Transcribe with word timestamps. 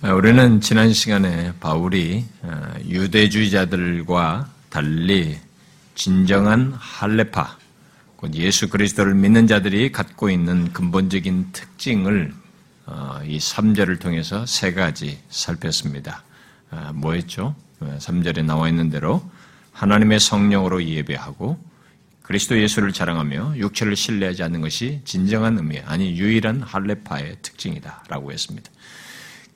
아, 0.00 0.12
우리는 0.12 0.60
지난 0.60 0.92
시간에 0.92 1.52
바울이 1.58 2.24
아, 2.42 2.72
유대주의자들과 2.86 4.48
달리 4.70 5.36
진정한 5.96 6.72
할레파, 6.78 7.58
곧 8.14 8.32
예수 8.36 8.68
그리스도를 8.68 9.16
믿는 9.16 9.48
자들이 9.48 9.90
갖고 9.90 10.30
있는 10.30 10.72
근본적인 10.72 11.48
특징을 11.52 12.32
어, 12.86 13.18
이 13.26 13.38
3절을 13.38 13.98
통해서 13.98 14.46
세 14.46 14.72
가지 14.72 15.18
살폈습니다. 15.30 16.22
아, 16.70 16.92
뭐였죠? 16.94 17.56
3절에 17.80 18.44
나와 18.44 18.68
있는 18.68 18.90
대로 18.90 19.28
하나님의 19.72 20.20
성령으로 20.20 20.84
예배하고 20.84 21.58
그리스도 22.22 22.56
예수를 22.56 22.92
자랑하며 22.92 23.54
육체를 23.56 23.96
신뢰하지 23.96 24.44
않는 24.44 24.60
것이 24.60 25.00
진정한 25.04 25.56
의미, 25.56 25.80
아니 25.80 26.16
유일한 26.16 26.62
할레파의 26.62 27.38
특징이다라고 27.42 28.30
했습니다. 28.30 28.70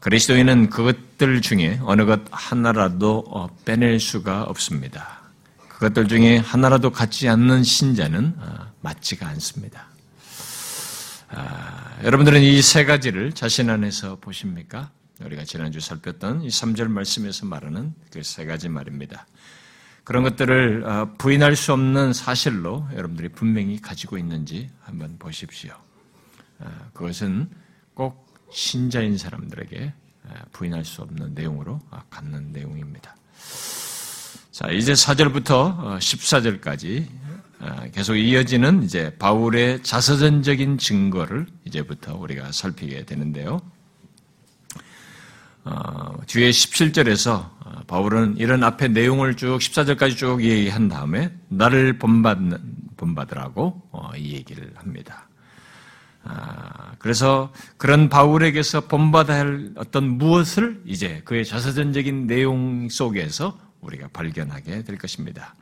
그리스도인은 0.02 0.68
그것들 0.68 1.40
중에 1.42 1.78
어느 1.84 2.04
것 2.04 2.22
하나라도 2.32 3.24
어, 3.28 3.48
빼낼 3.64 4.00
수가 4.00 4.42
없습니다. 4.42 5.20
그것들 5.68 6.08
중에 6.08 6.38
하나라도 6.38 6.90
갖지 6.90 7.28
않는 7.28 7.62
신자는 7.62 8.34
어, 8.36 8.72
맞지가 8.80 9.28
않습니다. 9.28 9.86
아, 11.28 11.98
여러분들은 12.02 12.42
이 12.42 12.60
세 12.60 12.84
가지를 12.84 13.32
자신 13.32 13.70
안에서 13.70 14.16
보십니까? 14.20 14.90
우리가 15.20 15.44
지난주 15.44 15.78
살폈던 15.78 16.42
이 16.42 16.48
3절 16.48 16.88
말씀에서 16.88 17.46
말하는 17.46 17.94
그 18.10 18.24
세 18.24 18.44
가지 18.44 18.68
말입니다. 18.68 19.26
그런 20.02 20.24
것들을 20.24 20.82
어, 20.84 21.14
부인할 21.16 21.54
수 21.54 21.72
없는 21.72 22.12
사실로 22.12 22.88
여러분들이 22.92 23.28
분명히 23.28 23.80
가지고 23.80 24.18
있는지 24.18 24.68
한번 24.82 25.16
보십시오. 25.20 25.72
어, 26.58 26.90
그것은 26.92 27.48
꼭 27.94 28.32
신자인 28.54 29.16
사람들에게 29.16 29.86
어, 29.86 30.01
부인할 30.52 30.84
수 30.84 31.02
없는 31.02 31.34
내용으로 31.34 31.80
갖는 32.10 32.52
내용입니다. 32.52 33.16
자, 34.50 34.70
이제 34.70 34.92
4절부터 34.92 35.98
14절까지 35.98 37.08
계속 37.92 38.16
이어지는 38.16 38.82
이제 38.82 39.16
바울의 39.18 39.82
자서전적인 39.82 40.78
증거를 40.78 41.46
이제부터 41.64 42.16
우리가 42.16 42.52
살피게 42.52 43.04
되는데요. 43.04 43.60
어, 45.64 46.18
뒤에 46.26 46.50
17절에서 46.50 47.30
어, 47.30 47.82
바울은 47.86 48.36
이런 48.36 48.64
앞에 48.64 48.88
내용을 48.88 49.36
쭉 49.36 49.58
14절까지 49.58 50.16
쭉 50.16 50.42
얘기한 50.42 50.88
다음에 50.88 51.32
나를 51.48 51.98
본받는 51.98 52.58
본받으라고 52.96 53.82
어, 53.92 54.10
이 54.16 54.32
얘기를 54.32 54.72
합니다. 54.74 55.28
아, 56.24 56.92
그래서 56.98 57.52
그런 57.76 58.08
바울에게서 58.08 58.82
본받아야 58.82 59.40
할 59.40 59.70
어떤 59.76 60.18
무엇을 60.18 60.82
이제 60.86 61.22
그의 61.24 61.44
자서전적인 61.44 62.26
내용 62.26 62.88
속에서 62.88 63.58
우리가 63.80 64.08
발견하게 64.12 64.84
될 64.84 64.98
것입니다. 64.98 65.54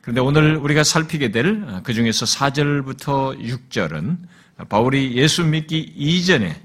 그런데 0.00 0.20
오늘 0.22 0.56
우리가 0.56 0.84
살피게 0.84 1.30
될 1.30 1.82
그 1.82 1.92
중에서 1.92 2.24
4절부터 2.24 3.38
6절은 3.40 4.18
바울이 4.68 5.16
예수 5.16 5.44
믿기 5.44 5.78
이전에 5.96 6.62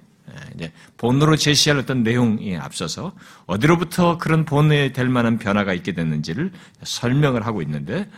이제 0.56 0.72
본으로 0.98 1.36
제시할 1.36 1.80
어떤 1.80 2.04
내용에 2.04 2.58
앞서서 2.58 3.14
어디로부터 3.46 4.18
그런 4.18 4.46
본에 4.46 4.94
될 4.94 5.10
만한 5.10 5.38
변화가 5.38 5.74
있게 5.74 5.92
됐는지를 5.92 6.52
설명을 6.84 7.46
하고 7.46 7.62
있는데 7.62 8.10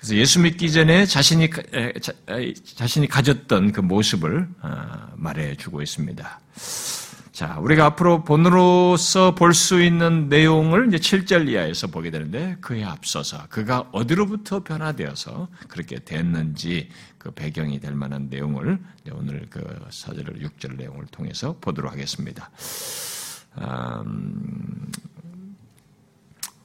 그래서 0.00 0.16
예수 0.16 0.40
믿기 0.40 0.72
전에 0.72 1.04
자신이 1.04 1.50
자신이 2.74 3.06
가졌던 3.06 3.72
그 3.72 3.80
모습을 3.82 4.48
어, 4.62 5.12
말해주고 5.16 5.82
있습니다. 5.82 6.40
자, 7.32 7.58
우리가 7.58 7.84
앞으로 7.86 8.24
본으로서 8.24 9.34
볼 9.34 9.52
수 9.54 9.82
있는 9.82 10.28
내용을 10.30 10.88
이제 10.88 10.96
7절 10.96 11.48
이하에서 11.48 11.88
보게 11.88 12.10
되는데 12.10 12.56
그에 12.62 12.82
앞서서 12.82 13.46
그가 13.50 13.88
어디로부터 13.92 14.62
변화되어서 14.62 15.48
그렇게 15.68 15.98
됐는지 15.98 16.88
그 17.18 17.30
배경이 17.30 17.78
될 17.78 17.94
만한 17.94 18.28
내용을 18.30 18.78
오늘 19.12 19.46
그 19.50 19.60
4절 19.90 20.42
6절 20.42 20.76
내용을 20.76 21.06
통해서 21.06 21.56
보도록 21.60 21.92
하겠습니다. 21.92 22.50
음, 23.58 24.90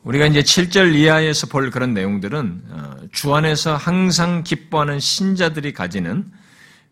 우리가 0.06 0.28
이제 0.28 0.42
7절 0.42 0.94
이하에서 0.96 1.48
볼 1.48 1.72
그런 1.72 1.94
내용들은 1.94 2.62
어, 2.70 2.96
주 3.12 3.34
안에서 3.34 3.76
항상 3.76 4.44
기뻐하는 4.44 5.00
신자들이 5.00 5.74
가지는 5.74 6.32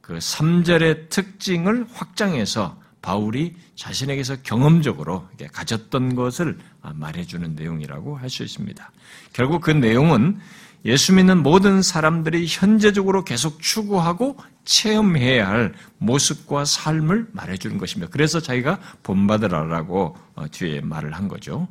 그 0.02 0.18
3절의 0.18 1.10
특징을 1.10 1.86
확장해서 1.94 2.82
바울이 3.04 3.56
자신에게서 3.76 4.38
경험적으로 4.44 5.28
가졌던 5.52 6.16
것을 6.16 6.58
말해주는 6.82 7.56
내용이라고 7.56 8.18
할 8.18 8.30
수 8.30 8.44
있습니다. 8.44 8.92
결국 9.34 9.62
그 9.62 9.72
내용은 9.72 10.40
예수 10.86 11.14
믿는 11.14 11.44
모든 11.44 11.82
사람들이 11.82 12.46
현재적으로 12.50 13.24
계속 13.24 13.62
추구하고 13.62 14.38
체험해야 14.66 15.48
할 15.48 15.74
모습과 15.98 16.66
삶을 16.66 17.28
말해주는 17.32 17.78
것입니다. 17.78 18.12
그래서 18.12 18.40
자기가 18.40 18.80
본받으라라고 19.04 20.18
어, 20.36 20.46
뒤에 20.50 20.82
말을 20.82 21.14
한 21.14 21.28
거죠. 21.28 21.68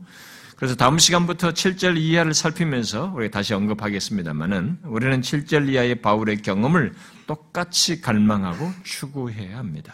그래서 0.62 0.76
다음 0.76 0.96
시간부터 0.96 1.54
7절 1.54 1.96
이하를 1.98 2.34
살피면서 2.34 3.12
우리 3.16 3.32
다시 3.32 3.52
언급하겠습니다만은 3.52 4.78
우리는 4.84 5.20
7절 5.20 5.68
이하의 5.68 5.96
바울의 5.96 6.42
경험을 6.42 6.92
똑같이 7.26 8.00
갈망하고 8.00 8.70
추구해야 8.84 9.58
합니다. 9.58 9.92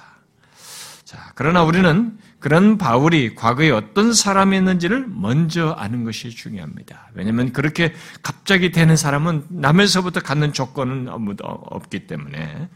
자, 1.04 1.32
그러나 1.36 1.64
우리는 1.64 2.18
그런 2.38 2.76
바울이 2.76 3.34
과거에 3.34 3.70
어떤 3.70 4.12
사람이었는지를 4.12 5.06
먼저 5.08 5.70
아는 5.70 6.04
것이 6.04 6.28
중요합니다. 6.28 7.12
왜냐하면 7.14 7.54
그렇게 7.54 7.94
갑자기 8.22 8.70
되는 8.70 8.94
사람은 8.94 9.46
남에서부터 9.48 10.20
갖는 10.20 10.52
조건은 10.52 11.08
아무도 11.08 11.46
없기 11.46 12.06
때문에 12.06 12.68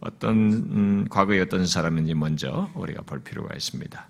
어떤 0.00 0.34
음, 0.36 1.06
과거에 1.08 1.40
어떤 1.40 1.66
사람인지 1.66 2.12
먼저 2.12 2.68
우리가 2.74 3.04
볼 3.06 3.20
필요가 3.20 3.54
있습니다. 3.54 4.06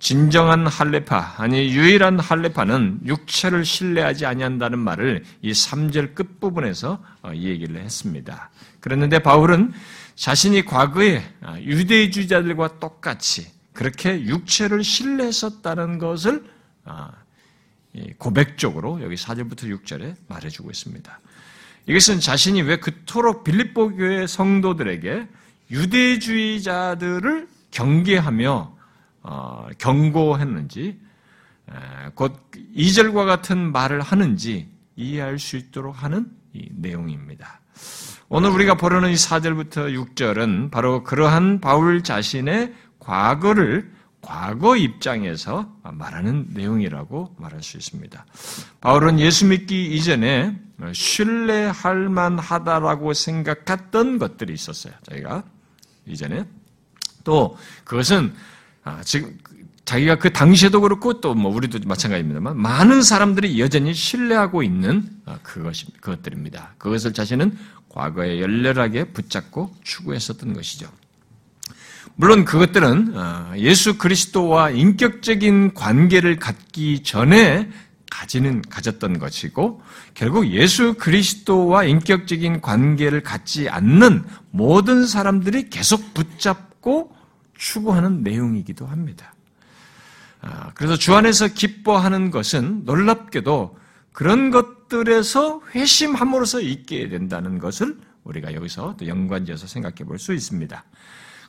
진정한 0.00 0.66
할레파 0.66 1.34
아니 1.36 1.74
유일한 1.74 2.18
할레파는 2.18 3.00
육체를 3.04 3.66
신뢰하지 3.66 4.24
아니한다는 4.24 4.78
말을 4.78 5.24
이 5.42 5.52
3절 5.52 6.14
끝부분에서 6.14 7.04
어, 7.22 7.32
이 7.34 7.48
얘기를 7.48 7.80
했습니다. 7.80 8.50
그랬는데 8.80 9.18
바울은 9.20 9.72
자신이 10.16 10.64
과거에 10.64 11.22
아, 11.42 11.60
유대주의자들과 11.60 12.80
똑같이 12.80 13.52
그렇게 13.74 14.22
육체를 14.22 14.82
신뢰했었다는 14.82 15.98
것을 15.98 16.44
아, 16.84 17.12
고백적으로 18.16 19.02
여기 19.02 19.16
4절부터 19.16 19.84
6절에 19.84 20.14
말해주고 20.28 20.70
있습니다. 20.70 21.20
이것은 21.86 22.20
자신이 22.20 22.62
왜 22.62 22.78
그토록 22.78 23.44
빌립보 23.44 23.96
교회 23.96 24.26
성도들에게 24.26 25.28
유대주의자들을 25.70 27.48
경계하며 27.70 28.50
어, 28.50 28.79
경고했는지 29.78 31.00
곧 32.14 32.50
2절과 32.76 33.26
같은 33.26 33.72
말을 33.72 34.00
하는지 34.00 34.70
이해할 34.96 35.38
수 35.38 35.56
있도록 35.56 36.02
하는 36.02 36.30
내용입니다. 36.52 37.60
오늘 38.28 38.50
우리가 38.50 38.74
보려는 38.76 39.10
이 39.10 39.14
4절부터 39.14 40.14
6절은 40.14 40.70
바로 40.70 41.02
그러한 41.02 41.60
바울 41.60 42.02
자신의 42.02 42.74
과거를 42.98 43.92
과거 44.20 44.76
입장에서 44.76 45.74
말하는 45.82 46.48
내용이라고 46.50 47.36
말할 47.38 47.62
수 47.62 47.78
있습니다. 47.78 48.26
바울은 48.80 49.18
예수 49.18 49.46
믿기 49.46 49.94
이전에 49.96 50.60
신뢰할 50.92 52.08
만하다라고 52.08 53.14
생각했던 53.14 54.18
것들이 54.18 54.52
있었어요. 54.52 54.92
저희가 55.08 55.42
이전에 56.06 56.44
또 57.24 57.56
그것은 57.84 58.34
아, 58.84 59.00
지금 59.04 59.36
자기가 59.84 60.16
그 60.16 60.32
당시에도 60.32 60.80
그렇고 60.80 61.20
또 61.20 61.34
뭐 61.34 61.52
우리도 61.54 61.80
마찬가지입니다만 61.86 62.56
많은 62.56 63.02
사람들이 63.02 63.60
여전히 63.60 63.92
신뢰하고 63.94 64.62
있는 64.62 65.08
아, 65.26 65.38
그것이 65.42 65.86
그것들입니다. 66.00 66.74
그것을 66.78 67.12
자신은 67.12 67.56
과거에 67.88 68.40
열렬하게 68.40 69.12
붙잡고 69.12 69.74
추구했었던 69.82 70.52
것이죠. 70.52 70.88
물론 72.14 72.44
그것들은 72.44 73.16
어, 73.16 73.52
예수 73.56 73.96
그리스도와 73.98 74.70
인격적인 74.70 75.74
관계를 75.74 76.38
갖기 76.38 77.02
전에 77.02 77.70
가지는 78.10 78.60
가졌던 78.62 79.18
것이고 79.18 79.80
결국 80.14 80.48
예수 80.48 80.94
그리스도와 80.94 81.84
인격적인 81.84 82.60
관계를 82.60 83.22
갖지 83.22 83.68
않는 83.68 84.24
모든 84.50 85.06
사람들이 85.06 85.70
계속 85.70 86.12
붙잡고 86.12 87.14
추구하는 87.60 88.22
내용이기도 88.22 88.86
합니다. 88.86 89.34
아, 90.40 90.70
그래서 90.74 90.96
주 90.96 91.14
안에서 91.14 91.48
기뻐하는 91.48 92.30
것은 92.30 92.84
놀랍게도 92.86 93.78
그런 94.12 94.50
것들에서 94.50 95.60
회심함으로써 95.74 96.60
있게 96.62 97.08
된다는 97.10 97.58
것을 97.58 97.98
우리가 98.24 98.54
여기서 98.54 98.96
또 98.98 99.06
연관지어서 99.06 99.66
생각해 99.66 99.96
볼 100.06 100.18
수 100.18 100.32
있습니다. 100.32 100.82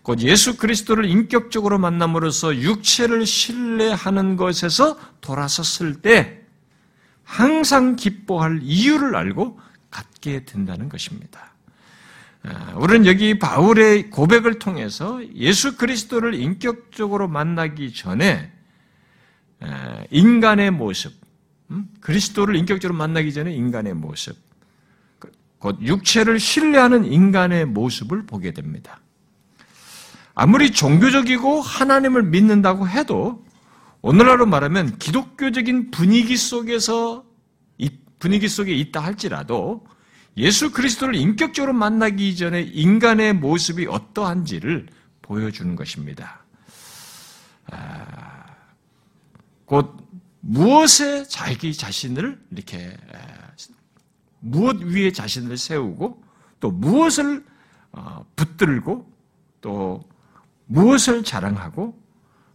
곧 0.03 0.19
예수 0.21 0.57
그리스도를 0.57 1.05
인격적으로 1.05 1.77
만남으로써 1.77 2.55
육체를 2.55 3.25
신뢰하는 3.25 4.35
것에서 4.35 4.97
돌아섰을 5.21 6.01
때 6.01 6.41
항상 7.23 7.95
기뻐할 7.95 8.59
이유를 8.63 9.15
알고 9.15 9.59
갖게 9.89 10.43
된다는 10.43 10.89
것입니다. 10.89 11.50
아, 12.43 12.73
우리는 12.75 13.05
여기 13.05 13.37
바울의 13.37 14.09
고백을 14.09 14.57
통해서 14.57 15.21
예수 15.35 15.77
그리스도를 15.77 16.33
인격적으로 16.33 17.27
만나기 17.27 17.93
전에 17.93 18.51
아, 19.59 20.03
인간의 20.09 20.71
모습, 20.71 21.13
음? 21.69 21.87
그리스도를 21.99 22.55
인격적으로 22.55 22.97
만나기 22.97 23.31
전에 23.31 23.53
인간의 23.53 23.93
모습, 23.93 24.35
곧 25.59 25.77
육체를 25.81 26.39
신뢰하는 26.39 27.05
인간의 27.05 27.65
모습을 27.65 28.25
보게 28.25 28.51
됩니다. 28.51 28.99
아무리 30.33 30.71
종교적이고 30.71 31.61
하나님을 31.61 32.23
믿는다고 32.23 32.87
해도 32.87 33.45
오늘날로 34.01 34.47
말하면 34.47 34.97
기독교적인 34.97 35.91
분위기 35.91 36.35
속에서 36.37 37.23
분위기 38.17 38.47
속에 38.47 38.73
있다 38.73 39.01
할지라도 39.01 39.85
예수 40.37 40.71
그리스도를 40.71 41.15
인격적으로 41.15 41.73
만나기 41.73 42.35
전에 42.35 42.61
인간의 42.61 43.33
모습이 43.33 43.87
어떠한지를 43.87 44.87
보여주는 45.21 45.75
것입니다. 45.75 46.43
아, 47.71 48.45
곧 49.65 49.95
무엇에 50.41 51.23
자기 51.25 51.73
자신을 51.73 52.39
이렇게 52.51 52.97
무엇 54.39 54.81
위에 54.81 55.11
자신을 55.11 55.57
세우고 55.57 56.23
또 56.59 56.71
무엇을 56.71 57.45
어, 57.91 58.25
붙들고 58.35 59.11
또 59.61 60.03
무엇을 60.65 61.23
자랑하고 61.23 61.99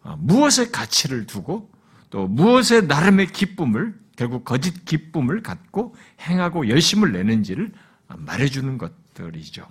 어, 0.02 0.16
무엇에 0.18 0.70
가치를 0.70 1.26
두고 1.26 1.70
또 2.10 2.26
무엇에 2.26 2.80
나름의 2.80 3.28
기쁨을 3.28 3.98
결국 4.16 4.44
거짓 4.44 4.84
기쁨을 4.84 5.42
갖고 5.42 5.94
행하고 6.20 6.68
열심을 6.68 7.12
내는지를 7.12 7.72
말해주는 8.08 8.78
것들이죠. 8.78 9.66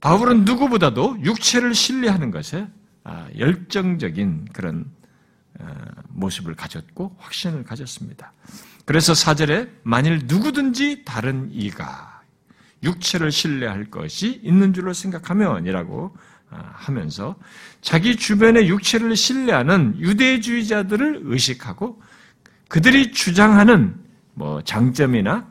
바울은 0.00 0.44
누구보다도 0.44 1.20
육체를 1.22 1.74
신뢰하는 1.74 2.30
것에 2.32 2.68
아, 3.04 3.28
열정적인 3.38 4.48
그런 4.52 4.84
어, 5.58 5.66
모습을 6.08 6.54
가졌고 6.54 7.16
확신을 7.18 7.64
가졌습니다. 7.64 8.32
그래서 8.84 9.14
사절에 9.14 9.68
만일 9.82 10.22
누구든지 10.24 11.04
다른 11.04 11.48
이가 11.52 12.22
육체를 12.82 13.30
신뢰할 13.30 13.90
것이 13.90 14.40
있는 14.42 14.72
줄로 14.72 14.92
생각하면이라고 14.92 16.16
아, 16.50 16.70
하면서 16.74 17.36
자기 17.80 18.16
주변의 18.16 18.68
육체를 18.68 19.14
신뢰하는 19.16 19.98
유대주의자들을 19.98 21.22
의식하고 21.24 22.02
그들이 22.72 23.12
주장하는 23.12 23.94
뭐 24.32 24.62
장점이나 24.62 25.46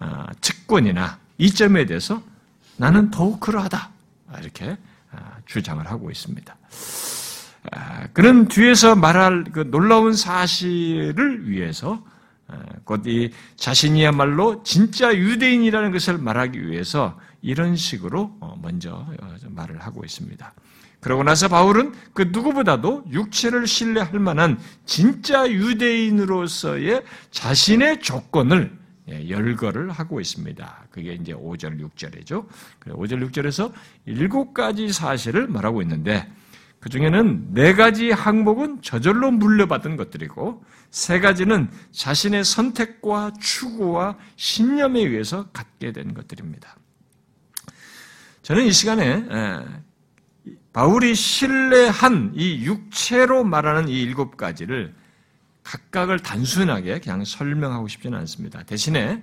아, 0.00 0.26
특권이나 0.42 1.18
이점에 1.38 1.86
대해서 1.86 2.22
나는 2.76 3.10
더욱 3.10 3.40
그러하다 3.40 3.88
이렇게 4.38 4.76
아, 5.12 5.38
주장을 5.46 5.82
하고 5.90 6.10
있습니다. 6.10 6.54
그런 8.12 8.48
뒤에서 8.48 8.94
말할 8.96 9.44
그 9.44 9.70
놀라운 9.70 10.12
사실을 10.12 11.48
위해서 11.48 12.04
곧 12.84 13.06
이 13.06 13.30
자신이야말로 13.56 14.62
진짜 14.62 15.16
유대인이라는 15.16 15.90
것을 15.90 16.18
말하기 16.18 16.66
위해서 16.66 17.18
이런 17.40 17.76
식으로 17.76 18.36
어, 18.40 18.58
먼저 18.60 19.06
어, 19.20 19.36
말을 19.48 19.80
하고 19.80 20.04
있습니다. 20.04 20.52
그러고 21.02 21.24
나서 21.24 21.48
바울은 21.48 21.92
그 22.14 22.30
누구보다도 22.30 23.06
육체를 23.10 23.66
신뢰할 23.66 24.20
만한 24.20 24.56
진짜 24.86 25.50
유대인으로서의 25.50 27.02
자신의 27.32 28.00
조건을 28.00 28.78
예, 29.10 29.28
열거를 29.28 29.90
하고 29.90 30.20
있습니다. 30.20 30.86
그게 30.92 31.14
이제 31.14 31.32
5절, 31.32 31.80
6절이죠. 31.80 32.46
5절, 32.86 33.30
6절에서 33.30 33.72
일곱 34.06 34.54
가지 34.54 34.92
사실을 34.92 35.48
말하고 35.48 35.82
있는데 35.82 36.30
그 36.78 36.88
중에는 36.88 37.52
네 37.52 37.74
가지 37.74 38.12
항목은 38.12 38.82
저절로 38.82 39.32
물려받은 39.32 39.96
것들이고 39.96 40.64
세 40.90 41.18
가지는 41.18 41.68
자신의 41.90 42.44
선택과 42.44 43.32
추구와 43.40 44.18
신념에 44.36 45.00
의해서 45.00 45.48
갖게 45.52 45.90
된 45.90 46.14
것들입니다. 46.14 46.76
저는 48.42 48.66
이 48.66 48.72
시간에 48.72 49.26
바울이 50.72 51.14
신뢰한 51.14 52.32
이 52.34 52.64
육체로 52.64 53.44
말하는 53.44 53.88
이 53.88 54.00
일곱 54.00 54.36
가지를 54.36 54.94
각각을 55.64 56.20
단순하게 56.20 57.00
그냥 57.00 57.24
설명하고 57.24 57.88
싶지는 57.88 58.18
않습니다. 58.20 58.62
대신에 58.62 59.22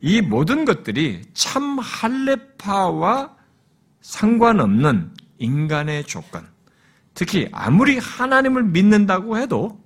이 0.00 0.20
모든 0.20 0.64
것들이 0.64 1.22
참 1.34 1.78
할례파와 1.78 3.36
상관없는 4.00 5.14
인간의 5.38 6.04
조건, 6.04 6.46
특히 7.14 7.48
아무리 7.52 7.98
하나님을 7.98 8.64
믿는다고 8.64 9.38
해도 9.38 9.80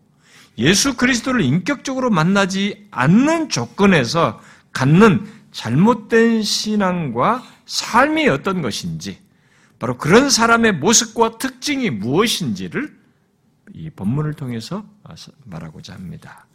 예수 0.58 0.96
그리스도를 0.96 1.42
인격적으로 1.42 2.10
만나지 2.10 2.86
않는 2.90 3.48
조건에서 3.48 4.40
갖는 4.72 5.26
잘못된 5.52 6.42
신앙과 6.42 7.42
삶이 7.66 8.28
어떤 8.28 8.62
것인지, 8.62 9.18
바로 9.78 9.98
그런 9.98 10.30
사람의 10.30 10.74
모습과 10.74 11.38
특징이 11.38 11.90
무엇인지를 11.90 12.96
이 13.74 13.90
본문을 13.90 14.34
통해서 14.34 14.88
말하고자 15.44 15.94
합니다. 15.94 16.46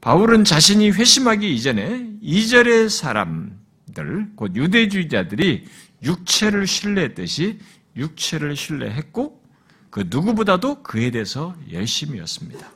바울은 0.00 0.44
자신이 0.44 0.90
회심하기 0.90 1.54
이전에 1.54 2.10
이절의 2.20 2.90
사람들, 2.90 4.32
곧 4.34 4.56
유대주의자들이 4.56 5.68
육체를 6.02 6.66
신뢰했듯이 6.66 7.60
육체를 7.96 8.56
신뢰했고 8.56 9.40
그 9.90 10.04
누구보다도 10.08 10.82
그에 10.82 11.10
대해서 11.10 11.54
열심이었습니다. 11.70 12.66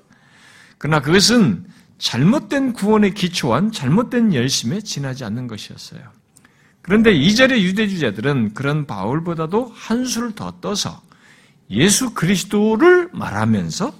그러나 0.78 1.00
그것은 1.00 1.66
잘못된 1.98 2.74
구원에 2.74 3.10
기초한 3.10 3.72
잘못된 3.72 4.34
열심에 4.34 4.80
지나지 4.80 5.24
않는 5.24 5.46
것이었어요. 5.46 6.12
그런데 6.86 7.12
이절의 7.12 7.64
유대주자들은 7.64 8.54
그런 8.54 8.86
바울보다도 8.86 9.72
한 9.74 10.04
수를 10.04 10.36
더 10.36 10.60
떠서 10.60 11.02
예수 11.68 12.14
그리스도를 12.14 13.10
말하면서 13.12 13.92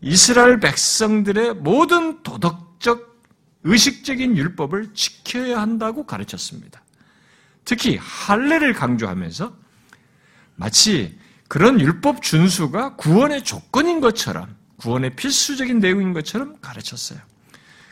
이스라엘 0.00 0.60
백성들의 0.60 1.54
모든 1.54 2.22
도덕적, 2.22 3.20
의식적인 3.64 4.36
율법을 4.36 4.94
지켜야 4.94 5.60
한다고 5.60 6.06
가르쳤습니다. 6.06 6.82
특히 7.64 7.98
할례를 8.00 8.74
강조하면서 8.74 9.56
마치 10.54 11.18
그런 11.48 11.80
율법 11.80 12.22
준수가 12.22 12.94
구원의 12.94 13.42
조건인 13.42 14.00
것처럼 14.00 14.54
구원의 14.76 15.16
필수적인 15.16 15.80
내용인 15.80 16.12
것처럼 16.12 16.60
가르쳤어요. 16.60 17.18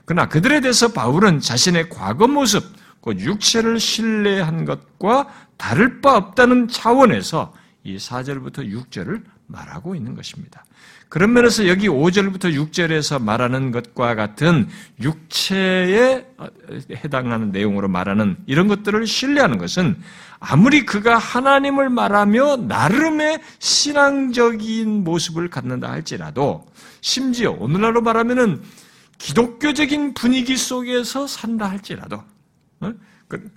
그러나 0.05 0.29
그들에 0.29 0.61
대해서 0.61 0.93
바울은 0.93 1.41
자신의 1.41 1.89
과거 1.89 2.29
모습, 2.29 2.63
곧 2.63 2.76
육체를 3.15 3.79
신뢰한 3.79 4.65
것과 4.65 5.29
다를 5.57 6.01
바 6.01 6.17
없다는 6.17 6.69
차원에서 6.69 7.55
이 7.85 7.97
4절부터 7.97 8.71
6절을 8.71 9.23
말하고 9.47 9.95
있는 9.95 10.15
것입니다. 10.15 10.65
그런 11.09 11.33
면에서 11.33 11.69
여기 11.69 11.89
5절부터 11.89 12.53
6절에서 12.53 13.23
말하는 13.23 13.71
것과 13.71 14.17
같은 14.17 14.69
육체에 15.01 16.27
해당하는 16.91 17.53
내용으로 17.53 17.87
말하는 17.87 18.37
이런 18.47 18.67
것들을 18.67 19.07
신뢰하는 19.07 19.59
것은 19.59 19.97
아무리 20.41 20.85
그가 20.85 21.17
하나님을 21.17 21.91
말하며 21.91 22.57
나름의 22.57 23.41
신앙적인 23.61 25.05
모습을 25.05 25.49
갖는다 25.49 25.91
할지라도 25.91 26.67
심지어 27.01 27.53
오늘날로 27.53 28.03
말하면은 28.03 28.63
기독교적인 29.19 30.15
분위기 30.15 30.57
속에서 30.57 31.27
산다 31.27 31.71
할지라도 31.71 32.17
어? 32.17 32.36
그, 33.29 33.51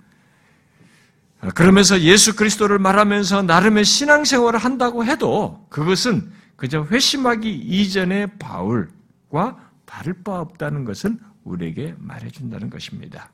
그러면서 1.54 2.00
예수 2.00 2.36
그리스도를 2.36 2.78
말하면서 2.78 3.42
나름의 3.42 3.84
신앙생활을 3.84 4.58
한다고 4.58 5.04
해도 5.04 5.66
그것은 5.70 6.30
그저 6.56 6.86
회심하기 6.90 7.50
이전의 7.50 8.38
바울과 8.38 9.56
다를 9.86 10.14
바 10.22 10.40
없다는 10.40 10.84
것을 10.84 11.16
우리에게 11.44 11.94
말해준다는 11.98 12.68
것입니다. 12.68 13.30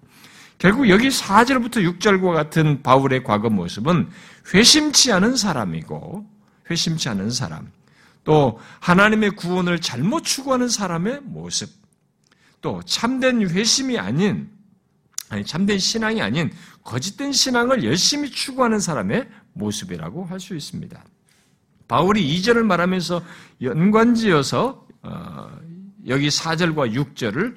결국 0.59 0.89
여기 0.89 1.09
4절부터 1.09 1.99
6절과 1.99 2.33
같은 2.33 2.83
바울의 2.83 3.25
과거 3.25 3.51
모습은 3.51 4.09
회심치 4.55 5.13
않은 5.13 5.37
사람이고, 5.37 6.27
회심치 6.71 7.09
않은 7.11 7.31
사람, 7.31 7.71
또 8.25 8.59
하나님의 8.81 9.33
구원을 9.33 9.81
잘못 9.81 10.25
추구하는 10.25 10.69
사람의 10.69 11.21
모습, 11.25 11.69
또 12.63 12.81
참된 12.85 13.49
회심이 13.49 13.99
아닌 13.99 14.51
아니 15.29 15.45
참된 15.45 15.79
신앙이 15.79 16.23
아닌 16.23 16.51
거짓된 16.85 17.33
신앙을 17.33 17.85
열심히 17.85 18.31
추구하는 18.31 18.79
사람의 18.79 19.29
모습이라고 19.55 20.25
할 20.27 20.39
수 20.41 20.55
있습니다. 20.55 21.03
바울이 21.89 22.37
2절을 22.39 22.63
말하면서 22.65 23.23
연관지어서 23.63 24.87
어, 25.03 25.59
여기 26.09 26.29
4절과 26.29 26.93
6절을 26.95 27.57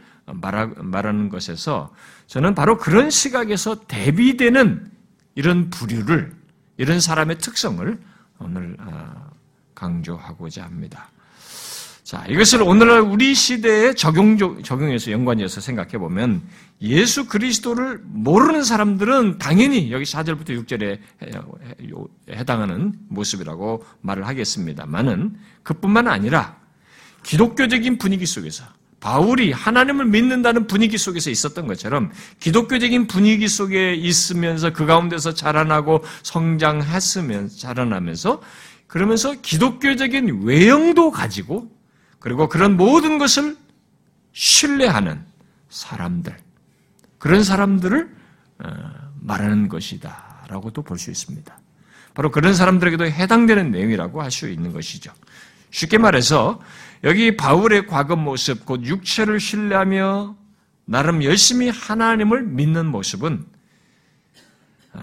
말하는 0.84 1.30
것에서 1.30 1.94
저는 2.28 2.54
바로 2.54 2.78
그런 2.78 3.10
시각에서 3.10 3.82
대비되는 3.88 4.92
이런 5.36 5.70
부류를 5.72 6.36
이런 6.78 7.00
사람의 7.00 7.40
특성을 7.40 8.00
오늘 8.40 8.78
어, 8.80 9.32
강조하고자 9.74 10.64
합니다. 10.64 11.10
자, 12.10 12.26
이것을 12.28 12.64
오늘날 12.64 13.02
우리 13.02 13.36
시대에 13.36 13.94
적용, 13.94 14.36
적용해서 14.64 15.12
연관해서 15.12 15.62
생각해 15.62 16.00
보면 16.00 16.42
예수 16.82 17.28
그리스도를 17.28 18.02
모르는 18.04 18.64
사람들은 18.64 19.38
당연히 19.38 19.92
여기 19.92 20.06
4절부터 20.06 20.66
6절에 20.66 20.98
해당하는 22.32 22.94
모습이라고 23.10 23.86
말을 24.02 24.26
하겠습니다만은 24.26 25.36
그뿐만 25.62 26.08
아니라 26.08 26.58
기독교적인 27.22 28.00
분위기 28.00 28.26
속에서 28.26 28.64
바울이 29.00 29.52
하나님을 29.52 30.06
믿는다는 30.06 30.66
분위기 30.66 30.98
속에서 30.98 31.30
있었던 31.30 31.68
것처럼 31.68 32.12
기독교적인 32.40 33.06
분위기 33.06 33.48
속에 33.48 33.94
있으면서 33.94 34.74
그 34.74 34.88
가운데서 34.88 35.36
자라나고 35.36 36.04
성장했으면 36.24 37.50
자라나면서 37.56 38.42
그러면서 38.88 39.36
기독교적인 39.40 40.42
외형도 40.42 41.12
가지고 41.12 41.78
그리고 42.20 42.50
그런 42.50 42.78
모든 42.78 43.18
것을 43.18 43.58
신뢰하는 44.34 45.24
사람들, 45.70 46.38
그런 47.18 47.44
사람들을 47.44 48.16
어, 48.60 48.72
말하는 49.22 49.70
것이다라고도 49.70 50.82
볼 50.84 50.98
수 50.98 51.12
있습니다. 51.12 51.58
바로 52.14 52.32
그런 52.32 52.54
사람들에게도 52.54 53.06
해당되는 53.06 53.72
내용이라고 53.72 54.22
할 54.22 54.32
수 54.32 54.50
있는 54.50 54.74
것이죠. 54.74 55.14
쉽게 55.72 55.98
말해서 55.98 56.62
여기 57.04 57.38
바울의 57.38 57.88
과거 57.88 58.16
모습, 58.16 58.66
곧 58.66 58.84
육체를 58.84 59.40
신뢰하며 59.40 60.36
나름 60.86 61.24
열심히 61.24 61.70
하나님을 61.70 62.44
믿는 62.44 62.88
모습은 62.88 63.46
어, 64.94 65.02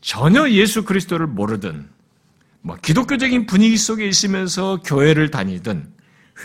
전혀 0.00 0.48
예수 0.50 0.84
그리스도를 0.84 1.26
모르든 1.28 1.88
뭐 2.68 2.76
기독교적인 2.76 3.46
분위기 3.46 3.78
속에 3.78 4.06
있으면서 4.06 4.82
교회를 4.84 5.30
다니든 5.30 5.90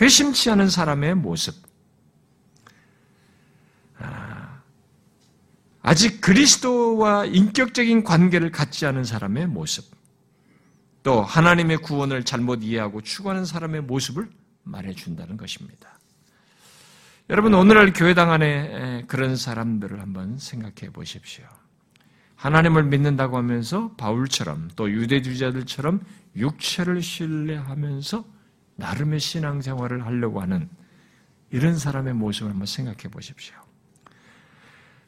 회심치 0.00 0.48
않은 0.48 0.70
사람의 0.70 1.16
모습. 1.16 1.54
아, 3.98 4.62
아직 5.82 6.22
그리스도와 6.22 7.26
인격적인 7.26 8.04
관계를 8.04 8.50
갖지 8.52 8.86
않은 8.86 9.04
사람의 9.04 9.48
모습. 9.48 9.84
또 11.02 11.20
하나님의 11.20 11.76
구원을 11.82 12.24
잘못 12.24 12.62
이해하고 12.62 13.02
추구하는 13.02 13.44
사람의 13.44 13.82
모습을 13.82 14.30
말해준다는 14.62 15.36
것입니다. 15.36 15.98
여러분 17.28 17.52
오늘날 17.52 17.92
교회당 17.92 18.32
안에 18.32 19.04
그런 19.08 19.36
사람들을 19.36 20.00
한번 20.00 20.38
생각해 20.38 20.90
보십시오. 20.90 21.44
하나님을 22.44 22.84
믿는다고 22.84 23.38
하면서 23.38 23.90
바울처럼 23.96 24.68
또 24.76 24.90
유대주의자들처럼 24.90 26.00
육체를 26.36 27.00
신뢰하면서 27.00 28.22
나름의 28.76 29.18
신앙생활을 29.18 30.04
하려고 30.04 30.42
하는 30.42 30.68
이런 31.50 31.78
사람의 31.78 32.12
모습을 32.12 32.50
한번 32.50 32.66
생각해 32.66 33.04
보십시오. 33.10 33.54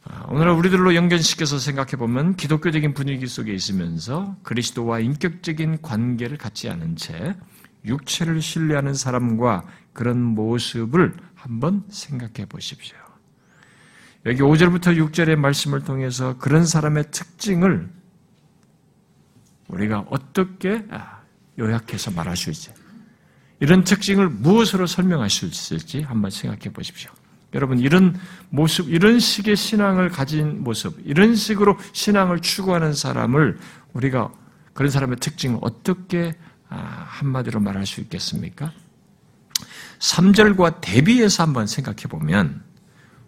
아, 0.04 0.24
오늘 0.30 0.48
우리들로 0.48 0.94
연결시켜서 0.94 1.58
생각해 1.58 1.90
보면 1.98 2.36
기독교적인 2.36 2.94
분위기 2.94 3.26
속에 3.26 3.52
있으면서 3.52 4.34
그리스도와 4.42 5.00
인격적인 5.00 5.82
관계를 5.82 6.38
갖지 6.38 6.70
않은 6.70 6.96
채 6.96 7.36
육체를 7.84 8.40
신뢰하는 8.40 8.94
사람과 8.94 9.66
그런 9.92 10.22
모습을 10.22 11.14
한번 11.34 11.84
생각해 11.90 12.46
보십시오. 12.48 13.05
여기 14.26 14.40
5절부터 14.40 15.10
6절의 15.10 15.36
말씀을 15.36 15.84
통해서 15.84 16.36
그런 16.38 16.66
사람의 16.66 17.12
특징을 17.12 17.88
우리가 19.68 20.04
어떻게 20.10 20.84
아, 20.90 21.20
요약해서 21.56 22.10
말할 22.10 22.36
수 22.36 22.50
있지? 22.50 22.72
이런 23.60 23.84
특징을 23.84 24.28
무엇으로 24.28 24.88
설명할 24.88 25.30
수 25.30 25.46
있을지 25.46 26.02
한번 26.02 26.32
생각해 26.32 26.72
보십시오. 26.72 27.12
여러분, 27.54 27.78
이런 27.78 28.18
모습, 28.50 28.90
이런 28.90 29.20
식의 29.20 29.54
신앙을 29.54 30.10
가진 30.10 30.62
모습, 30.62 30.98
이런 31.04 31.36
식으로 31.36 31.78
신앙을 31.92 32.40
추구하는 32.40 32.94
사람을 32.94 33.58
우리가 33.92 34.32
그런 34.74 34.90
사람의 34.90 35.18
특징을 35.18 35.60
어떻게 35.62 36.34
아, 36.68 36.76
한마디로 37.06 37.60
말할 37.60 37.86
수 37.86 38.00
있겠습니까? 38.00 38.72
3절과 40.00 40.80
대비해서 40.80 41.44
한번 41.44 41.68
생각해 41.68 42.02
보면 42.08 42.64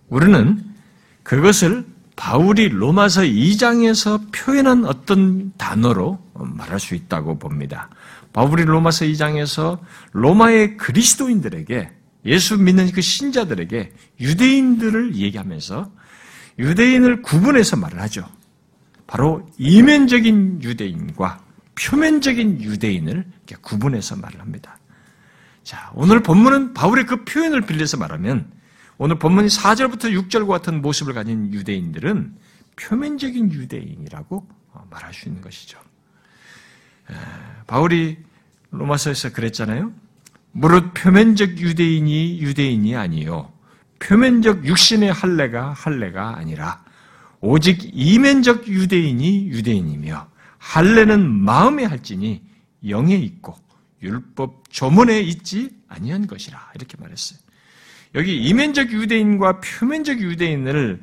우리는 0.09 0.77
그것을 1.23 1.85
바울이 2.17 2.69
로마서 2.69 3.23
2장에서 3.23 4.33
표현한 4.33 4.85
어떤 4.85 5.53
단어로 5.57 6.19
말할 6.35 6.81
수 6.81 6.95
있다고 6.95 7.39
봅니다. 7.39 7.91
바울이 8.33 8.65
로마서 8.65 9.05
2장에서 9.05 9.79
로마의 10.13 10.77
그리스도인들에게 10.77 11.91
예수 12.27 12.59
믿는 12.59 12.91
그 12.93 13.01
신자들에게 13.01 13.93
유대인들을 14.21 15.15
얘기하면서 15.15 15.91
유대인을 16.59 17.23
구분해서 17.23 17.77
말을 17.77 18.01
하죠. 18.03 18.29
바로 19.07 19.49
이면적인 19.59 20.63
유대인과 20.63 21.41
표면적인 21.77 22.63
유대인을 22.63 23.25
구분해서 23.63 24.17
말을 24.17 24.41
합니다. 24.41 24.79
자, 25.63 25.91
오늘 25.95 26.23
본문은 26.23 26.75
바울의 26.75 27.07
그 27.07 27.25
표현을 27.25 27.63
빌려서 27.63 27.97
말하면 27.97 28.51
오늘 29.01 29.17
본문이 29.17 29.47
4절부터 29.47 30.29
6절과 30.29 30.49
같은 30.49 30.83
모습을 30.83 31.15
가진 31.15 31.53
유대인들은 31.53 32.35
표면적인 32.75 33.53
유대인이라고 33.53 34.47
말할 34.91 35.15
수 35.15 35.29
있는 35.29 35.41
것이죠. 35.41 35.79
바울이 37.69 38.19
로마서에서 38.71 39.33
그랬잖아요. 39.33 39.93
무릇 40.51 40.95
표면적 40.95 41.59
유대인이 41.59 42.41
유대인이 42.41 42.97
아니요. 42.97 43.53
표면적 44.01 44.67
육신의 44.67 45.13
할례가 45.13 45.73
할례가 45.73 46.37
아니라 46.37 46.85
오직 47.41 47.79
이면적 47.93 48.67
유대인이 48.67 49.49
유대인이며 49.49 50.29
할례는 50.59 51.25
마음에 51.31 51.85
할지니 51.85 52.43
영에 52.89 53.15
있고 53.15 53.57
율법 54.03 54.71
조문에 54.71 55.21
있지 55.21 55.71
아니한 55.89 56.27
것이라 56.27 56.73
이렇게 56.75 56.97
말했어요. 56.99 57.39
여기 58.15 58.37
이면적 58.37 58.93
유대인과 58.93 59.61
표면적 59.61 60.21
유대인을 60.21 61.01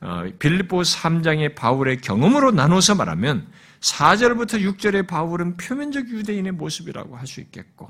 어, 0.00 0.24
빌립보 0.38 0.82
3장의 0.82 1.54
바울의 1.54 2.00
경험으로 2.00 2.50
나눠서 2.50 2.96
말하면 2.96 3.46
4절부터 3.80 4.76
6절의 4.76 5.06
바울은 5.06 5.56
표면적 5.56 6.08
유대인의 6.08 6.52
모습이라고 6.52 7.16
할 7.16 7.26
수 7.26 7.40
있겠고 7.40 7.88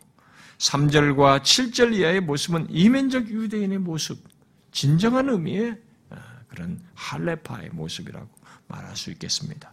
3절과 0.58 1.42
7절 1.42 1.94
이하의 1.94 2.20
모습은 2.20 2.68
이면적 2.70 3.28
유대인의 3.28 3.78
모습, 3.78 4.22
진정한 4.70 5.28
의미의 5.28 5.76
어, 6.10 6.16
그런 6.48 6.80
할레파의 6.94 7.70
모습이라고 7.72 8.28
말할 8.68 8.96
수 8.96 9.10
있겠습니다. 9.10 9.72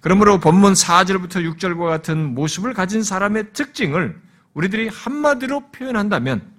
그러므로 0.00 0.38
본문 0.38 0.74
4절부터 0.74 1.56
6절과 1.56 1.86
같은 1.88 2.34
모습을 2.34 2.74
가진 2.74 3.02
사람의 3.02 3.52
특징을 3.52 4.20
우리들이 4.54 4.88
한마디로 4.88 5.70
표현한다면 5.70 6.52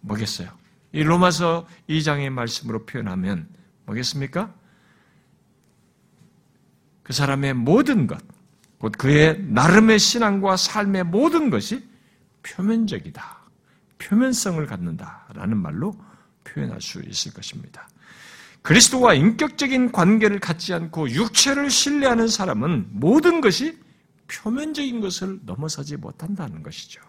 뭐겠어요? 0.00 0.61
이 0.92 1.02
로마서 1.02 1.66
2장의 1.88 2.30
말씀으로 2.30 2.84
표현하면 2.84 3.48
뭐겠습니까? 3.86 4.54
그 7.02 7.12
사람의 7.12 7.54
모든 7.54 8.06
것, 8.06 8.22
곧 8.78 8.92
그의 8.98 9.42
나름의 9.42 9.98
신앙과 9.98 10.56
삶의 10.56 11.04
모든 11.04 11.50
것이 11.50 11.86
표면적이다. 12.42 13.42
표면성을 13.98 14.64
갖는다라는 14.66 15.56
말로 15.56 15.94
표현할 16.44 16.80
수 16.80 17.00
있을 17.02 17.32
것입니다. 17.32 17.88
그리스도와 18.62 19.14
인격적인 19.14 19.92
관계를 19.92 20.38
갖지 20.38 20.72
않고 20.72 21.10
육체를 21.10 21.70
신뢰하는 21.70 22.28
사람은 22.28 22.88
모든 22.90 23.40
것이 23.40 23.78
표면적인 24.28 25.00
것을 25.00 25.40
넘어서지 25.44 25.96
못한다는 25.96 26.62
것이죠. 26.62 27.00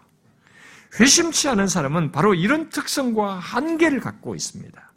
회심치 0.98 1.48
않은 1.48 1.66
사람은 1.66 2.12
바로 2.12 2.34
이런 2.34 2.70
특성과 2.70 3.38
한계를 3.38 4.00
갖고 4.00 4.34
있습니다. 4.34 4.92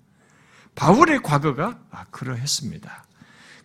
바울의 0.76 1.22
과거가 1.24 1.80
아, 1.90 2.06
그러했습니다. 2.12 3.06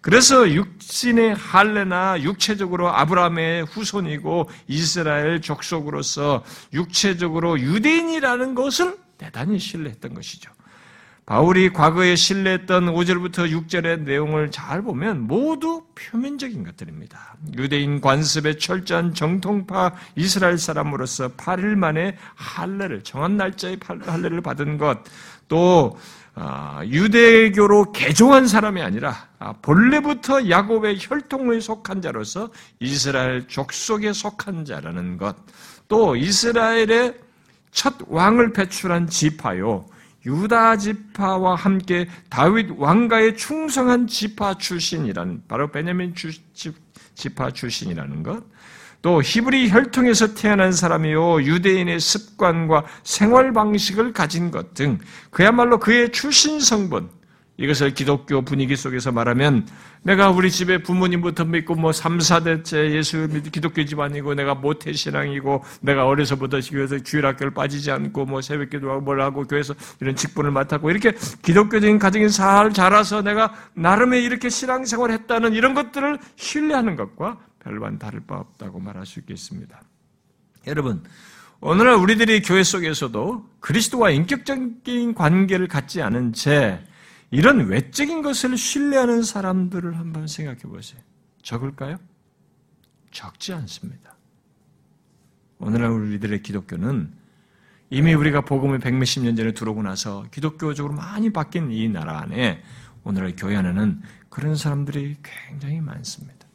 그래서 0.01 0.51
육신의 0.51 1.35
할례나 1.37 2.23
육체적으로 2.23 2.89
아브라함의 2.89 3.67
후손이고 3.67 4.51
이스라엘 4.67 5.41
족속으로서 5.41 6.43
육체적으로 6.73 7.61
유대인이라는 7.61 8.55
것을 8.57 8.99
대단히 9.17 9.61
신뢰했던 9.61 10.15
것이죠. 10.15 10.51
바울이 11.25 11.73
과거에 11.73 12.17
신뢰했던 12.17 12.87
5절부터 12.87 13.51
6절의 13.51 14.01
내용을 14.01 14.51
잘 14.51 14.83
보면 14.83 15.21
모두 15.29 15.85
표면적인 15.95 16.65
것들입니다. 16.65 17.37
유대인 17.57 18.01
관습의 18.01 18.59
철저한 18.59 19.15
정통파 19.15 19.93
이스라엘 20.17 20.59
사람으로서 20.59 21.29
8일 21.29 21.77
만에 21.77 22.17
할례를 22.35 23.05
정한 23.05 23.37
날짜에 23.37 23.77
할례를 24.05 24.41
받은 24.41 24.79
것, 24.79 24.99
또 25.47 25.97
아, 26.35 26.81
유대교로 26.85 27.93
개종한 27.93 28.49
사람이 28.49 28.83
아니라 28.83 29.29
아, 29.39 29.53
본래부터 29.63 30.49
야곱의 30.49 30.97
혈통에 30.99 31.61
속한 31.61 32.03
자로서 32.03 32.51
이스라엘 32.81 33.47
족속에 33.47 34.13
속한 34.13 34.65
자라는 34.65 35.19
것, 35.19 35.37
또 35.89 36.17
이스라엘의 36.17 37.15
첫 37.71 37.95
왕을 38.09 38.53
배출한 38.53 39.07
지파요, 39.07 39.87
유다 40.25 40.77
지파와 40.77 41.55
함께 41.57 42.09
다윗 42.29 42.71
왕가에 42.77 43.35
충성한 43.35 44.07
지파 44.07 44.55
출신이라는 44.59 45.43
바로 45.49 45.71
베냐민 45.71 46.15
지파 47.15 47.51
출신이라는 47.51 48.23
것. 48.23 48.45
또 49.03 49.21
히브리 49.21 49.71
혈통에서 49.71 50.35
태어난 50.35 50.71
사람이요 50.71 51.43
유대인의 51.43 51.99
습관과 51.99 52.85
생활 53.03 53.53
방식을 53.53 54.13
가진 54.13 54.51
것 54.53 54.75
등 54.75 54.99
그야말로 55.31 55.79
그의 55.81 56.13
출신 56.13 56.61
성분 56.61 57.11
이것을 57.59 57.93
기독교 57.93 58.43
분위기 58.43 58.77
속에서 58.77 59.13
말하면 59.13 59.69
내가 60.03 60.31
우리 60.31 60.51
집에 60.51 60.83
부모님부터 60.83 61.45
믿고 61.45 61.75
뭐 61.75 61.93
3, 61.93 62.19
4대째 62.19 62.93
예수 62.93 63.29
믿 63.31 63.53
기독교 63.53 63.85
집안이고 63.85 64.35
내가 64.35 64.55
모태 64.55 64.93
신앙이고 64.93 65.63
내가 65.83 66.07
어려서부터 66.07 66.61
교회에서 66.61 66.99
주일학교를 67.01 67.53
빠지지 67.53 67.91
않고 67.91 68.25
뭐 68.25 68.41
새벽기도하고 68.41 69.03
뭘 69.03 69.21
하고 69.21 69.45
교회에서 69.45 69.75
이런 70.01 70.17
직분을 70.17 70.51
맡았고 70.51 70.91
이렇게 70.91 71.13
기독교적인 71.43 71.99
가정에 71.99 72.29
잘 72.29 72.73
자라서 72.73 73.23
내가 73.23 73.55
나름의 73.75 74.25
이렇게 74.25 74.49
신앙생활을 74.49 75.15
했다는 75.15 75.53
이런 75.53 75.75
것들을 75.75 76.19
신뢰하는 76.37 76.97
것과 76.97 77.39
별반 77.61 77.99
다를 77.99 78.21
바 78.27 78.37
없다고 78.37 78.81
말할 78.81 79.05
수 79.07 79.21
있겠습니다. 79.21 79.83
여러분 80.67 81.03
오늘날 81.61 81.95
우리들이 81.95 82.43
교회 82.43 82.65
속에서도 82.65 83.45
그리스도와 83.61 84.11
인격적인 84.11 85.15
관계를 85.15 85.69
갖지 85.69 86.03
않은 86.03 86.33
채 86.33 86.83
이런 87.33 87.67
외적인 87.67 88.21
것을 88.21 88.59
신뢰하는 88.59 89.23
사람들을 89.23 89.99
한번 89.99 90.27
생각해 90.27 90.61
보세요. 90.61 91.01
적을까요? 91.43 91.99
적지 93.11 93.55
않습니다. 93.55 94.15
오늘날 95.59 95.91
우리들의 95.91 96.43
기독교는 96.43 97.11
이미 97.89 98.13
우리가 98.13 98.43
복음을 98.43 98.79
백몇십 98.79 99.25
년 99.25 99.35
전에 99.35 99.53
들어오고 99.53 99.83
나서 99.83 100.27
기독교적으로 100.31 100.95
많이 100.95 101.33
바뀐 101.33 101.71
이 101.71 101.89
나라 101.89 102.21
안에 102.21 102.63
오늘날 103.03 103.35
교회 103.35 103.57
안에는 103.57 104.03
그런 104.29 104.55
사람들이 104.55 105.17
굉장히 105.23 105.81
많습니다. 105.81 106.47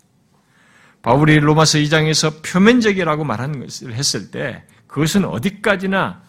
바울이 1.02 1.40
로마서 1.40 1.80
2장에서 1.80 2.44
표면적이라고 2.44 3.24
말한 3.24 3.62
것을 3.62 3.94
했을 3.94 4.30
때 4.30 4.64
그것은 4.86 5.26
어디까지나 5.26 6.22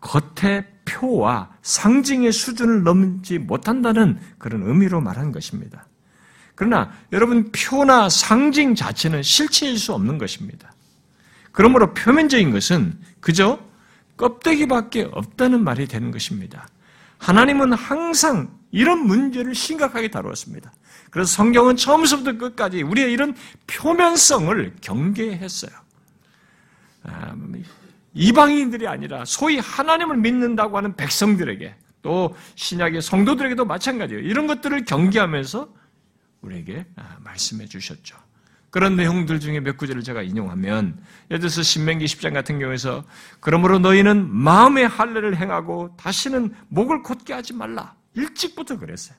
겉에 0.00 0.75
표와 0.86 1.50
상징의 1.62 2.32
수준을 2.32 2.82
넘지 2.82 3.38
못한다는 3.38 4.18
그런 4.38 4.62
의미로 4.62 5.00
말한 5.02 5.32
것입니다. 5.32 5.86
그러나 6.54 6.90
여러분 7.12 7.52
표나 7.52 8.08
상징 8.08 8.74
자체는 8.74 9.22
실체일 9.22 9.78
수 9.78 9.92
없는 9.92 10.16
것입니다. 10.16 10.72
그러므로 11.52 11.92
표면적인 11.92 12.50
것은 12.50 12.98
그저 13.20 13.60
껍데기밖에 14.16 15.08
없다는 15.12 15.62
말이 15.62 15.86
되는 15.86 16.10
것입니다. 16.10 16.66
하나님은 17.18 17.74
항상 17.74 18.56
이런 18.70 19.06
문제를 19.06 19.54
심각하게 19.54 20.08
다루었습니다. 20.08 20.72
그래서 21.10 21.30
성경은 21.32 21.76
처음부터 21.76 22.36
끝까지 22.36 22.82
우리의 22.82 23.12
이런 23.12 23.34
표면성을 23.66 24.76
경계했어요. 24.80 25.72
아, 28.16 28.18
이방인들이 28.18 28.88
아니라 28.88 29.24
소위 29.24 29.58
하나님을 29.58 30.16
믿는다고 30.16 30.76
하는 30.78 30.96
백성들에게 30.96 31.74
또 32.02 32.34
신약의 32.54 33.02
성도들에게도 33.02 33.64
마찬가지예요. 33.64 34.22
이런 34.22 34.46
것들을 34.46 34.84
경계하면서 34.84 35.68
우리에게 36.40 36.86
아, 36.96 37.16
말씀해 37.22 37.66
주셨죠. 37.66 38.16
그런 38.70 38.96
내용들 38.96 39.40
중에 39.40 39.60
몇 39.60 39.76
구절을 39.76 40.02
제가 40.02 40.22
인용하면 40.22 40.98
예를 41.30 41.40
들어서 41.40 41.62
신명기 41.62 42.04
10장 42.04 42.34
같은 42.34 42.58
경우에서 42.58 43.04
그러므로 43.40 43.78
너희는 43.78 44.28
마음의 44.34 44.88
할례를 44.88 45.36
행하고 45.36 45.94
다시는 45.96 46.54
목을 46.68 47.02
곧게 47.02 47.32
하지 47.32 47.52
말라. 47.52 47.94
일찍부터 48.14 48.78
그랬어요. 48.78 49.16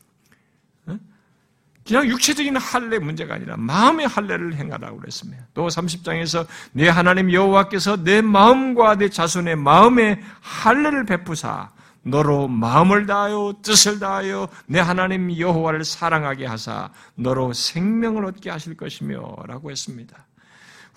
그냥 1.88 2.06
육체적인 2.08 2.58
할례 2.58 3.00
문제가 3.00 3.36
아니라 3.36 3.56
마음의 3.58 4.08
할례를 4.08 4.56
행하라고 4.56 4.97
그랬습니다. 5.00 5.45
또 5.54 5.67
30장에서 5.67 6.45
내 6.73 6.89
하나님 6.89 7.32
여호와께서 7.32 8.04
내 8.04 8.21
마음과 8.21 8.95
내 8.95 9.10
자손의 9.10 9.56
마음에 9.56 10.21
할례를 10.41 11.06
베푸사 11.06 11.69
너로 12.04 12.47
마음을 12.47 13.06
다하여 13.06 13.56
뜻을 13.62 14.00
다하여 14.00 14.50
내 14.65 14.80
하나님 14.80 15.38
여호와를 15.38 15.84
사랑하게 15.86 16.45
하사 16.45 16.89
너로 17.15 17.54
생명을 17.54 18.26
얻게 18.26 18.50
하실 18.50 18.76
것이며라고 18.76 19.71
했습니다. 19.71 20.27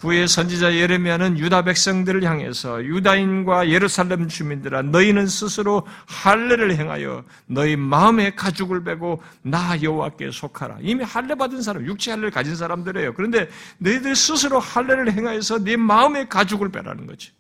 후에 0.00 0.26
선지자 0.26 0.76
예레미야는 0.76 1.38
유다 1.38 1.62
백성들을 1.62 2.24
향해서 2.24 2.82
유다인과 2.84 3.68
예루살렘 3.68 4.28
주민들아 4.28 4.82
너희는 4.82 5.26
스스로 5.26 5.86
할례를 6.06 6.74
행하여 6.76 7.22
너희 7.46 7.76
마음의 7.76 8.34
가죽을 8.34 8.82
베고 8.82 9.22
나 9.42 9.80
여호와께 9.80 10.30
속하라. 10.30 10.78
이미 10.80 11.04
할례 11.04 11.34
받은 11.34 11.60
사람, 11.60 11.84
육체 11.86 12.12
할례를 12.12 12.30
가진 12.30 12.56
사람들이에요. 12.56 13.12
그런데 13.12 13.48
너희들 13.76 14.16
스스로 14.16 14.58
할례를 14.58 15.12
행하여서 15.12 15.64
네 15.64 15.76
마음의 15.76 16.30
가죽을 16.30 16.70
베라는 16.70 17.06
거지. 17.06 17.32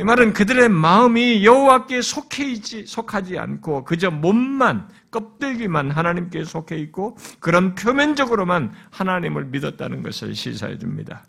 이 0.00 0.04
말은 0.04 0.32
그들의 0.32 0.68
마음이 0.70 1.44
여호와께 1.44 2.00
속해 2.02 2.50
있지 2.50 2.86
속하지 2.86 3.38
않고 3.38 3.84
그저 3.84 4.10
몸만 4.10 4.88
껍데기만 5.10 5.90
하나님께 5.90 6.44
속해 6.44 6.76
있고 6.78 7.16
그런 7.40 7.74
표면적으로만 7.74 8.72
하나님을 8.90 9.46
믿었다는 9.46 10.02
것을 10.02 10.34
시사해 10.34 10.78
줍니다. 10.78 11.24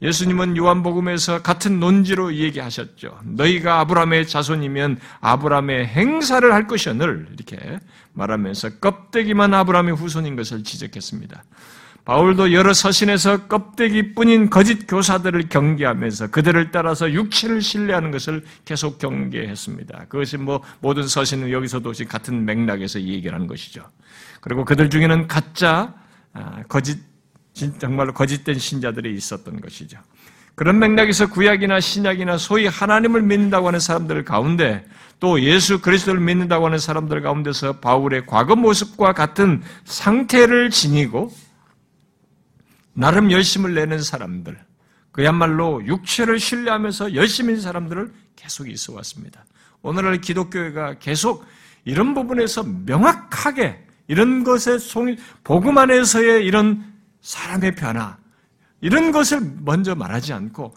예수님은 0.00 0.56
요한복음에서 0.56 1.42
같은 1.42 1.80
논지로 1.80 2.34
얘기하셨죠. 2.34 3.18
너희가 3.24 3.80
아브라함의 3.80 4.28
자손이면 4.28 4.98
아브라함의 5.20 5.86
행사를 5.86 6.52
할 6.52 6.66
것이오늘 6.68 7.28
이렇게 7.32 7.80
말하면서 8.12 8.78
껍데기만 8.78 9.54
아브라함의 9.54 9.96
후손인 9.96 10.36
것을 10.36 10.62
지적했습니다. 10.62 11.42
바울도 12.08 12.54
여러 12.54 12.72
서신에서 12.72 13.48
껍데기뿐인 13.48 14.48
거짓 14.48 14.86
교사들을 14.86 15.50
경계하면서 15.50 16.28
그들을 16.28 16.70
따라서 16.70 17.12
육체를 17.12 17.60
신뢰하는 17.60 18.10
것을 18.10 18.46
계속 18.64 18.98
경계했습니다. 18.98 20.06
그것이 20.08 20.38
뭐 20.38 20.62
모든 20.80 21.06
서신은 21.06 21.50
여기서도 21.50 21.92
같은 22.08 22.46
맥락에서 22.46 22.98
얘기를 23.02 23.34
하는 23.34 23.46
것이죠. 23.46 23.84
그리고 24.40 24.64
그들 24.64 24.88
중에는 24.88 25.28
가짜 25.28 25.92
아, 26.32 26.62
거짓 26.66 26.98
정말로 27.78 28.14
거짓된 28.14 28.58
신자들이 28.58 29.14
있었던 29.14 29.60
것이죠. 29.60 29.98
그런 30.54 30.78
맥락에서 30.78 31.28
구약이나 31.28 31.78
신약이나 31.78 32.38
소위 32.38 32.68
하나님을 32.68 33.20
믿는다고 33.20 33.66
하는 33.66 33.80
사람들 33.80 34.24
가운데 34.24 34.82
또 35.20 35.42
예수 35.42 35.82
그리스도를 35.82 36.22
믿는다고 36.22 36.64
하는 36.64 36.78
사람들 36.78 37.20
가운데서 37.20 37.80
바울의 37.80 38.24
과거 38.24 38.56
모습과 38.56 39.12
같은 39.12 39.62
상태를 39.84 40.70
지니고 40.70 41.30
나름 42.98 43.30
열심을 43.30 43.74
내는 43.74 44.02
사람들, 44.02 44.58
그야말로 45.12 45.86
육체를 45.86 46.40
신뢰하면서 46.40 47.10
있는 47.10 47.60
사람들을 47.60 48.12
계속 48.34 48.68
있어 48.68 48.92
왔습니다. 48.94 49.44
오늘날 49.82 50.20
기독교회가 50.20 50.98
계속 50.98 51.46
이런 51.84 52.12
부분에서 52.12 52.64
명확하게 52.64 53.86
이런 54.08 54.42
것에 54.42 54.78
송, 54.78 55.14
복음 55.44 55.78
안에서의 55.78 56.44
이런 56.44 56.92
사람의 57.20 57.76
변화, 57.76 58.16
이런 58.80 59.12
것을 59.12 59.42
먼저 59.60 59.94
말하지 59.94 60.32
않고 60.32 60.74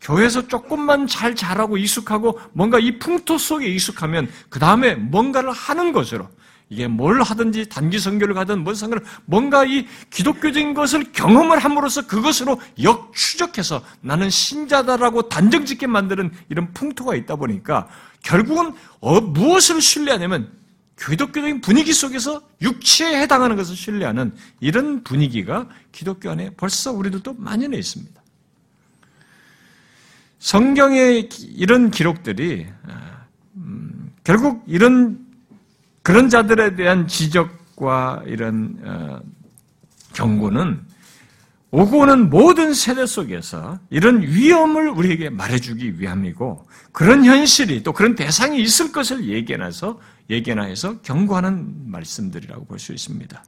교회에서 0.00 0.46
조금만 0.46 1.08
잘 1.08 1.34
자라고 1.34 1.76
익숙하고 1.76 2.38
뭔가 2.52 2.78
이 2.78 3.00
풍토 3.00 3.36
속에 3.36 3.66
익숙하면 3.66 4.30
그 4.48 4.60
다음에 4.60 4.94
뭔가를 4.94 5.50
하는 5.50 5.90
것으로 5.90 6.28
이게 6.74 6.88
뭘 6.88 7.22
하든지 7.22 7.68
단기 7.68 8.00
선교를 8.00 8.34
가든 8.34 8.64
뭔 8.64 8.74
상관 8.74 8.98
뭔가 9.26 9.64
이 9.64 9.86
기독교적인 10.10 10.74
것을 10.74 11.12
경험을 11.12 11.60
함으로써 11.60 12.04
그것으로 12.08 12.60
역추적해서 12.82 13.80
나는 14.00 14.28
신자다라고 14.28 15.28
단정짓게 15.28 15.86
만드는 15.86 16.32
이런 16.48 16.72
풍토가 16.74 17.14
있다 17.14 17.36
보니까 17.36 17.88
결국은 18.22 18.74
어, 18.98 19.20
무엇을 19.20 19.80
신뢰하냐면 19.80 20.50
기독교적인 20.98 21.60
분위기 21.60 21.92
속에서 21.92 22.42
육체에 22.60 23.20
해당하는 23.20 23.54
것을 23.54 23.76
신뢰하는 23.76 24.34
이런 24.58 25.04
분위기가 25.04 25.68
기독교 25.92 26.28
안에 26.30 26.50
벌써 26.56 26.90
우리들도 26.90 27.34
만연해 27.38 27.78
있습니다. 27.78 28.20
성경의 30.40 31.28
이런 31.54 31.92
기록들이 31.92 32.66
아, 32.88 33.26
음, 33.56 34.10
결국 34.24 34.64
이런 34.66 35.23
그런 36.04 36.28
자들에 36.28 36.76
대한 36.76 37.08
지적과 37.08 38.24
이런 38.26 38.76
어, 38.84 39.20
경고는 40.12 40.82
오고 41.70 42.00
오는 42.00 42.28
모든 42.30 42.74
세대 42.74 43.04
속에서 43.06 43.80
이런 43.88 44.22
위험을 44.22 44.90
우리에게 44.90 45.30
말해주기 45.30 45.98
위함이고 45.98 46.68
그런 46.92 47.24
현실이 47.24 47.82
또 47.82 47.92
그런 47.92 48.14
대상이 48.14 48.60
있을 48.60 48.92
것을 48.92 49.26
예견해서 49.26 49.98
예견하여서 50.30 51.00
경고하는 51.00 51.90
말씀들이라고 51.90 52.66
볼 52.66 52.78
수 52.78 52.92
있습니다. 52.92 53.42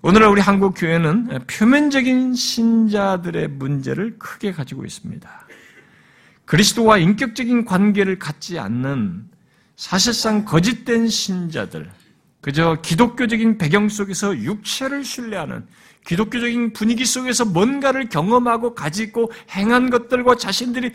오늘날 0.00 0.30
우리 0.30 0.40
한국 0.40 0.74
교회는 0.76 1.40
표면적인 1.46 2.34
신자들의 2.34 3.48
문제를 3.48 4.18
크게 4.18 4.52
가지고 4.52 4.86
있습니다. 4.86 5.46
그리스도와 6.46 6.96
인격적인 6.96 7.66
관계를 7.66 8.18
갖지 8.18 8.58
않는 8.58 9.28
사실상 9.78 10.44
거짓된 10.44 11.08
신자들, 11.08 11.88
그저 12.40 12.78
기독교적인 12.82 13.58
배경 13.58 13.88
속에서 13.88 14.36
육체를 14.36 15.04
신뢰하는 15.04 15.64
기독교적인 16.04 16.72
분위기 16.72 17.04
속에서 17.04 17.44
뭔가를 17.44 18.08
경험하고 18.08 18.74
가지고 18.74 19.30
행한 19.52 19.90
것들과 19.90 20.34
자신들이 20.34 20.90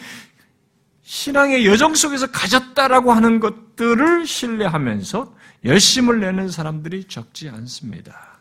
신앙의 1.02 1.66
여정 1.66 1.96
속에서 1.96 2.28
가졌다라고 2.28 3.14
하는 3.14 3.40
것들을 3.40 4.28
신뢰하면서 4.28 5.34
열심을 5.64 6.20
내는 6.20 6.50
사람들이 6.50 7.06
적지 7.06 7.48
않습니다. 7.48 8.38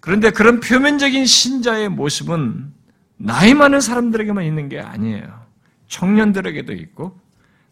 그런데 0.00 0.30
그런 0.30 0.60
표면적인 0.60 1.24
신자의 1.24 1.88
모습은 1.88 2.70
나이 3.16 3.54
많은 3.54 3.80
사람들에게만 3.80 4.44
있는 4.44 4.68
게 4.68 4.80
아니에요. 4.80 5.46
청년들에게도 5.88 6.74
있고 6.74 7.18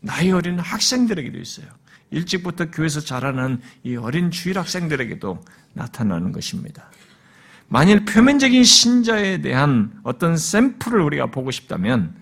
나이 0.01 0.33
어린 0.33 0.59
학생들에게도 0.59 1.39
있어요. 1.39 1.82
일찍부터 2.13 2.71
교회에서 2.71 3.01
자라는 3.01 3.61
이 3.83 3.97
어린 3.97 4.31
주일 4.31 4.59
학생들에게도 4.59 5.43
나타나는 5.73 6.31
것입니다. 6.33 6.85
만일 7.69 8.05
표면적인 8.05 8.63
신자에 8.63 9.41
대한 9.41 9.99
어떤 10.03 10.37
샘플을 10.37 11.01
우리가 11.01 11.27
보고 11.27 11.51
싶다면 11.51 12.15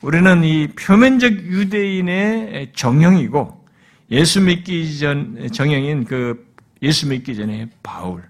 우리는 0.00 0.44
이 0.44 0.68
표면적 0.68 1.32
유대인의 1.32 2.72
정형이고 2.74 3.66
예수 4.12 4.40
믿기 4.40 4.98
전 4.98 5.48
정형인 5.52 6.04
그 6.04 6.46
예수 6.82 7.08
믿기 7.08 7.34
전에 7.34 7.68
바울 7.82 8.22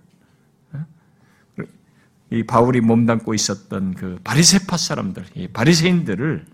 이 2.30 2.42
바울이 2.42 2.80
몸담고 2.80 3.34
있었던 3.34 3.94
그 3.94 4.18
바리세파 4.24 4.78
사람들, 4.78 5.26
이 5.34 5.48
바리새인들을 5.48 6.46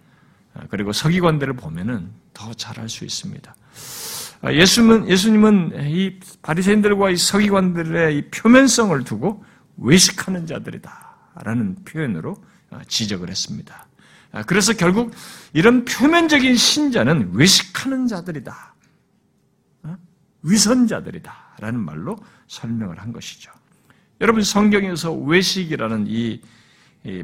그리고 0.70 0.92
서기관들을 0.92 1.54
보면은 1.54 2.10
더잘알수 2.34 3.04
있습니다. 3.04 3.54
예수님은 4.44 5.08
예수님은 5.08 5.90
이 5.90 6.20
바리새인들과 6.42 7.10
이 7.10 7.16
서기관들의 7.16 8.16
이 8.16 8.30
표면성을 8.30 9.02
두고 9.04 9.44
외식하는 9.78 10.46
자들이다라는 10.46 11.84
표현으로 11.84 12.36
지적을 12.86 13.30
했습니다. 13.30 13.86
아, 14.30 14.42
그래서 14.42 14.74
결국 14.74 15.12
이런 15.52 15.84
표면적인 15.84 16.54
신자는 16.56 17.30
외식하는 17.32 18.06
자들이다. 18.06 18.74
어? 19.84 19.96
위선자들이다. 20.42 21.56
라는 21.60 21.80
말로 21.80 22.16
설명을 22.46 23.00
한 23.00 23.12
것이죠. 23.12 23.50
여러분 24.20 24.42
성경에서 24.42 25.12
외식이라는 25.12 26.06
이 26.08 26.40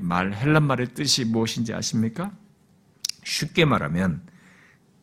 말, 0.01 0.33
헬란 0.33 0.63
말의 0.65 0.95
뜻이 0.95 1.25
무엇인지 1.25 1.75
아십니까? 1.75 2.33
쉽게 3.25 3.65
말하면 3.65 4.23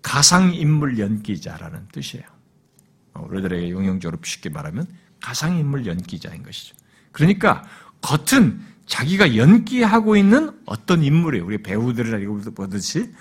가상인물 0.01 0.99
연기자라는 0.99 1.87
뜻이에요. 1.91 2.25
어, 3.13 3.25
우리들에게 3.29 3.69
용용적으로 3.69 4.19
쉽게 4.23 4.49
말하면 4.49 4.87
가상인물 5.21 5.85
연기자인 5.85 6.43
것이죠. 6.43 6.75
그러니까 7.11 7.63
겉은 8.01 8.59
자기가 8.85 9.35
연기하고 9.35 10.15
있는 10.15 10.51
어떤 10.65 11.03
인물이에요. 11.03 11.45
우리 11.45 11.61
배우들이라고 11.61 12.51
보듯이 12.53 13.13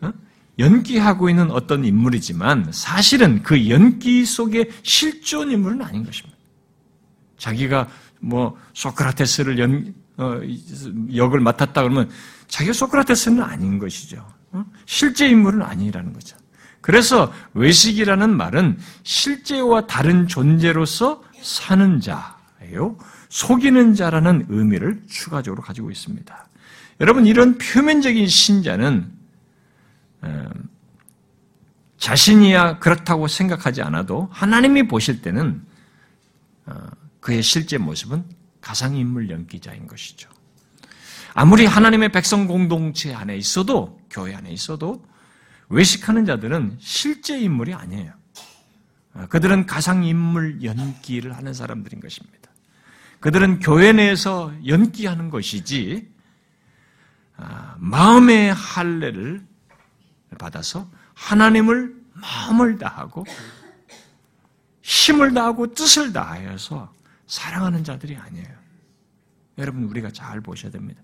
어? 0.00 0.12
연기하고 0.58 1.28
있는 1.28 1.50
어떤 1.50 1.84
인물이지만 1.84 2.72
사실은 2.72 3.42
그 3.42 3.68
연기 3.68 4.24
속에 4.24 4.70
실존 4.82 5.50
인물은 5.50 5.82
아닌 5.82 6.04
것입니다. 6.04 6.36
자기가 7.38 7.88
뭐 8.20 8.56
소크라테스를 8.74 9.58
연, 9.58 9.94
어, 10.16 10.40
역을 11.14 11.40
맡았다 11.40 11.82
그러면 11.82 12.08
자기가 12.48 12.72
소크라테스는 12.72 13.42
아닌 13.42 13.78
것이죠. 13.78 14.26
어? 14.52 14.64
실제 14.86 15.28
인물은 15.28 15.62
아니라는 15.62 16.12
거죠. 16.12 16.36
그래서 16.80 17.32
외식이라는 17.54 18.36
말은 18.36 18.78
실제와 19.02 19.86
다른 19.86 20.26
존재로서 20.26 21.22
사는 21.40 22.00
자예요. 22.00 22.96
속이는 23.28 23.94
자라는 23.94 24.46
의미를 24.48 25.02
추가적으로 25.08 25.62
가지고 25.62 25.90
있습니다. 25.90 26.48
여러분 27.00 27.26
이런 27.26 27.56
표면적인 27.56 28.26
신자는 28.26 29.10
어, 30.22 30.50
자신이야 31.98 32.78
그렇다고 32.78 33.28
생각하지 33.28 33.80
않아도 33.82 34.28
하나님이 34.32 34.88
보실 34.88 35.22
때는 35.22 35.64
어, 36.66 36.74
그의 37.20 37.42
실제 37.42 37.78
모습은 37.78 38.24
가상인물 38.60 39.30
연기자인 39.30 39.86
것이죠. 39.86 40.28
아무리 41.34 41.64
하나님의 41.64 42.10
백성 42.10 42.46
공동체 42.46 43.14
안에 43.14 43.36
있어도 43.36 44.00
교회 44.12 44.34
안에 44.34 44.50
있어도 44.50 45.04
외식하는 45.68 46.26
자들은 46.26 46.76
실제 46.78 47.40
인물이 47.40 47.74
아니에요. 47.74 48.12
어, 49.14 49.26
그들은 49.28 49.66
가상인물 49.66 50.62
연기를 50.62 51.36
하는 51.36 51.52
사람들인 51.52 52.00
것입니다. 52.00 52.50
그들은 53.20 53.60
교회 53.60 53.92
내에서 53.92 54.52
연기하는 54.66 55.30
것이지 55.30 56.10
아, 57.36 57.74
마음의 57.78 58.52
할례를 58.52 59.44
받아서 60.38 60.90
하나님을 61.14 61.94
마음을 62.14 62.78
다하고 62.78 63.24
힘을 64.82 65.32
다하고 65.34 65.72
뜻을 65.74 66.12
다하여서 66.12 66.92
사랑하는 67.26 67.84
자들이 67.84 68.16
아니에요. 68.16 68.62
여러분 69.58 69.84
우리가 69.84 70.10
잘 70.10 70.40
보셔야 70.40 70.70
됩니다. 70.70 71.00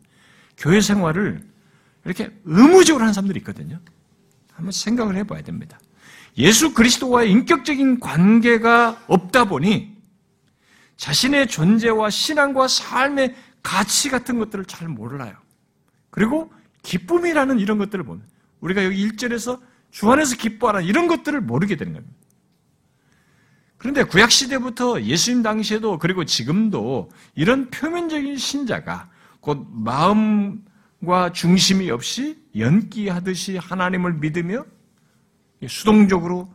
교회 0.57 0.81
생활을 0.81 1.47
이렇게 2.09 2.31
의무적으로 2.45 3.03
하는 3.03 3.13
사람들이 3.13 3.41
있거든요. 3.41 3.79
한번 4.55 4.73
생각을 4.73 5.15
해봐야 5.17 5.43
됩니다. 5.43 5.79
예수 6.39 6.73
그리스도와의 6.73 7.31
인격적인 7.31 8.01
관계가 8.01 9.05
없다 9.09 9.45
보니 9.45 9.95
자신의 10.97 11.49
존재와 11.49 12.09
신앙과 12.09 12.67
삶의 12.67 13.37
가치 13.63 14.09
같은 14.09 14.39
것들을 14.39 14.65
잘 14.65 14.89
몰라요. 14.89 15.35
그리고 16.11 16.51
기쁨이라는 16.83 17.59
이런 17.59 17.77
것들을 17.77 18.05
보면 18.05 18.25
우리가 18.61 18.85
여기 18.85 19.07
1절에서 19.07 19.61
주 19.91 20.11
안에서 20.11 20.37
기뻐하라 20.37 20.81
이런 20.81 21.09
것들을 21.09 21.39
모르게 21.43 21.77
되는 21.77 21.93
겁니다. 21.93 22.15
그런데 23.77 24.03
구약 24.03 24.31
시대부터 24.33 25.03
예수님 25.03 25.43
당시에도 25.43 25.99
그리고 25.99 26.25
지금도 26.25 27.11
이런 27.35 27.69
표면적인 27.71 28.37
신자가 28.39 29.11
곧 29.41 29.67
마음 29.71 30.65
과 31.05 31.33
중심이 31.33 31.91
없이 31.91 32.37
연기하듯이 32.57 33.57
하나님을 33.57 34.15
믿으며 34.15 34.65
수동적으로 35.67 36.53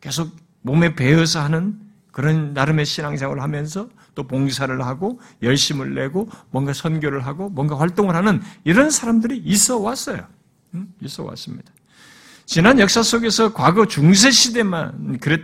계속 0.00 0.34
몸에 0.62 0.94
배어서 0.94 1.40
하는 1.40 1.78
그런 2.10 2.52
나름의 2.52 2.84
신앙생활을 2.84 3.42
하면서 3.42 3.88
또 4.14 4.26
봉사를 4.26 4.84
하고 4.84 5.20
열심을 5.42 5.94
내고 5.94 6.28
뭔가 6.50 6.72
선교를 6.72 7.24
하고 7.26 7.48
뭔가 7.48 7.78
활동을 7.78 8.16
하는 8.16 8.42
이런 8.64 8.90
사람들이 8.90 9.38
있어 9.38 9.78
왔어요. 9.78 10.26
있어 11.00 11.22
왔습니다. 11.24 11.72
지난 12.46 12.80
역사 12.80 13.02
속에서 13.02 13.52
과거 13.52 13.86
중세 13.86 14.32
시대만 14.32 15.18
그랬 15.18 15.42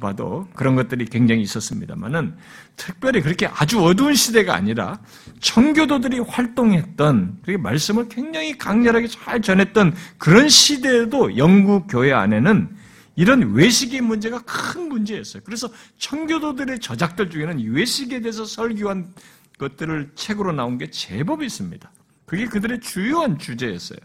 봐도 0.00 0.48
그런 0.54 0.74
것들이 0.76 1.04
굉장히 1.06 1.42
있었습니다만은 1.42 2.34
특별히 2.76 3.20
그렇게 3.20 3.46
아주 3.46 3.80
어두운 3.82 4.14
시대가 4.14 4.54
아니라 4.54 5.00
청교도들이 5.40 6.20
활동했던 6.20 7.38
그렇게 7.42 7.62
말씀을 7.62 8.08
굉장히 8.08 8.56
강렬하게 8.56 9.08
잘 9.08 9.42
전했던 9.42 9.94
그런 10.16 10.48
시대에도 10.48 11.36
영국 11.36 11.86
교회 11.88 12.12
안에는 12.12 12.76
이런 13.16 13.52
외식의 13.54 14.00
문제가 14.00 14.40
큰 14.42 14.88
문제였어요. 14.88 15.42
그래서 15.44 15.68
청교도들의 15.98 16.78
저작들 16.78 17.30
중에는 17.30 17.72
외식에 17.72 18.20
대해서 18.20 18.44
설교한 18.44 19.12
것들을 19.58 20.12
책으로 20.14 20.52
나온 20.52 20.78
게 20.78 20.88
제법 20.90 21.42
있습니다. 21.42 21.90
그게 22.26 22.46
그들의 22.46 22.80
주요한 22.80 23.38
주제였어요. 23.38 23.98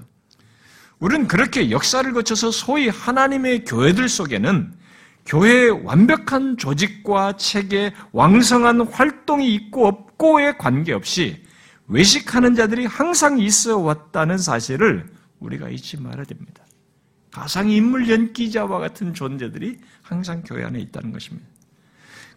우리는 1.00 1.28
그렇게 1.28 1.70
역사를 1.70 2.12
거쳐서 2.12 2.50
소위 2.50 2.88
하나님의 2.90 3.66
교회들 3.66 4.10
속에는 4.10 4.74
교회의 5.26 5.86
완벽한 5.86 6.58
조직과 6.58 7.38
체계, 7.38 7.94
왕성한 8.12 8.88
활동이 8.88 9.54
있고 9.56 9.88
없고에 9.88 10.58
관계없이 10.58 11.42
외식하는 11.88 12.56
자들이 12.56 12.86
항상 12.86 13.40
있어 13.40 13.78
왔다는 13.78 14.38
사실을 14.38 15.12
우리가 15.40 15.70
잊지 15.70 15.98
말아야 15.98 16.26
됩니다. 16.26 16.64
가상 17.32 17.70
인물 17.70 18.10
연기자와 18.10 18.80
같은 18.80 19.14
존재들이 19.14 19.80
항상 20.02 20.44
교회 20.44 20.64
안에 20.64 20.80
있다는 20.80 21.12
것입니다. 21.12 21.48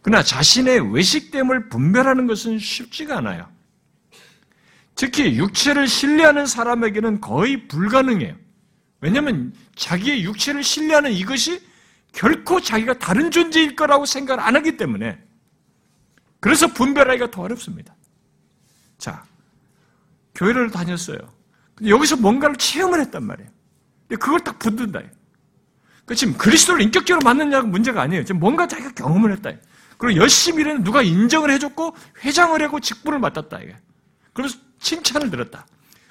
그러나 0.01 0.23
자신의 0.23 0.95
외식됨을 0.95 1.69
분별하는 1.69 2.27
것은 2.27 2.59
쉽지가 2.59 3.19
않아요. 3.19 3.49
특히 4.95 5.37
육체를 5.37 5.87
신뢰하는 5.87 6.47
사람에게는 6.47 7.21
거의 7.21 7.69
불가능해요. 7.69 8.35
왜냐하면 9.01 9.53
자기의 9.75 10.25
육체를 10.25 10.63
신뢰하는 10.63 11.13
이것이 11.13 11.61
결코 12.13 12.61
자기가 12.61 12.99
다른 12.99 13.31
존재일 13.31 13.77
거라고 13.77 14.07
생각을 14.07 14.43
안 14.43 14.57
하기 14.57 14.77
때문에 14.77 15.23
그래서 16.41 16.67
분별하기가 16.69 17.31
더 17.31 17.43
어렵습니다. 17.43 17.95
자, 18.99 19.25
교회를 20.35 20.71
다녔어요. 20.71 21.19
여기서 21.87 22.17
뭔가를 22.17 22.57
체험을 22.57 23.01
했단 23.01 23.25
말이에요. 23.25 23.51
그걸 24.09 24.41
딱 24.41 24.59
붙든다. 24.59 25.03
그 26.05 26.15
지금 26.15 26.35
그리스도를 26.39 26.83
인격적으로 26.83 27.25
만났냐가 27.25 27.67
문제가 27.67 28.03
아니에요. 28.03 28.25
지금 28.25 28.41
뭔가 28.41 28.67
자기가 28.69 28.93
경험을 28.93 29.33
했다. 29.33 29.51
그리고 29.99 30.21
열심히 30.21 30.61
일했는 30.63 30.85
누가 30.85 31.03
인정을 31.03 31.51
해줬고 31.51 31.97
회장을 32.25 32.63
하고 32.63 32.81
직분을 32.81 33.19
맡았다. 33.19 33.59
이게. 33.61 33.77
그래서 34.33 34.57
칭찬을 34.79 35.31
들었다. 35.31 35.67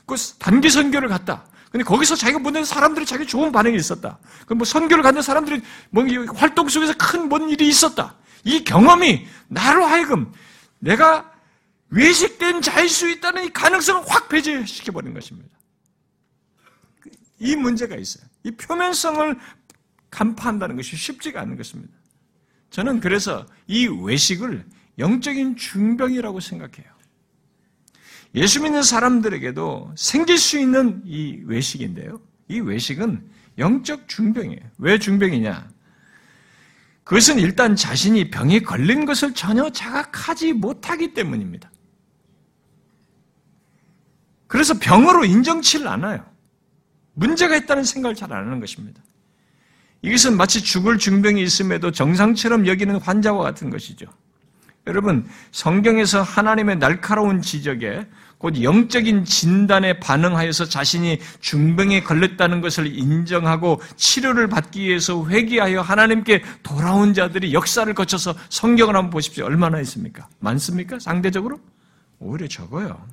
그 0.06 0.16
단기 0.38 0.70
선교를 0.70 1.08
갔다. 1.08 1.46
근데 1.76 1.84
거기서 1.84 2.16
자기가 2.16 2.40
보낸 2.40 2.64
사람들이 2.64 3.06
자기 3.06 3.28
좋은 3.28 3.52
반응이 3.52 3.76
있었다. 3.76 4.18
그뭐 4.48 4.64
선교를 4.64 5.04
갖는 5.04 5.22
사람들이 5.22 5.62
뭐 5.90 6.06
활동 6.34 6.70
속에서 6.70 6.94
큰 6.94 7.28
뭔 7.28 7.50
일이 7.50 7.68
있었다. 7.68 8.16
이 8.46 8.64
경험이 8.64 9.28
나로 9.50 9.84
하여금 9.84 10.32
내가 10.80 11.30
외식된 11.90 12.62
자일 12.62 12.88
수 12.88 13.10
있다는 13.10 13.44
이 13.44 13.50
가능성을 13.52 14.06
확 14.08 14.30
배제시켜버린 14.30 15.14
것입니다. 15.14 15.50
이 17.40 17.58
문제가 17.58 17.98
있어요. 17.98 18.26
이 18.44 18.52
표면성을 18.52 19.38
간파한다는 20.10 20.78
것이 20.78 20.96
쉽지가 20.96 21.42
않은 21.42 21.58
것입니다. 21.58 21.94
저는 22.70 23.02
그래서 23.02 23.46
이 23.68 23.86
외식을 23.88 24.66
영적인 24.98 25.58
중병이라고 25.58 26.40
생각해요. 26.40 26.95
예수 28.36 28.62
믿는 28.62 28.84
사람들에게도 28.84 29.94
생길 29.96 30.38
수 30.38 30.60
있는 30.60 31.02
이 31.06 31.42
외식인데요. 31.46 32.20
이 32.50 32.60
외식은 32.60 33.30
영적 33.58 34.08
중병이에요. 34.08 34.62
왜 34.78 35.00
중병이냐? 35.00 35.70
그것은 37.06 37.40
일단 37.40 37.76
자신이 37.76 38.30
병에 38.32 38.60
걸린 38.60 39.06
것을 39.06 39.34
전혀 39.34 39.70
자각하지 39.70 40.54
못하기 40.54 41.14
때문입니다. 41.14 41.72
그래서 44.48 44.74
병으로 44.80 45.24
인정치를 45.24 45.88
않아요. 45.88 46.26
문제가 47.14 47.56
있다는 47.56 47.84
생각을 47.84 48.16
잘 48.16 48.34
안 48.34 48.46
하는 48.46 48.60
것입니다. 48.60 49.02
이것은 50.02 50.36
마치 50.36 50.62
죽을 50.62 50.98
중병이 50.98 51.42
있음에도 51.42 51.92
정상처럼 51.92 52.68
여기는 52.68 52.98
환자와 52.98 53.44
같은 53.44 53.70
것이죠. 53.70 54.08
여러분, 54.88 55.28
성경에서 55.52 56.22
하나님의 56.22 56.78
날카로운 56.78 57.42
지적에 57.42 58.08
곧 58.46 58.62
영적인 58.62 59.26
진단에 59.26 60.00
반응하여서 60.00 60.66
자신이 60.66 61.20
중병에 61.40 62.04
걸렸다는 62.04 62.62
것을 62.62 62.86
인정하고 62.96 63.82
치료를 63.96 64.50
받기 64.50 64.82
위해서 64.82 65.28
회개하여 65.28 65.82
하나님께 65.82 66.44
돌아온 66.62 67.16
자들이 67.16 67.56
역사를 67.56 67.92
거쳐서 67.92 68.36
성경을 68.50 68.96
한번 68.96 69.10
보십시오. 69.10 69.46
얼마나 69.46 69.80
있습니까? 69.80 70.30
많습니까? 70.38 71.00
상대적으로? 71.00 71.60
오히려 72.20 72.48
적어요. 72.48 73.04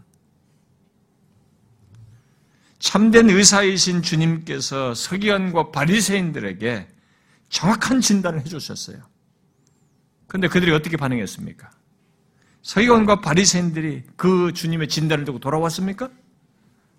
참된 2.79 3.31
의사이신 3.31 4.03
주님께서 4.03 4.93
서기관과 4.93 5.71
바리새인들에게 5.71 6.89
정확한 7.49 8.03
진단을 8.03 8.41
해주셨어요. 8.41 8.99
그런데 10.27 10.49
그들이 10.49 10.73
어떻게 10.73 10.99
반응했습니까? 10.99 11.71
서기관과 12.63 13.21
바리새인들이 13.21 14.05
그 14.17 14.53
주님의 14.53 14.89
진단을 14.89 15.25
듣고 15.25 15.41
돌아왔습니까? 15.41 16.11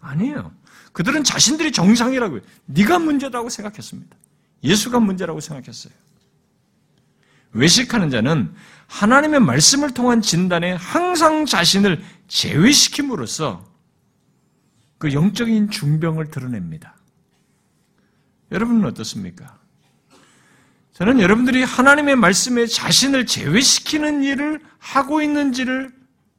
아니에요. 0.01 0.51
그들은 0.91 1.23
자신들이 1.23 1.71
정상이라고요. 1.71 2.41
네가 2.65 2.99
문제라고 2.99 3.49
생각했습니다. 3.49 4.15
예수가 4.63 4.99
문제라고 4.99 5.39
생각했어요. 5.39 5.93
외식하는 7.53 8.09
자는 8.09 8.53
하나님의 8.87 9.39
말씀을 9.39 9.93
통한 9.93 10.21
진단에 10.21 10.73
항상 10.73 11.45
자신을 11.45 12.03
제외시킴으로써 12.27 13.65
그 14.97 15.13
영적인 15.13 15.69
중병을 15.69 16.29
드러냅니다. 16.29 16.95
여러분은 18.51 18.85
어떻습니까? 18.85 19.59
저는 20.93 21.19
여러분들이 21.19 21.63
하나님의 21.63 22.15
말씀에 22.15 22.67
자신을 22.67 23.25
제외시키는 23.25 24.23
일을 24.23 24.61
하고 24.77 25.21
있는지를 25.21 25.91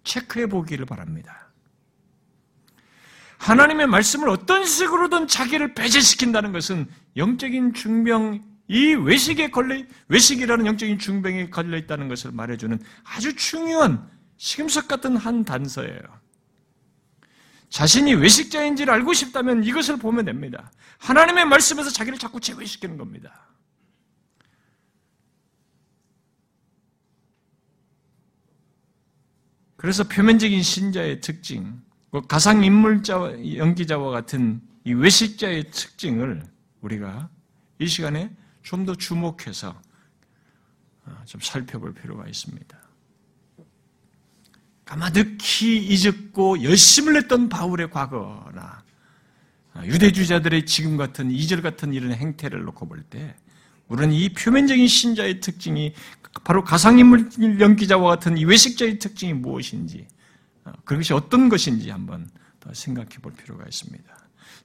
체크해 0.04 0.46
보기를 0.46 0.86
바랍니다. 0.86 1.48
하나님의 3.38 3.88
말씀을 3.88 4.28
어떤 4.28 4.64
식으로든 4.64 5.26
자기를 5.26 5.74
배제시킨다는 5.74 6.52
것은 6.52 6.86
영적인 7.16 7.74
중병, 7.74 8.42
이 8.68 8.94
외식에 8.94 9.50
걸려, 9.50 9.82
외식이라는 10.08 10.66
영적인 10.66 10.98
중병에 10.98 11.50
걸려 11.50 11.76
있다는 11.76 12.08
것을 12.08 12.30
말해주는 12.32 12.78
아주 13.02 13.34
중요한 13.34 14.08
시금석 14.36 14.88
같은 14.88 15.16
한 15.16 15.44
단서예요. 15.44 16.00
자신이 17.68 18.14
외식자인지를 18.14 18.94
알고 18.94 19.12
싶다면 19.12 19.64
이것을 19.64 19.96
보면 19.98 20.24
됩니다. 20.26 20.70
하나님의 20.98 21.44
말씀에서 21.46 21.90
자기를 21.90 22.18
자꾸 22.18 22.38
제외시키는 22.38 22.96
겁니다. 22.96 23.48
그래서 29.85 30.03
표면적인 30.03 30.62
신자의 30.62 31.20
특징, 31.20 31.79
뭐 32.11 32.23
가상 32.23 32.64
인물자, 32.64 33.35
연기자와 33.57 34.12
같은 34.12 34.62
이 34.83 34.94
외식자의 34.94 35.70
특징을 35.70 36.42
우리가 36.81 37.29
이 37.79 37.87
시간에 37.87 38.35
좀 38.62 38.87
더 38.87 38.94
주목해서 38.94 39.79
어, 41.05 41.23
좀 41.27 41.38
살펴볼 41.42 41.92
필요가 41.92 42.27
있습니다. 42.27 42.79
까마득히 44.87 45.87
잊었고 45.87 46.62
열심을 46.62 47.12
냈던 47.12 47.51
바울의 47.51 47.90
과거나 47.90 48.83
어, 49.75 49.83
유대주자들의 49.85 50.64
지금 50.64 50.97
같은 50.97 51.31
이절 51.31 51.61
같은 51.61 51.92
이런 51.92 52.12
행태를 52.14 52.64
놓고 52.64 52.88
볼 52.88 53.03
때 53.11 53.37
우리는 53.94 54.12
이 54.12 54.28
표면적인 54.30 54.88
신자의 54.88 55.40
특징이 55.40 55.94
바로 56.42 56.64
가상인물 56.64 57.61
연기자와 57.61 58.09
같은 58.11 58.37
이 58.37 58.44
외식자의 58.44 58.98
특징이 58.98 59.33
무엇인지, 59.33 60.07
어, 60.64 60.72
그것이 60.85 61.12
어떤 61.12 61.48
것인지 61.48 61.90
한번 61.90 62.28
더 62.59 62.74
생각해 62.74 63.18
볼 63.22 63.33
필요가 63.33 63.64
있습니다. 63.64 64.04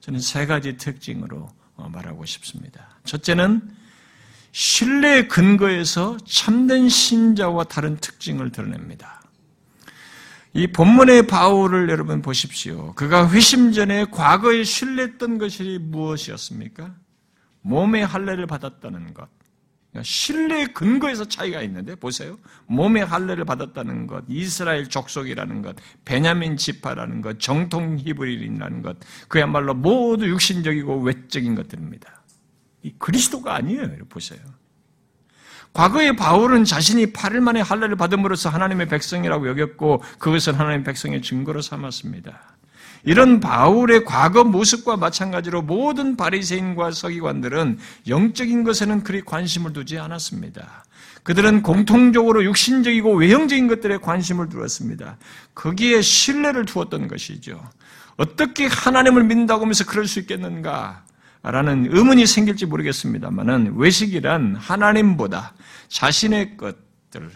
저는 0.00 0.18
세 0.18 0.46
가지 0.46 0.76
특징으로 0.76 1.48
어, 1.76 1.88
말하고 1.88 2.24
싶습니다. 2.24 2.98
첫째는 3.04 3.62
신뢰의 4.50 5.28
근거에서 5.28 6.16
참된 6.26 6.88
신자와 6.88 7.64
다른 7.64 7.96
특징을 7.98 8.50
드러냅니다. 8.50 9.22
이 10.54 10.66
본문의 10.66 11.28
바울을 11.28 11.88
여러분 11.88 12.20
보십시오. 12.20 12.92
그가 12.94 13.30
회심 13.30 13.70
전에 13.70 14.06
과거에 14.06 14.64
신뢰했던 14.64 15.38
것이 15.38 15.78
무엇이었습니까? 15.80 16.92
몸의 17.62 18.06
할례를 18.06 18.46
받았다는 18.46 19.14
것. 19.14 19.28
그러니까 19.90 20.04
신뢰의 20.04 20.72
근거에서 20.72 21.24
차이가 21.24 21.62
있는데 21.62 21.96
보세요. 21.96 22.38
몸의 22.66 23.04
할례를 23.04 23.44
받았다는 23.44 24.06
것, 24.06 24.24
이스라엘 24.28 24.88
족속이라는 24.88 25.62
것, 25.62 25.76
베냐민 26.04 26.56
지파라는 26.56 27.22
것, 27.22 27.40
정통 27.40 27.98
히브리인이라는 27.98 28.82
것, 28.82 28.96
그야말로 29.28 29.74
모두 29.74 30.28
육신적이고 30.28 31.00
외적인 31.00 31.56
것들입니다. 31.56 32.22
이 32.82 32.94
그리스도가 32.98 33.56
아니에요. 33.56 33.96
보세요. 34.08 34.40
과거에 35.72 36.16
바울은 36.16 36.64
자신이 36.64 37.06
8일 37.06 37.40
만에 37.40 37.60
할례를 37.60 37.96
받음으로써 37.96 38.48
하나님의 38.48 38.88
백성이라고 38.88 39.48
여겼고 39.48 40.02
그것을 40.18 40.58
하나님의 40.58 40.84
백성의 40.84 41.22
증거로 41.22 41.62
삼았습니다. 41.62 42.56
이런 43.04 43.40
바울의 43.40 44.04
과거 44.04 44.44
모습과 44.44 44.96
마찬가지로 44.96 45.62
모든 45.62 46.16
바리새인과 46.16 46.92
서기관들은 46.92 47.78
영적인 48.08 48.64
것에는 48.64 49.02
그리 49.02 49.22
관심을 49.22 49.72
두지 49.72 49.98
않았습니다. 49.98 50.84
그들은 51.22 51.62
공통적으로 51.62 52.44
육신적이고 52.44 53.14
외형적인 53.14 53.68
것들에 53.68 53.98
관심을 53.98 54.48
두었습니다. 54.48 55.16
거기에 55.54 56.02
신뢰를 56.02 56.64
두었던 56.64 57.08
것이죠. 57.08 57.60
어떻게 58.16 58.66
하나님을 58.66 59.24
믿는다고 59.24 59.62
하면서 59.62 59.84
그럴 59.84 60.06
수 60.06 60.18
있겠는가? 60.20 61.04
라는 61.42 61.86
의문이 61.90 62.26
생길지 62.26 62.66
모르겠습니다만은 62.66 63.74
외식이란 63.76 64.56
하나님보다 64.56 65.54
자신의 65.88 66.58
것들, 66.58 67.30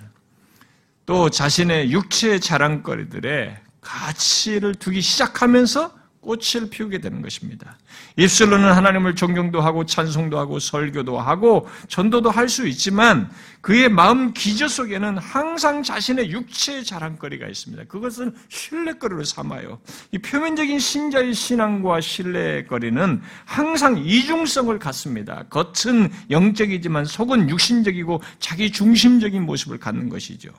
또 1.07 1.31
자신의 1.31 1.91
육체의 1.91 2.41
자랑거리들에 2.41 3.64
가치를 3.85 4.75
두기 4.75 5.01
시작하면서 5.01 6.05
꽃을 6.25 6.71
피우게 6.71 7.03
되는 7.03 7.21
것입니다. 7.21 7.77
입술로는 8.17 8.73
하나님을 8.73 9.15
존경도 9.15 9.61
하고 9.61 9.85
찬송도 9.85 10.39
하고 10.39 10.59
설교도 10.59 11.21
하고 11.21 11.69
전도도 11.89 12.31
할 12.31 12.49
수 12.49 12.67
있지만 12.69 13.31
그의 13.61 13.89
마음 13.89 14.33
기저 14.33 14.69
속에는 14.69 15.19
항상 15.19 15.83
자신의 15.83 16.31
육체의 16.31 16.85
자랑거리가 16.85 17.47
있습니다. 17.49 17.85
그것은 17.85 18.35
신뢰거리로 18.49 19.25
삼아요. 19.25 19.81
이 20.13 20.19
표면적인 20.19 20.79
신자의 20.79 21.35
신앙과 21.35 22.01
신뢰거리는 22.01 23.21
항상 23.45 23.99
이중성을 23.99 24.79
갖습니다. 24.79 25.45
겉은 25.51 26.11
영적이지만 26.31 27.05
속은 27.05 27.51
육신적이고 27.51 28.23
자기 28.39 28.71
중심적인 28.71 29.43
모습을 29.43 29.79
갖는 29.79 30.09
것이죠. 30.09 30.51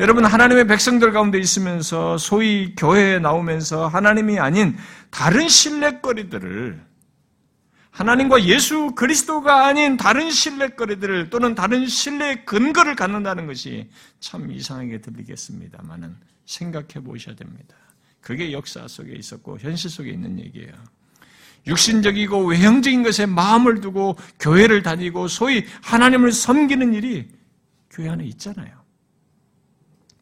여러분 0.00 0.24
하나님의 0.24 0.66
백성들 0.66 1.12
가운데 1.12 1.38
있으면서 1.38 2.18
소위 2.18 2.74
교회에 2.74 3.20
나오면서 3.20 3.86
하나님이 3.86 4.40
아닌 4.40 4.76
다른 5.10 5.48
신뢰거리들을 5.48 6.84
하나님과 7.90 8.44
예수 8.44 8.92
그리스도가 8.96 9.66
아닌 9.66 9.96
다른 9.96 10.28
신뢰거리들을 10.28 11.30
또는 11.30 11.54
다른 11.54 11.86
신뢰의 11.86 12.44
근거를 12.44 12.96
갖는다는 12.96 13.46
것이 13.46 13.88
참 14.18 14.50
이상하게 14.50 15.00
들리겠습니다만은 15.00 16.16
생각해 16.44 17.04
보셔야 17.04 17.36
됩니다. 17.36 17.76
그게 18.20 18.50
역사 18.50 18.88
속에 18.88 19.12
있었고 19.12 19.58
현실 19.60 19.90
속에 19.90 20.10
있는 20.10 20.40
얘기예요. 20.40 20.72
육신적이고 21.68 22.44
외형적인 22.46 23.04
것에 23.04 23.26
마음을 23.26 23.80
두고 23.80 24.16
교회를 24.40 24.82
다니고 24.82 25.28
소위 25.28 25.64
하나님을 25.82 26.32
섬기는 26.32 26.94
일이 26.94 27.28
교회 27.90 28.08
안에 28.08 28.24
있잖아요. 28.24 28.83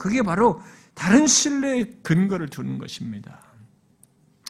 그게 0.03 0.21
바로 0.21 0.61
다른 0.95 1.29
신뢰의 1.29 1.99
근거를 2.03 2.49
두는 2.49 2.77
것입니다. 2.77 3.41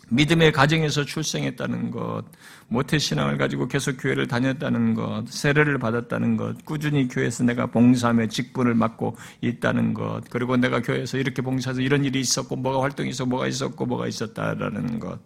믿음의 0.09 0.51
가정에서 0.53 1.05
출생했다는 1.05 1.91
것, 1.91 2.23
모태신앙을 2.69 3.37
가지고 3.37 3.69
계속 3.69 3.99
교회를 3.99 4.29
다녔다는 4.29 4.95
것, 4.95 5.29
세례를 5.29 5.79
받았다는 5.79 6.39
것, 6.39 6.65
꾸준히 6.65 7.07
교회에서 7.07 7.45
내가 7.45 7.67
봉사하며 7.67 8.29
직분을 8.29 8.75
맡고 8.75 9.19
있다는 9.43 9.93
것, 9.93 10.23
그리고 10.31 10.57
내가 10.57 10.81
교회에서 10.81 11.19
이렇게 11.19 11.43
봉사해서 11.43 11.83
이런 11.83 12.07
일이 12.07 12.19
있었고, 12.21 12.57
뭐가 12.57 12.81
활동이 12.81 13.11
있어, 13.11 13.27
뭐가 13.27 13.47
있었고, 13.47 13.85
뭐가 13.85 14.07
있었다라는 14.07 15.01
것. 15.01 15.21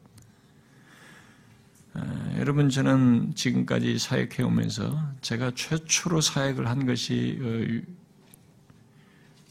아, 1.95 2.35
여러분, 2.39 2.69
저는 2.69 3.33
지금까지 3.37 3.97
사역해 4.01 4.43
오면서 4.43 5.01
제가 5.21 5.53
최초로 5.55 6.21
사역을 6.21 6.69
한 6.69 6.85
것이 6.85 7.39
어, 7.41 7.95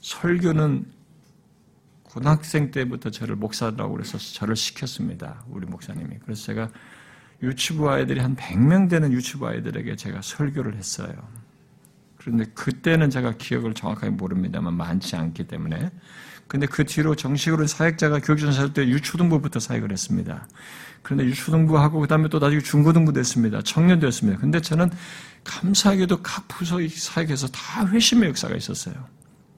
설교는 0.06 0.86
고등학생 2.04 2.70
때부터 2.70 3.10
저를 3.10 3.36
목사라고 3.36 3.94
그래서 3.94 4.20
저를 4.20 4.56
시켰습니다. 4.56 5.44
우리 5.50 5.66
목사님이. 5.66 6.18
그래서 6.24 6.44
제가 6.46 6.70
유치부 7.42 7.90
아이들이 7.90 8.20
한 8.20 8.36
100명 8.36 8.88
되는 8.88 9.12
유치부 9.12 9.48
아이들에게 9.48 9.96
제가 9.96 10.22
설교를 10.22 10.76
했어요. 10.76 11.12
그런데 12.18 12.46
그때는 12.54 13.10
제가 13.10 13.34
기억을 13.38 13.74
정확하게 13.74 14.12
모릅니다만 14.12 14.76
많지 14.76 15.16
않기 15.16 15.48
때문에. 15.48 15.90
근데 16.48 16.68
그 16.68 16.86
뒤로 16.86 17.16
정식으로 17.16 17.66
사역자가 17.66 18.20
교육전사 18.20 18.62
할 18.62 18.74
때 18.74 18.88
유초등부부터 18.88 19.60
사역을 19.60 19.92
했습니다. 19.92 20.48
그런데 21.02 21.26
유초등부하고 21.26 22.00
그 22.00 22.08
다음에 22.08 22.30
또 22.30 22.38
나중에 22.38 22.62
중고등부도 22.62 23.20
했습니다. 23.20 23.64
청년도 23.64 24.06
했습니다. 24.06 24.40
근데 24.40 24.62
저는 24.62 24.92
감사하게도 25.44 26.22
각 26.22 26.48
부서 26.48 26.78
사역에서 26.88 27.48
다 27.48 27.88
회심의 27.88 28.30
역사가 28.30 28.56
있었어요. 28.56 29.15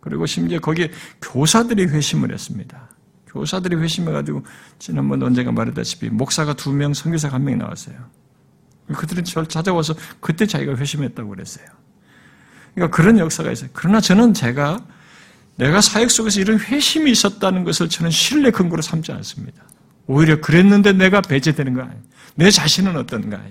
그리고 0.08 0.26
심지어 0.26 0.60
거기에 0.60 0.92
교사들이 1.22 1.86
회심을 1.86 2.34
했습니다. 2.34 2.90
교사들이 3.28 3.76
회심해가지고 3.76 4.44
지난번 4.80 5.22
언젠가 5.22 5.52
말했다시피 5.52 6.10
목사가 6.10 6.54
두 6.54 6.72
명, 6.72 6.94
선교사가 6.94 7.36
한 7.36 7.44
명이 7.44 7.58
나왔어요. 7.58 7.96
그들은 8.96 9.24
저를 9.26 9.48
찾아와서 9.48 9.96
그때 10.20 10.46
자기가 10.46 10.76
회심했다고 10.78 11.30
그랬어요. 11.30 11.66
그러니까 12.74 12.96
그런 12.96 13.20
역사가 13.20 13.52
있어요. 13.52 13.70
그러나 13.74 14.00
저는 14.00 14.34
제가 14.34 14.80
내가 15.58 15.82
사역 15.82 16.12
속에서 16.12 16.40
이런 16.40 16.60
회심이 16.60 17.12
있었다는 17.12 17.64
것을 17.64 17.90
저는 17.90 18.12
신뢰 18.12 18.52
근거로 18.52 18.82
삼지 18.82 19.12
않습니다. 19.12 19.64
오히려 20.06 20.40
그랬는데 20.40 20.94
내가 20.94 21.22
배제되는 21.22 21.74
거 21.74 21.82
아니에요. 21.82 22.02
내 22.36 22.50
자신은 22.52 22.96
어떤가. 22.96 23.42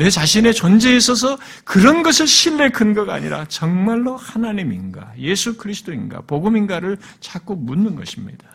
내 0.00 0.08
자신의 0.08 0.54
존재에 0.54 0.96
있어서 0.96 1.36
그런 1.62 2.02
것을 2.02 2.26
신뢰 2.26 2.70
근거가 2.70 3.12
아니라 3.12 3.44
정말로 3.48 4.16
하나님인가, 4.16 5.12
예수 5.18 5.58
그리스도인가, 5.58 6.22
복음인가를 6.22 6.96
자꾸 7.20 7.54
묻는 7.54 7.96
것입니다. 7.96 8.48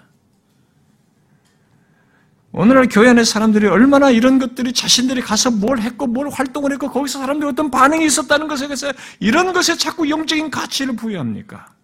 오늘날 2.51 2.87
교회 2.87 3.09
안에 3.09 3.23
사람들이 3.23 3.67
얼마나 3.67 4.09
이런 4.09 4.39
것들이 4.39 4.73
자신들이 4.73 5.21
가서 5.21 5.51
뭘 5.51 5.77
했고 5.77 6.07
뭘 6.07 6.29
활동을 6.29 6.71
했고 6.71 6.89
거기서 6.89 7.19
사람들이 7.19 7.47
어떤 7.51 7.69
반응이 7.69 8.03
있었다는 8.07 8.47
것에 8.47 8.65
대해서 8.65 8.91
이런 9.19 9.53
것에 9.53 9.77
자꾸 9.77 10.09
영적인 10.09 10.49
가치를 10.49 10.95
부여합니까? 10.95 11.74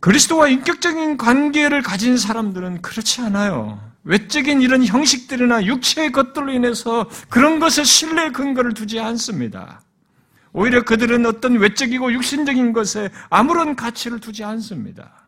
그리스도와 0.00 0.48
인격적인 0.48 1.18
관계를 1.18 1.82
가진 1.82 2.16
사람들은 2.16 2.82
그렇지 2.82 3.20
않아요. 3.20 3.80
외적인 4.04 4.62
이런 4.62 4.84
형식들이나 4.84 5.66
육체의 5.66 6.10
것들로 6.10 6.52
인해서 6.52 7.08
그런 7.28 7.60
것에 7.60 7.84
신뢰의 7.84 8.32
근거를 8.32 8.72
두지 8.72 8.98
않습니다. 8.98 9.82
오히려 10.52 10.82
그들은 10.82 11.26
어떤 11.26 11.58
외적이고 11.58 12.12
육신적인 12.12 12.72
것에 12.72 13.10
아무런 13.28 13.76
가치를 13.76 14.20
두지 14.20 14.42
않습니다. 14.42 15.19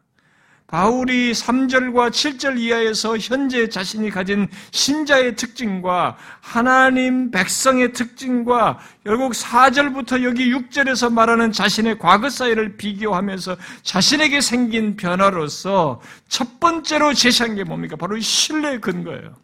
바울이 0.72 1.32
3절과 1.32 2.08
7절 2.08 2.58
이하에서 2.58 3.18
현재 3.18 3.68
자신이 3.68 4.08
가진 4.08 4.48
신자의 4.70 5.36
특징과 5.36 6.16
하나님 6.40 7.30
백성의 7.30 7.92
특징과 7.92 8.78
결국 9.04 9.32
4절부터 9.32 10.22
여기 10.22 10.50
6절에서 10.50 11.12
말하는 11.12 11.52
자신의 11.52 11.98
과거 11.98 12.30
사이를 12.30 12.78
비교하면서 12.78 13.58
자신에게 13.82 14.40
생긴 14.40 14.96
변화로서 14.96 16.00
첫 16.28 16.58
번째로 16.58 17.12
제시한 17.12 17.54
게 17.54 17.64
뭡니까? 17.64 17.96
바로 17.96 18.18
신뢰의 18.18 18.80
근거예요. 18.80 19.36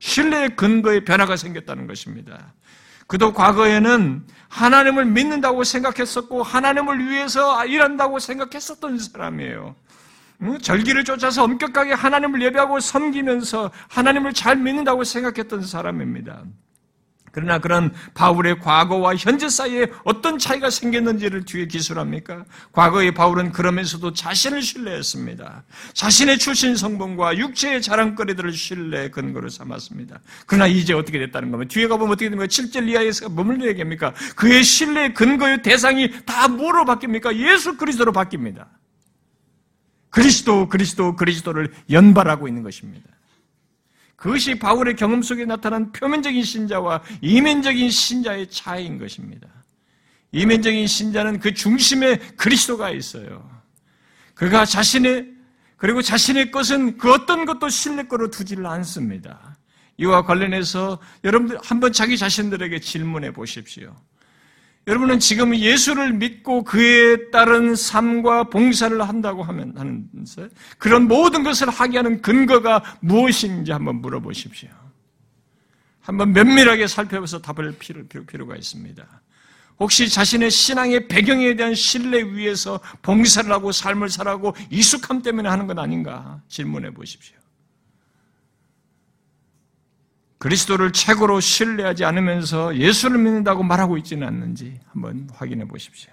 신뢰의 0.00 0.56
근거에 0.56 1.04
변화가 1.04 1.36
생겼다는 1.36 1.86
것입니다. 1.86 2.54
그도 3.06 3.32
과거에는 3.32 4.24
하나님을 4.48 5.04
믿는다고 5.04 5.64
생각했었고 5.64 6.42
하나님을 6.42 7.08
위해서 7.08 7.64
일한다고 7.64 8.18
생각했었던 8.18 8.98
사람이에요. 8.98 9.74
절기를 10.60 11.04
쫓아서 11.04 11.44
엄격하게 11.44 11.92
하나님을 11.92 12.42
예배하고 12.42 12.80
섬기면서 12.80 13.70
하나님을 13.88 14.34
잘 14.34 14.56
믿는다고 14.56 15.04
생각했던 15.04 15.62
사람입니다. 15.62 16.42
그러나 17.36 17.58
그런 17.58 17.92
바울의 18.14 18.60
과거와 18.60 19.14
현재 19.16 19.50
사이에 19.50 19.88
어떤 20.04 20.38
차이가 20.38 20.70
생겼는지를 20.70 21.44
뒤에 21.44 21.66
기술합니까? 21.66 22.46
과거의 22.72 23.12
바울은 23.12 23.52
그러면서도 23.52 24.14
자신을 24.14 24.62
신뢰했습니다. 24.62 25.64
자신의 25.92 26.38
출신 26.38 26.74
성분과 26.76 27.36
육체의 27.36 27.82
자랑거리들을 27.82 28.54
신뢰 28.54 29.10
근거로 29.10 29.50
삼았습니다. 29.50 30.18
그러나 30.46 30.66
이제 30.66 30.94
어떻게 30.94 31.18
됐다는 31.18 31.50
겁니까? 31.50 31.68
뒤에 31.70 31.88
가보면 31.88 32.14
어떻게 32.14 32.30
됩니까? 32.30 32.46
7절 32.46 32.88
이하에서 32.88 33.28
뭐를 33.28 33.66
얘기합니까? 33.66 34.14
그의 34.34 34.62
신뢰 34.62 35.12
근거의 35.12 35.60
대상이 35.60 36.10
다 36.24 36.48
뭐로 36.48 36.86
바뀝니까? 36.86 37.36
예수 37.36 37.76
그리스도로 37.76 38.14
바뀝니다. 38.14 38.64
그리스도, 40.08 40.70
그리스도, 40.70 41.16
그리스도를 41.16 41.70
연발하고 41.90 42.48
있는 42.48 42.62
것입니다. 42.62 43.15
그것이 44.16 44.58
바울의 44.58 44.96
경험 44.96 45.22
속에 45.22 45.44
나타난 45.44 45.92
표면적인 45.92 46.42
신자와 46.42 47.02
이면적인 47.20 47.90
신자의 47.90 48.50
차이인 48.50 48.98
것입니다. 48.98 49.46
이면적인 50.32 50.86
신자는 50.86 51.38
그 51.38 51.54
중심에 51.54 52.16
그리스도가 52.36 52.90
있어요. 52.90 53.48
그가 54.34 54.64
자신의 54.64 55.36
그리고 55.76 56.00
자신의 56.00 56.50
것은 56.50 56.96
그 56.96 57.12
어떤 57.12 57.44
것도 57.44 57.68
신뢰 57.68 58.04
거로 58.04 58.30
두지를 58.30 58.66
않습니다. 58.66 59.56
이와 59.98 60.24
관련해서 60.24 60.98
여러분들 61.24 61.58
한번 61.62 61.92
자기 61.92 62.16
자신들에게 62.16 62.80
질문해 62.80 63.32
보십시오. 63.32 63.94
여러분은 64.86 65.18
지금 65.18 65.54
예수를 65.54 66.12
믿고 66.12 66.62
그에 66.62 67.30
따른 67.30 67.74
삶과 67.74 68.44
봉사를 68.44 69.00
한다고 69.02 69.42
하면 69.42 69.72
하는데 69.76 70.48
그런 70.78 71.08
모든 71.08 71.42
것을 71.42 71.70
하게 71.70 71.96
하는 71.96 72.22
근거가 72.22 72.84
무엇인지 73.00 73.72
한번 73.72 73.96
물어보십시오. 73.96 74.70
한번 76.00 76.32
면밀하게 76.32 76.86
살펴봐서 76.86 77.40
답을 77.40 77.76
필요, 77.78 78.04
필요가 78.06 78.54
있습니다. 78.54 79.04
혹시 79.80 80.08
자신의 80.08 80.52
신앙의 80.52 81.08
배경에 81.08 81.56
대한 81.56 81.74
신뢰 81.74 82.22
위에서 82.22 82.78
봉사를 83.02 83.50
하고 83.50 83.72
삶을 83.72 84.08
살아고 84.08 84.54
익숙함 84.70 85.20
때문에 85.20 85.48
하는 85.48 85.66
건 85.66 85.80
아닌가 85.80 86.40
질문해 86.46 86.94
보십시오. 86.94 87.36
그리스도를 90.38 90.92
최고로 90.92 91.40
신뢰하지 91.40 92.04
않으면서 92.04 92.76
예수를 92.76 93.18
믿는다고 93.18 93.62
말하고 93.62 93.96
있지는 93.98 94.26
않는지 94.26 94.78
한번 94.92 95.28
확인해 95.32 95.66
보십시오. 95.66 96.12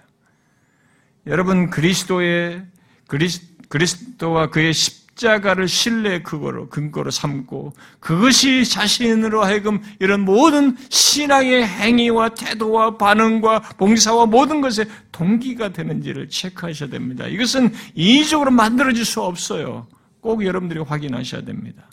여러분 1.26 1.70
그리스도의 1.70 2.64
그리스, 3.06 4.16
도와 4.16 4.50
그의 4.50 4.72
십자가를 4.72 5.68
신뢰의 5.68 6.22
그거로 6.22 6.68
근거로 6.68 7.10
삼고 7.10 7.74
그것이 8.00 8.64
자신으로 8.64 9.44
하여금 9.44 9.80
이런 10.00 10.20
모든 10.20 10.76
신앙의 10.88 11.66
행위와 11.66 12.30
태도와 12.30 12.96
반응과 12.96 13.60
봉사와 13.76 14.26
모든 14.26 14.60
것에 14.60 14.86
동기가 15.12 15.70
되는지를 15.70 16.28
체크하셔야 16.28 16.88
됩니다. 16.90 17.26
이것은 17.26 17.72
인위적으로 17.94 18.50
만들어질 18.50 19.04
수 19.04 19.22
없어요. 19.22 19.86
꼭 20.20 20.44
여러분들이 20.44 20.80
확인하셔야 20.80 21.44
됩니다. 21.44 21.88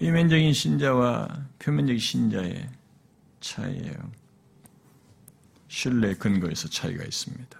이면적인 0.00 0.52
신자와 0.52 1.28
표면적인 1.58 1.98
신자의 1.98 2.68
차이예요. 3.40 3.94
신뢰 5.68 6.14
근거에서 6.14 6.68
차이가 6.68 7.04
있습니다. 7.04 7.58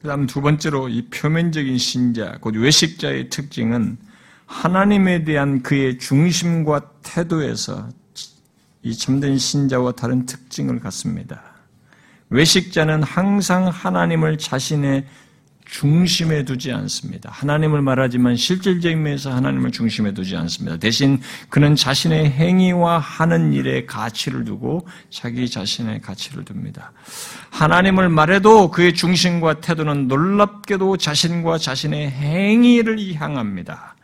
그 0.00 0.08
다음 0.08 0.26
두 0.26 0.40
번째로 0.40 0.88
이 0.88 1.06
표면적인 1.08 1.76
신자, 1.76 2.38
곧 2.38 2.56
외식자의 2.56 3.28
특징은 3.28 3.98
하나님에 4.46 5.24
대한 5.24 5.62
그의 5.62 5.98
중심과 5.98 6.92
태도에서 7.02 7.88
이 8.82 8.96
참된 8.96 9.36
신자와 9.36 9.92
다른 9.92 10.24
특징을 10.24 10.80
갖습니다. 10.80 11.42
외식자는 12.30 13.02
항상 13.02 13.68
하나님을 13.68 14.38
자신의 14.38 15.06
중심에 15.70 16.44
두지 16.44 16.72
않습니다. 16.72 17.30
하나님을 17.32 17.80
말하지만 17.80 18.34
실질적인 18.36 19.00
면에서 19.02 19.32
하나님을 19.32 19.70
중심에 19.70 20.12
두지 20.12 20.36
않습니다. 20.36 20.76
대신 20.76 21.20
그는 21.48 21.76
자신의 21.76 22.32
행위와 22.32 22.98
하는 22.98 23.52
일에 23.52 23.86
가치를 23.86 24.44
두고 24.44 24.86
자기 25.10 25.48
자신의 25.48 26.00
가치를 26.00 26.44
둡니다. 26.44 26.92
하나님을 27.50 28.08
말해도 28.08 28.72
그의 28.72 28.94
중심과 28.94 29.60
태도는 29.60 30.08
놀랍게도 30.08 30.96
자신과 30.96 31.58
자신의 31.58 32.10
행위를 32.10 33.14
향합니다. 33.14 33.94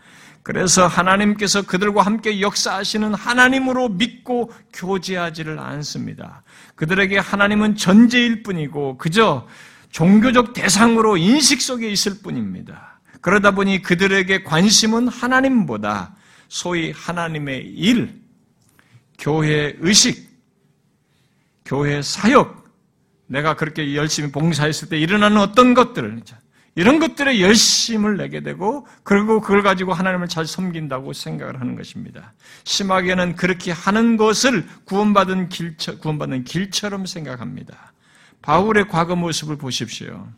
그래서 0.44 0.86
하나님께서 0.86 1.62
그들과 1.62 2.02
함께 2.02 2.40
역사하시는 2.40 3.12
하나님으로 3.14 3.88
믿고 3.88 4.52
교제하지를 4.72 5.58
않습니다. 5.58 6.44
그들에게 6.76 7.18
하나님은 7.18 7.74
전제일 7.74 8.44
뿐이고 8.44 8.98
그저 8.98 9.48
종교적 9.90 10.52
대상으로 10.52 11.16
인식 11.16 11.62
속에 11.62 11.88
있을 11.90 12.20
뿐입니다. 12.22 13.00
그러다 13.20 13.52
보니 13.52 13.82
그들에게 13.82 14.44
관심은 14.44 15.08
하나님보다 15.08 16.14
소위 16.48 16.92
하나님의 16.92 17.66
일, 17.66 18.20
교회 19.18 19.74
의식, 19.80 20.28
교회 21.64 22.02
사역, 22.02 22.66
내가 23.26 23.54
그렇게 23.56 23.96
열심히 23.96 24.30
봉사했을 24.30 24.88
때 24.88 24.98
일어나는 24.98 25.38
어떤 25.38 25.74
것들, 25.74 26.22
이런 26.76 26.98
것들에 26.98 27.40
열심을 27.40 28.18
내게 28.18 28.42
되고, 28.42 28.86
그리고 29.02 29.40
그걸 29.40 29.62
가지고 29.62 29.94
하나님을 29.94 30.28
잘 30.28 30.46
섬긴다고 30.46 31.14
생각을 31.14 31.60
하는 31.60 31.74
것입니다. 31.74 32.34
심하게는 32.64 33.34
그렇게 33.34 33.72
하는 33.72 34.16
것을 34.16 34.66
구원받은 34.84 35.48
길, 35.48 35.76
구원받는 36.00 36.44
길처럼 36.44 37.06
생각합니다. 37.06 37.92
바울의 38.46 38.86
과거 38.86 39.16
모습을 39.16 39.56
보십시오. 39.56 40.28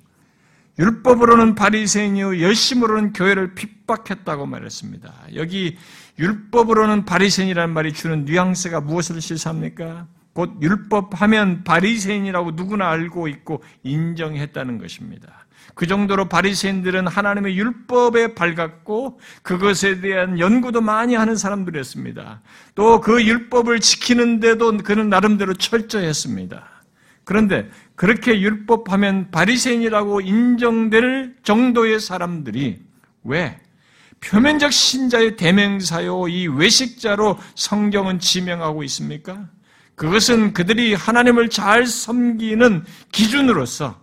율법으로는 0.79 1.55
바리새인이요 1.55 2.41
열심으로는 2.41 3.13
교회를 3.13 3.55
핍박했다고 3.55 4.47
말했습니다. 4.47 5.13
여기 5.35 5.77
율법으로는 6.19 7.05
바리새인이라는 7.05 7.75
말이 7.75 7.93
주는 7.93 8.25
뉘앙스가 8.25 8.81
무엇을 8.81 9.21
실사합니까? 9.21 10.07
곧 10.33 10.57
율법하면 10.63 11.65
바리새인이라고 11.65 12.53
누구나 12.53 12.89
알고 12.89 13.29
있고 13.29 13.63
인정했다는 13.83 14.79
것입니다. 14.79 15.47
그 15.75 15.87
정도로 15.87 16.31
바리새인들은 16.31 17.09
하나님의 17.09 17.59
율법에 17.59 18.35
밝았고 18.35 19.21
그것에 19.43 20.01
대한 20.01 20.39
연구도 20.39 20.81
많이 20.81 21.15
하는 21.15 21.37
사람들이었습니다. 21.37 22.41
또 22.75 23.03
그 23.03 23.23
율법을 23.23 23.81
지키는데도 23.81 24.79
그는 24.79 25.11
나름대로 25.11 25.53
철저했습니다. 25.53 26.79
그런데 27.29 27.69
그렇게 27.99 28.41
율법하면 28.41 29.33
바리새인이라고 29.33 30.21
인정될 30.21 31.35
정도의 31.43 31.99
사람들이 31.99 32.81
왜 33.25 33.59
표면적 34.21 34.73
신자의 34.73 35.35
대명사요 35.35 36.29
이 36.29 36.47
외식자로 36.47 37.41
성경은 37.57 38.21
지명하고 38.21 38.85
있습니까? 38.85 39.49
그것은 39.97 40.53
그들이 40.53 40.95
하나님을 40.95 41.51
잘 41.51 41.87
섬기는 41.87 42.85
기준으로서 43.11 44.01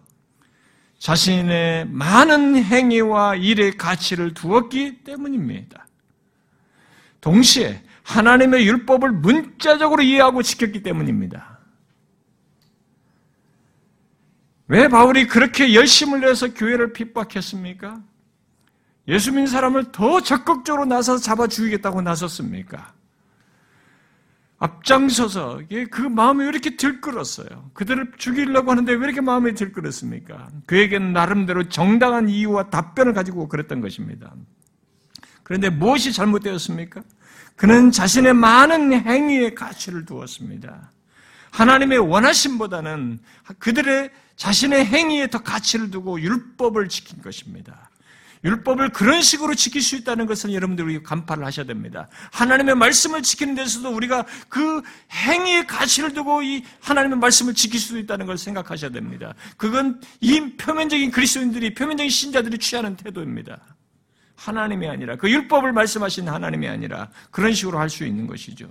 자신의 0.99 1.87
많은 1.87 2.61
행위와 2.65 3.35
일의 3.35 3.77
가치를 3.77 4.33
두었기 4.33 5.05
때문입니다. 5.05 5.87
동시에 7.21 7.81
하나님의 8.03 8.67
율법을 8.67 9.13
문자적으로 9.13 10.03
이해하고 10.03 10.43
지켰기 10.43 10.83
때문입니다. 10.83 11.55
왜 14.68 14.88
바울이 14.88 15.28
그렇게 15.28 15.74
열심을 15.74 16.22
내서 16.22 16.53
교회를 16.53 16.93
핍박했습니까? 16.93 18.01
예수 19.07 19.32
믿는 19.32 19.47
사람을 19.47 19.91
더 19.91 20.22
적극적으로 20.22 20.86
나서서 20.86 21.22
잡아 21.22 21.47
죽이겠다고 21.47 22.01
나섰습니까? 22.01 22.93
앞장서서 24.57 25.61
그 25.91 26.01
마음이 26.01 26.43
왜 26.43 26.49
이렇게 26.49 26.76
들끓었어요? 26.76 27.70
그들을 27.74 28.13
죽이려고 28.18 28.72
하는데 28.72 28.91
왜 28.93 29.05
이렇게 29.05 29.22
마음이 29.22 29.53
들끓었습니까? 29.53 30.47
그에게는 30.66 31.13
나름대로 31.13 31.70
정당한 31.70 32.30
이유와 32.30 32.70
답변을 32.70 33.13
가지고 33.13 33.47
그랬던 33.47 33.82
것입니다. 33.82 34.34
그런데 35.43 35.70
무엇이 35.70 36.11
잘못되었습니까? 36.11 37.01
그는 37.55 37.91
자신의 37.91 38.34
많은 38.34 38.93
행위에 38.93 39.53
가치를 39.53 40.05
두었습니다. 40.05 40.91
하나님의 41.51 41.99
원하심보다는 41.99 43.20
그들의 43.59 44.09
자신의 44.36 44.86
행위에 44.86 45.27
더 45.27 45.39
가치를 45.39 45.91
두고 45.91 46.19
율법을 46.21 46.89
지킨 46.89 47.21
것입니다. 47.21 47.89
율법을 48.43 48.89
그런 48.89 49.23
식으로 49.23 49.55
지킬 49.55 49.81
수 49.81 49.95
있다는 49.95 50.27
것은 50.27 50.53
여러분들이 50.53 51.01
간파를 51.01 51.43
하셔야 51.43 51.65
됩니다. 51.65 52.07
하나님의 52.31 52.75
말씀을 52.75 53.23
지키는 53.23 53.55
데서도 53.55 53.89
우리가 53.89 54.25
그 54.49 54.83
행위의 55.11 55.65
가치를 55.65 56.13
두고 56.13 56.43
이 56.43 56.63
하나님의 56.81 57.17
말씀을 57.17 57.55
지킬 57.55 57.79
수 57.79 57.97
있다는 57.97 58.27
걸 58.27 58.38
생각하셔야 58.38 58.91
됩니다. 58.91 59.33
그건 59.57 59.99
이 60.21 60.55
표면적인 60.57 61.09
그리스도인들이 61.09 61.73
표면적인 61.73 62.09
신자들이 62.09 62.59
취하는 62.59 62.95
태도입니다. 62.95 63.74
하나님이 64.45 64.87
아니라 64.87 65.15
그 65.15 65.29
율법을 65.29 65.71
말씀하신 65.73 66.27
하나님이 66.29 66.67
아니라 66.67 67.09
그런 67.31 67.53
식으로 67.53 67.79
할 67.79 67.89
수 67.89 68.05
있는 68.05 68.27
것이죠. 68.27 68.67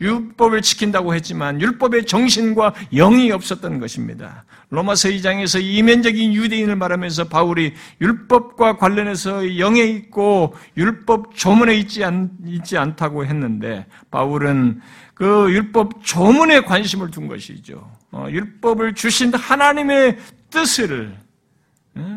율법을 0.00 0.62
지킨다고 0.62 1.14
했지만 1.14 1.60
율법의 1.60 2.06
정신과 2.06 2.74
영이 2.92 3.30
없었던 3.30 3.78
것입니다. 3.78 4.44
로마서 4.70 5.08
2장에서 5.10 5.62
이면적인 5.62 6.32
유대인을 6.34 6.76
말하면서 6.76 7.28
바울이 7.28 7.74
율법과 8.00 8.76
관련해서 8.78 9.58
영에 9.58 9.82
있고 9.82 10.54
율법 10.76 11.36
조문에 11.36 11.74
있지, 11.76 12.02
않, 12.04 12.30
있지 12.46 12.76
않다고 12.76 13.24
했는데 13.26 13.86
바울은 14.10 14.80
그 15.14 15.52
율법 15.52 16.04
조문에 16.04 16.62
관심을 16.62 17.10
둔 17.10 17.28
것이죠. 17.28 17.88
어, 18.10 18.26
율법을 18.30 18.94
주신 18.94 19.32
하나님의 19.32 20.18
뜻을 20.50 21.14
어, 21.14 21.23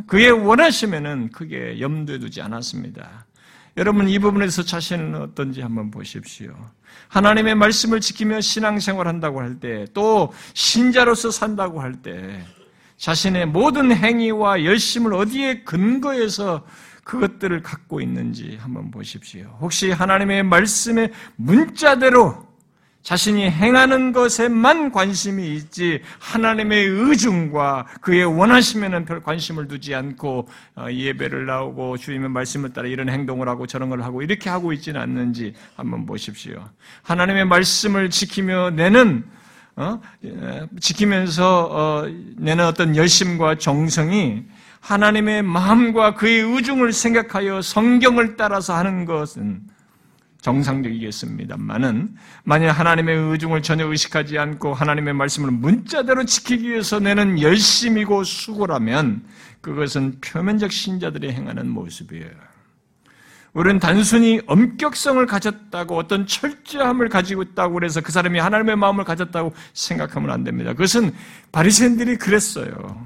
그의 0.08 0.32
원하시면은 0.32 1.30
크게 1.32 1.80
염두에 1.80 2.20
두지 2.20 2.42
않았습니다. 2.42 3.26
여러분 3.78 4.10
이 4.10 4.18
부분에서 4.18 4.64
자신은 4.64 5.22
어떤지 5.22 5.62
한번 5.62 5.92
보십시오. 5.92 6.56
하나님의 7.10 7.56
말씀을 7.56 8.02
지키며 8.02 8.42
신앙생활 8.42 9.08
한다고 9.08 9.40
할 9.40 9.60
때, 9.60 9.86
또 9.94 10.34
신자로서 10.54 11.30
산다고 11.30 11.80
할 11.80 12.02
때, 12.02 12.44
자신의 12.98 13.46
모든 13.48 13.96
행위와 13.96 14.64
열심을 14.64 15.14
어디에 15.14 15.64
근거해서 15.64 16.66
그것들을 17.04 17.62
갖고 17.62 18.02
있는지 18.02 18.58
한번 18.60 18.90
보십시오. 18.90 19.56
혹시 19.62 19.92
하나님의 19.92 20.44
말씀의 20.44 21.12
문자대로 21.36 22.47
자신이 23.08 23.50
행하는 23.50 24.12
것에만 24.12 24.92
관심이 24.92 25.56
있지 25.56 26.02
하나님의 26.20 26.88
의중과 26.88 27.88
그의 28.02 28.26
원하시면은 28.26 29.06
별 29.06 29.24
관심을 29.24 29.70
두지 29.70 29.96
않고 29.96 30.50
어, 30.76 30.88
예배를 30.92 31.46
나오고 31.46 31.96
주님의 31.96 32.28
말씀을 32.28 32.74
따라 32.74 32.90
이런 32.90 33.08
행동을 33.08 33.48
하고 33.48 33.66
저런 33.66 33.88
걸 33.90 34.02
하고 34.02 34.22
이렇게 34.22 34.50
하고 34.50 34.74
있지는 34.74 35.00
않는지 35.00 35.54
한번 35.78 36.06
보십시오. 36.06 36.68
하나님의 37.04 37.46
말씀을 37.46 38.10
지키며 38.10 38.72
내는 38.72 39.24
어? 39.78 40.02
지키면서 40.82 41.70
어, 41.72 42.08
내는 42.36 42.66
어떤 42.66 42.98
열심과 42.98 43.56
정성이 43.58 44.44
하나님의 44.82 45.44
마음과 45.44 46.16
그의 46.16 46.42
의중을 46.42 46.92
생각하여 46.92 47.62
성경을 47.62 48.36
따라서 48.36 48.76
하는 48.76 49.06
것은 49.06 49.62
정상적이겠습니다만은 50.48 52.16
만약 52.46 52.72
하나님의 52.72 53.32
의중을 53.32 53.62
전혀 53.62 53.86
의식하지 53.86 54.38
않고 54.38 54.74
하나님의 54.74 55.14
말씀을 55.14 55.52
문자대로 55.52 56.24
지키기 56.24 56.70
위해서 56.70 57.00
내는 57.00 57.42
열심이고 57.42 58.24
수고라면 58.24 59.26
그것은 59.60 60.22
표면적 60.22 60.72
신자들이 60.72 61.34
행하는 61.34 61.70
모습이에요. 61.70 62.32
우리는 63.52 63.80
단순히 63.80 64.40
엄격성을 64.46 65.26
가졌다고 65.26 65.98
어떤 65.98 66.28
철저함을 66.28 67.10
가지고 67.10 67.42
있다고 67.42 67.74
그래서 67.74 68.00
그 68.02 68.12
사람이 68.12 68.40
하나님의 68.40 68.78
마음을 68.78 69.04
가졌다고 69.04 69.54
생각하면 69.74 70.30
안 70.30 70.44
됩니다. 70.44 70.72
그것은 70.72 71.14
바리새인들이 71.52 72.18
그랬어요. 72.18 73.06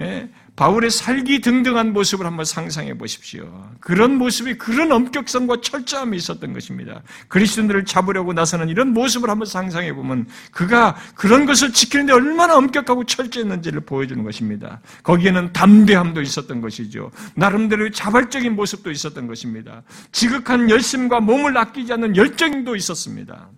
예? 0.00 0.30
바울의 0.56 0.90
살기 0.90 1.42
등등한 1.42 1.92
모습을 1.92 2.24
한번 2.24 2.46
상상해 2.46 2.96
보십시오. 2.96 3.70
그런 3.78 4.16
모습이 4.16 4.56
그런 4.56 4.90
엄격성과 4.90 5.60
철저함이 5.60 6.16
있었던 6.16 6.54
것입니다. 6.54 7.02
그리스도인들을 7.28 7.84
잡으려고 7.84 8.32
나서는 8.32 8.70
이런 8.70 8.94
모습을 8.94 9.28
한번 9.28 9.46
상상해 9.46 9.92
보면 9.94 10.26
그가 10.52 10.96
그런 11.14 11.44
것을 11.44 11.72
지키는데 11.72 12.14
얼마나 12.14 12.56
엄격하고 12.56 13.04
철저했는지를 13.04 13.80
보여주는 13.80 14.24
것입니다. 14.24 14.80
거기에는 15.02 15.52
담대함도 15.52 16.22
있었던 16.22 16.62
것이죠. 16.62 17.10
나름대로 17.34 17.90
자발적인 17.90 18.56
모습도 18.56 18.90
있었던 18.90 19.26
것입니다. 19.26 19.82
지극한 20.10 20.70
열심과 20.70 21.20
몸을 21.20 21.56
아끼지 21.56 21.92
않는 21.92 22.16
열정도 22.16 22.74
있었습니다. 22.76 23.50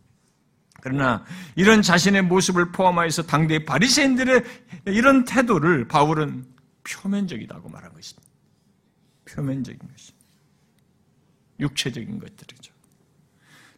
그러나 0.80 1.24
이런 1.54 1.80
자신의 1.82 2.22
모습을 2.22 2.72
포함하여서 2.72 3.22
당대의 3.22 3.64
바리새인들의 3.64 4.42
이런 4.86 5.24
태도를 5.24 5.86
바울은 5.86 6.57
표면적이다고 6.88 7.68
말한 7.68 7.92
것입니다. 7.92 8.28
표면적인 9.24 9.78
것입니다. 9.78 10.26
육체적인 11.60 12.18
것들이죠. 12.18 12.72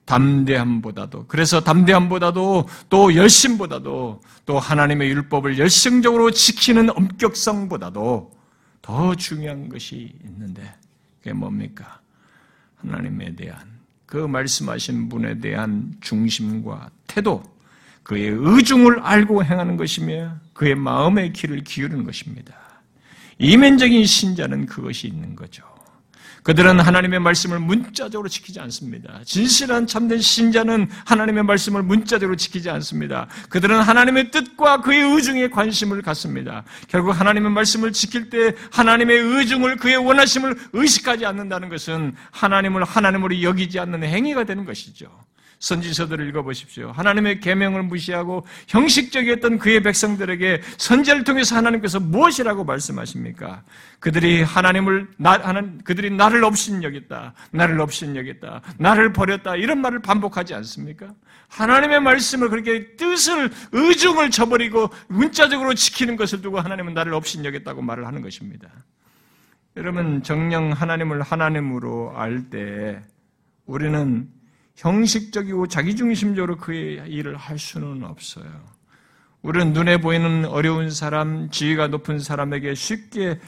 담대함보다도 0.04 1.26
그래서 1.26 1.61
담대함보다도 1.61 2.68
또 2.88 3.14
열심보다도 3.14 4.20
또 4.44 4.58
하나님의 4.58 5.08
율법을 5.11 5.58
열성적으로 5.58 6.32
지키는 6.32 6.90
엄격성보다도 6.90 8.32
더 8.82 9.14
중요한 9.14 9.68
것이 9.68 10.12
있는데 10.24 10.74
그게 11.18 11.32
뭡니까? 11.32 12.00
하나님에 12.76 13.36
대한 13.36 13.80
그 14.06 14.16
말씀하신 14.16 15.08
분에 15.08 15.38
대한 15.38 15.94
중심과 16.00 16.90
태도, 17.06 17.42
그의 18.02 18.30
의중을 18.30 19.00
알고 19.00 19.44
행하는 19.44 19.76
것이며 19.76 20.36
그의 20.52 20.74
마음의 20.74 21.32
길을 21.32 21.62
기울이는 21.62 22.04
것입니다. 22.04 22.69
이면적인 23.41 24.05
신자는 24.05 24.66
그것이 24.66 25.09
있는 25.09 25.34
거죠. 25.34 25.64
그들은 26.43 26.80
하나님의 26.80 27.20
말씀을 27.20 27.59
문자적으로 27.59 28.28
지키지 28.28 28.61
않습니다. 28.61 29.20
진실한 29.24 29.86
참된 29.86 30.20
신자는 30.20 30.88
하나님의 31.05 31.45
말씀을 31.45 31.82
문자적으로 31.82 32.36
지키지 32.36 32.70
않습니다. 32.70 33.28
그들은 33.51 33.80
하나님의 33.80 34.30
뜻과 34.30 34.80
그의 34.80 35.03
의중에 35.03 35.49
관심을 35.51 36.01
갖습니다. 36.03 36.64
결국 36.88 37.11
하나님의 37.12 37.51
말씀을 37.51 37.93
지킬 37.93 38.30
때 38.30 38.55
하나님의 38.72 39.18
의중을 39.18 39.76
그의 39.76 39.97
원하심을 39.97 40.57
의식하지 40.72 41.26
않는다는 41.26 41.68
것은 41.68 42.14
하나님을 42.30 42.84
하나님으로 42.84 43.43
여기지 43.43 43.78
않는 43.78 44.03
행위가 44.05 44.45
되는 44.45 44.64
것이죠. 44.64 45.11
선지서들을 45.61 46.26
읽어보십시오. 46.28 46.90
하나님의 46.90 47.40
계명을 47.40 47.82
무시하고 47.84 48.46
형식적이었던 48.66 49.58
그의 49.58 49.82
백성들에게 49.82 50.62
선제를 50.78 51.24
통해서 51.24 51.54
하나님께서 51.56 52.00
무엇이라고 52.00 52.64
말씀하십니까? 52.64 53.62
그들이 54.00 54.42
하나님을 54.42 55.08
나, 55.18 55.32
하는 55.32 55.78
그들이 55.84 56.11
나를 56.11 56.44
없인 56.44 56.82
여겼다, 56.82 57.34
나를 57.52 57.80
없인 57.80 58.16
여겼다, 58.16 58.62
나를 58.78 59.12
버렸다 59.12 59.56
이런 59.56 59.80
말을 59.82 60.00
반복하지 60.00 60.54
않습니까? 60.54 61.14
하나님의 61.48 62.00
말씀을 62.00 62.48
그렇게 62.48 62.96
뜻을 62.96 63.50
의중을 63.72 64.30
저버리고 64.30 64.88
문자적으로 65.08 65.74
지키는 65.74 66.16
것을 66.16 66.40
두고 66.40 66.58
하나님은 66.58 66.94
나를 66.94 67.12
없인 67.12 67.44
여겼다고 67.44 67.82
말을 67.82 68.06
하는 68.06 68.22
것입니다. 68.22 68.68
여러분 69.76 70.22
정령 70.22 70.72
하나님을 70.72 71.22
하나님으로 71.22 72.14
알 72.16 72.50
때 72.50 73.00
우리는 73.66 74.28
형식적이고 74.76 75.66
자기중심적으로 75.66 76.56
그의 76.56 77.08
일을 77.08 77.36
할 77.36 77.58
수는 77.58 78.04
없어요. 78.04 78.46
우리는 79.42 79.72
눈에 79.72 79.98
보이는 79.98 80.44
어려운 80.44 80.90
사람, 80.90 81.50
지위가 81.50 81.88
높은 81.88 82.18
사람에게 82.18 82.74
쉽게 82.74 83.40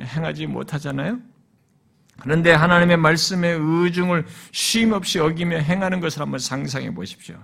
행하지 0.00 0.46
못하잖아요? 0.46 1.18
그런데 2.20 2.52
하나님의 2.52 2.96
말씀의 2.96 3.58
의중을 3.60 4.26
쉼없이 4.52 5.18
어기며 5.18 5.58
행하는 5.58 6.00
것을 6.00 6.22
한번 6.22 6.38
상상해 6.38 6.94
보십시오. 6.94 7.36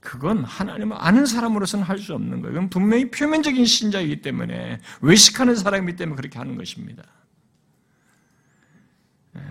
그건 0.00 0.44
하나님을 0.44 0.96
아는 0.98 1.26
사람으로서는 1.26 1.84
할 1.84 1.98
수 1.98 2.14
없는 2.14 2.40
거예요. 2.40 2.54
그건 2.54 2.70
분명히 2.70 3.10
표면적인 3.10 3.64
신자이기 3.64 4.22
때문에, 4.22 4.78
외식하는 5.02 5.56
사람이기 5.56 5.96
때문에 5.96 6.16
그렇게 6.16 6.38
하는 6.38 6.56
것입니다. 6.56 7.02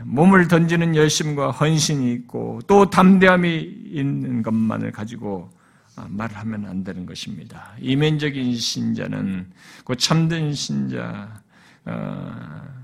몸을 0.04 0.48
던지는 0.48 0.96
열심과 0.96 1.52
헌신이 1.52 2.12
있고 2.14 2.60
또 2.68 2.90
담대함이 2.90 3.58
있는 3.92 4.44
것만을 4.44 4.92
가지고 4.92 5.50
아, 5.96 6.06
말을 6.10 6.38
하면 6.38 6.66
안 6.66 6.84
되는 6.84 7.06
것입니다. 7.06 7.74
이면적인 7.80 8.56
신자는 8.56 9.48
그 9.86 9.96
참된 9.96 10.54
신자 10.54 11.42
어, 11.86 11.92
와 11.92 12.79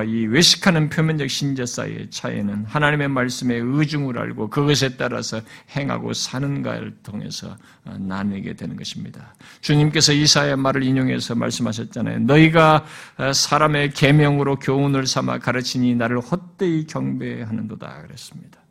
이 0.00 0.26
외식하는 0.26 0.88
표면적 0.88 1.28
신자 1.28 1.66
사이의 1.66 2.10
차이는 2.10 2.64
하나님의 2.66 3.08
말씀의 3.08 3.60
의중을 3.60 4.18
알고 4.18 4.48
그것에 4.48 4.96
따라서 4.96 5.42
행하고 5.76 6.14
사는가를 6.14 6.96
통해서 7.02 7.56
어, 7.84 7.96
나누게 7.98 8.54
되는 8.54 8.76
것입니다. 8.76 9.34
주님께서 9.60 10.14
이사의 10.14 10.56
말을 10.56 10.82
인용해서 10.82 11.34
말씀하셨잖아요. 11.34 12.20
너희가 12.20 12.86
어, 13.18 13.32
사람의 13.32 13.90
계명으로 13.90 14.58
교훈을 14.60 15.06
삼아 15.06 15.40
가르치니 15.40 15.96
나를 15.96 16.20
헛되이 16.20 16.86
경배하는도다 16.86 18.02
그랬습니다. 18.06 18.61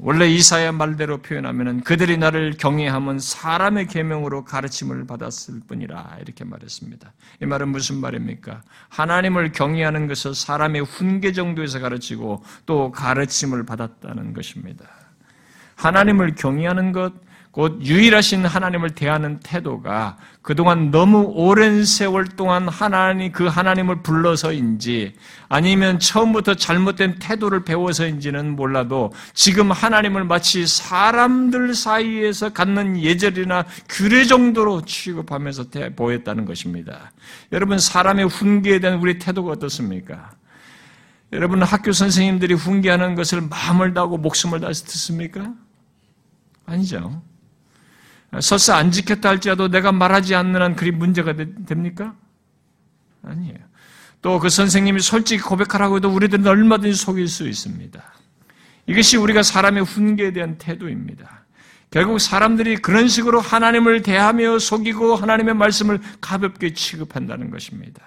원래 0.00 0.28
이사야 0.28 0.72
말대로 0.72 1.22
표현하면 1.22 1.80
그들이 1.82 2.18
나를 2.18 2.56
경외하면 2.58 3.18
사람의 3.18 3.86
계명으로 3.86 4.44
가르침을 4.44 5.06
받았을 5.06 5.60
뿐이라 5.66 6.18
이렇게 6.20 6.44
말했습니다. 6.44 7.10
이 7.40 7.46
말은 7.46 7.68
무슨 7.68 7.96
말입니까? 7.96 8.62
하나님을 8.90 9.52
경외하는 9.52 10.06
것을 10.06 10.34
사람의 10.34 10.82
훈계 10.82 11.32
정도에서 11.32 11.80
가르치고 11.80 12.44
또 12.66 12.92
가르침을 12.92 13.64
받았다는 13.64 14.34
것입니다. 14.34 14.84
하나님을 15.76 16.34
경외하는 16.34 16.92
것, 16.92 17.14
곧 17.54 17.78
유일하신 17.82 18.46
하나님을 18.46 18.96
대하는 18.96 19.38
태도가 19.38 20.16
그동안 20.42 20.90
너무 20.90 21.22
오랜 21.36 21.84
세월 21.84 22.26
동안 22.26 22.68
하나님, 22.68 23.30
그 23.30 23.46
하나님을 23.46 24.02
불러서인지 24.02 25.14
아니면 25.48 26.00
처음부터 26.00 26.54
잘못된 26.54 27.20
태도를 27.20 27.64
배워서인지는 27.64 28.56
몰라도 28.56 29.12
지금 29.34 29.70
하나님을 29.70 30.24
마치 30.24 30.66
사람들 30.66 31.76
사이에서 31.76 32.52
갖는 32.52 33.00
예절이나 33.00 33.66
규례 33.88 34.24
정도로 34.24 34.84
취급하면서 34.84 35.66
보였다는 35.94 36.46
것입니다. 36.46 37.12
여러분, 37.52 37.78
사람의 37.78 38.26
훈계에 38.26 38.80
대한 38.80 38.98
우리 38.98 39.20
태도가 39.20 39.52
어떻습니까? 39.52 40.32
여러분, 41.32 41.62
학교 41.62 41.92
선생님들이 41.92 42.54
훈계하는 42.54 43.14
것을 43.14 43.42
마음을 43.42 43.94
다하고 43.94 44.18
목숨을 44.18 44.58
다해서 44.58 44.86
듣습니까? 44.86 45.54
아니죠. 46.66 47.22
설사 48.40 48.76
안 48.76 48.90
지켰다 48.90 49.28
할지라도 49.28 49.68
내가 49.68 49.92
말하지 49.92 50.34
않는 50.34 50.60
한 50.60 50.76
그리 50.76 50.90
문제가 50.90 51.34
됩니까? 51.66 52.14
아니에요. 53.22 53.58
또 54.22 54.38
그 54.38 54.48
선생님이 54.48 55.00
솔직히 55.00 55.42
고백하라고 55.42 55.96
해도 55.96 56.08
우리들은 56.08 56.46
얼마든지 56.46 56.94
속일 56.96 57.28
수 57.28 57.46
있습니다. 57.46 58.02
이것이 58.86 59.16
우리가 59.18 59.42
사람의 59.42 59.84
훈계에 59.84 60.32
대한 60.32 60.56
태도입니다. 60.56 61.44
결국 61.90 62.18
사람들이 62.18 62.76
그런 62.78 63.06
식으로 63.06 63.40
하나님을 63.40 64.02
대하며 64.02 64.58
속이고 64.58 65.14
하나님의 65.14 65.54
말씀을 65.54 66.00
가볍게 66.20 66.72
취급한다는 66.72 67.50
것입니다. 67.50 68.02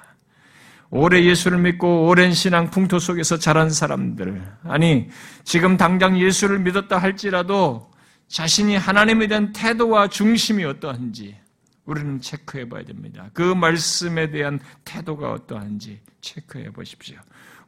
오래 0.89 1.23
예수를 1.23 1.59
믿고 1.59 2.07
오랜 2.07 2.33
신앙 2.33 2.71
풍토 2.71 2.99
속에서 2.99 3.37
자란 3.37 3.69
사람들, 3.69 4.41
아니, 4.63 5.09
지금 5.43 5.77
당장 5.77 6.19
예수를 6.19 6.59
믿었다 6.59 6.97
할지라도 6.97 7.91
자신이 8.27 8.75
하나님에 8.75 9.27
대한 9.27 9.53
태도와 9.53 10.09
중심이 10.09 10.63
어떠한지 10.65 11.37
우리는 11.85 12.19
체크해 12.19 12.67
봐야 12.67 12.83
됩니다. 12.83 13.29
그 13.33 13.41
말씀에 13.41 14.29
대한 14.29 14.59
태도가 14.83 15.31
어떠한지 15.31 16.01
체크해 16.19 16.71
보십시오. 16.71 17.17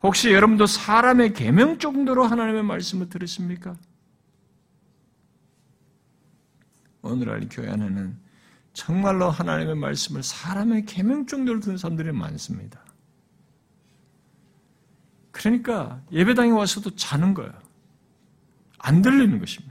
혹시 0.03 0.32
여러분도 0.32 0.66
사람의 0.66 1.34
계명 1.34 1.78
정도로 1.80 2.26
하나님의 2.26 2.64
말씀을 2.64 3.10
들으십니까? 3.10 3.76
오늘날 7.01 7.47
교회 7.49 7.70
안에는 7.70 8.18
정말로 8.74 9.30
하나님의 9.30 9.76
말씀을 9.76 10.24
사람의 10.24 10.86
계명 10.86 11.26
정도로 11.26 11.62
듣는 11.62 11.78
사람들이 11.78 12.12
많습니다. 12.12 12.84
그러니까 15.32 16.01
예배당에 16.12 16.51
와서도 16.51 16.95
자는 16.95 17.34
거예요. 17.34 17.53
안 18.78 19.01
들리는 19.01 19.39
것입니다. 19.39 19.68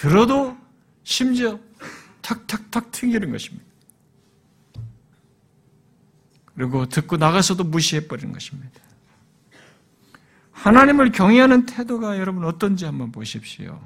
들어도 0.00 0.56
심지어 1.02 1.60
탁탁탁 2.22 2.90
튕기는 2.90 3.30
것입니다. 3.30 3.66
그리고 6.54 6.86
듣고 6.86 7.18
나가서도 7.18 7.64
무시해버리는 7.64 8.32
것입니다. 8.32 8.80
하나님을 10.52 11.12
경외하는 11.12 11.66
태도가 11.66 12.18
여러분 12.18 12.46
어떤지 12.46 12.86
한번 12.86 13.12
보십시오. 13.12 13.78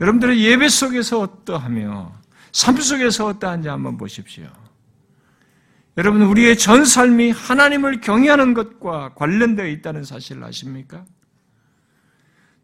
여러분들의 0.00 0.44
예배 0.44 0.68
속에서 0.68 1.18
어떠하며 1.18 2.12
삶 2.52 2.76
속에서 2.76 3.26
어떠한지 3.26 3.66
한번 3.66 3.96
보십시오. 3.96 4.46
여러분 5.96 6.22
우리의 6.22 6.56
전 6.56 6.84
삶이 6.84 7.32
하나님을 7.32 8.00
경외하는 8.00 8.54
것과 8.54 9.14
관련되어 9.14 9.66
있다는 9.66 10.04
사실을 10.04 10.44
아십니까? 10.44 11.04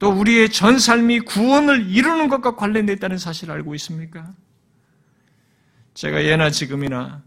또 0.03 0.11
우리의 0.11 0.49
전 0.49 0.81
삶이 0.81 1.21
구원을 1.21 1.89
이루는 1.89 2.29
것과 2.29 2.57
관련되어 2.57 2.97
있다는 2.97 3.19
사실을 3.19 3.55
알고 3.55 3.77
있습니까? 3.77 4.35
제가 5.95 6.25
예나 6.25 6.51
지금이나 6.51 7.23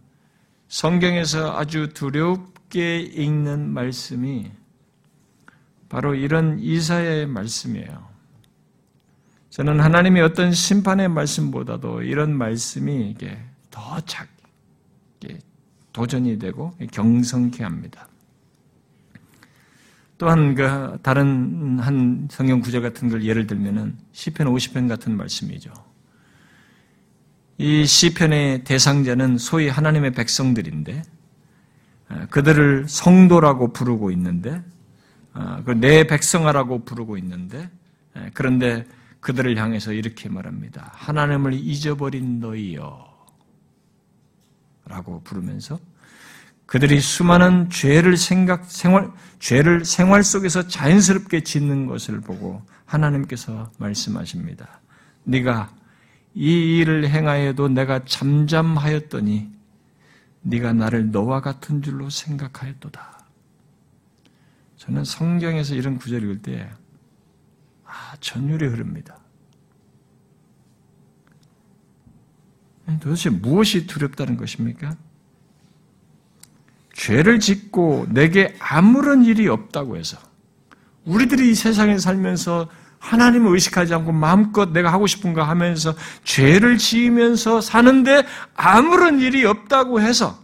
성경에서 0.68 1.58
아주 1.58 1.94
두렵게 1.94 3.00
읽는 3.00 3.70
말씀이 3.70 4.52
바로 5.88 6.16
이런 6.16 6.60
이사야의 6.60 7.28
말씀이에요. 7.28 8.10
저는 9.52 9.80
하나님의 9.80 10.22
어떤 10.24 10.52
심판의 10.52 11.08
말씀보다도 11.08 12.02
이런 12.02 12.38
말씀이 12.38 13.10
이게 13.10 13.40
더 13.72 14.02
작, 14.02 14.28
도전이 15.94 16.40
되고 16.40 16.76
경성케 16.92 17.64
합니다. 17.64 18.10
또한 20.18 20.56
그 20.56 20.98
다른 21.02 21.80
한 21.80 22.28
성경 22.32 22.62
구절 22.62 22.82
같은 22.82 23.10
걸 23.10 23.24
예를 23.24 23.48
들면은 23.48 23.98
시편 24.14 24.48
50편 24.48 24.88
같은 24.88 25.18
말씀이죠. 25.18 25.72
이 27.58 27.86
시편의 27.86 28.64
대상자는 28.64 29.38
소위 29.38 29.68
하나님의 29.70 30.12
백성들인데 30.12 31.02
아, 32.08 32.26
그들을 32.28 32.88
성도라고 32.88 33.74
부르고 33.74 34.12
있는데 34.12 34.64
아, 35.34 35.62
그내 35.64 36.06
백성아라고 36.08 36.86
부르고 36.86 37.18
있는데 37.18 37.70
그런데 38.34 38.86
그들을 39.20 39.58
향해서 39.58 39.92
이렇게 39.92 40.30
말합니다. 40.30 40.92
하나님을 40.94 41.54
잊어버린 41.54 42.40
너희여 42.40 43.16
라고 44.86 45.22
부르면서 45.24 45.80
그들이 46.66 47.00
수많은 47.00 47.70
죄를 47.70 48.18
생각, 48.18 48.66
생활, 48.66 49.12
죄를 49.40 49.86
생활 49.86 50.24
속에서 50.24 50.68
자연스럽게 50.68 51.42
짓는 51.42 51.86
것을 51.86 52.22
보고 52.22 52.62
하나님께서 52.86 53.72
말씀하십니다. 53.78 54.82
네가 55.24 55.72
이 56.34 56.78
일을 56.78 57.08
행하여도 57.10 57.70
내가 57.70 58.04
잠잠하였더니 58.06 59.52
네가 60.42 60.74
나를 60.74 61.12
너와 61.12 61.42
같은 61.42 61.82
줄로 61.82 62.10
생각하였도다. 62.10 63.26
저는 64.78 65.04
성경에서 65.04 65.76
이런 65.76 65.98
구절 65.98 66.24
읽을 66.24 66.42
때 66.42 66.70
아, 67.86 68.16
전율이 68.20 68.68
흐릅니다. 68.68 69.18
도대체 73.00 73.30
무엇이 73.30 73.88
두렵다는 73.88 74.38
것입니까? 74.38 74.96
죄를 76.96 77.40
짓고 77.40 78.08
내게 78.10 78.56
아무런 78.60 79.26
일이 79.26 79.48
없다고 79.48 79.98
해서 79.98 80.18
우리들이 81.04 81.52
이 81.52 81.56
세상에 81.56 82.00
살면서 82.00 82.70
하나님을 83.00 83.54
의식하지 83.54 83.94
않고 83.94 84.14
마음껏 84.14 84.70
내가 84.72 84.92
하고 84.92 85.06
싶은 85.06 85.34
거 85.34 85.44
하면서 85.44 85.94
죄를 86.24 86.78
지으면서 86.78 87.62
사는데 87.62 88.26
아무런 88.56 89.20
일이 89.20 89.46
없다고 89.46 90.02
해서 90.02 90.44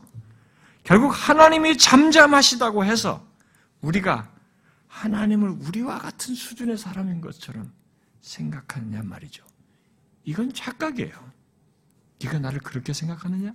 결국 0.84 1.10
하나님이 1.10 1.78
잠잠하시다고 1.78 2.86
해서 2.86 3.26
우리가 3.80 4.30
하나님을 4.88 5.50
우리와 5.50 6.00
같은 6.00 6.36
수준의 6.36 6.78
사람인 6.78 7.22
것처럼 7.22 7.72
생각하느냐 8.20 9.02
말이죠. 9.04 9.44
이건 10.26 10.54
착각이에요. 10.54 11.14
네가 12.22 12.40
나를 12.40 12.60
그렇게 12.60 12.94
생각하느냐? 12.94 13.54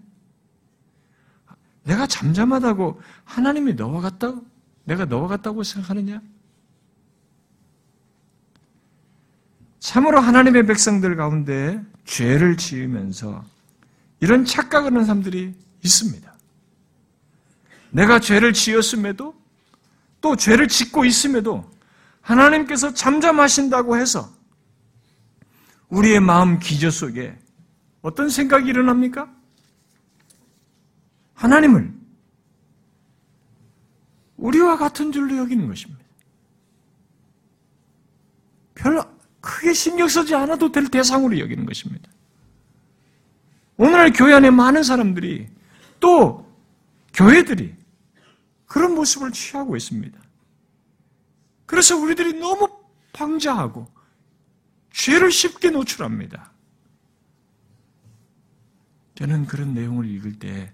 내가 1.86 2.06
잠잠하다고 2.06 3.00
하나님이 3.24 3.74
너와 3.74 4.00
같다고? 4.00 4.44
내가 4.84 5.04
너와 5.04 5.28
같다고 5.28 5.62
생각하느냐? 5.62 6.20
참으로 9.78 10.20
하나님의 10.20 10.66
백성들 10.66 11.14
가운데 11.14 11.80
죄를 12.04 12.56
지으면서 12.56 13.44
이런 14.18 14.44
착각을 14.44 14.92
하는 14.92 15.04
사람들이 15.04 15.54
있습니다. 15.84 16.34
내가 17.90 18.18
죄를 18.18 18.52
지었음에도 18.52 19.34
또 20.20 20.34
죄를 20.34 20.66
짓고 20.66 21.04
있음에도 21.04 21.70
하나님께서 22.20 22.94
잠잠하신다고 22.94 23.96
해서 23.96 24.28
우리의 25.88 26.18
마음 26.18 26.58
기저 26.58 26.90
속에 26.90 27.38
어떤 28.02 28.28
생각이 28.28 28.68
일어납니까? 28.68 29.35
하나님을 31.36 31.94
우리와 34.36 34.76
같은 34.76 35.12
줄로 35.12 35.36
여기는 35.36 35.66
것입니다. 35.68 36.04
별로 38.74 39.04
크게 39.40 39.72
신경 39.72 40.08
쓰지 40.08 40.34
않아도 40.34 40.72
될 40.72 40.88
대상으로 40.88 41.38
여기는 41.38 41.64
것입니다. 41.64 42.10
오늘날 43.76 44.12
교회 44.12 44.34
안에 44.34 44.50
많은 44.50 44.82
사람들이 44.82 45.48
또 46.00 46.46
교회들이 47.14 47.74
그런 48.66 48.94
모습을 48.94 49.32
취하고 49.32 49.76
있습니다. 49.76 50.18
그래서 51.66 51.96
우리들이 51.96 52.34
너무 52.34 52.68
방자하고 53.12 53.88
죄를 54.92 55.30
쉽게 55.30 55.70
노출합니다. 55.70 56.52
저는 59.14 59.46
그런 59.46 59.74
내용을 59.74 60.06
읽을 60.06 60.38
때 60.38 60.72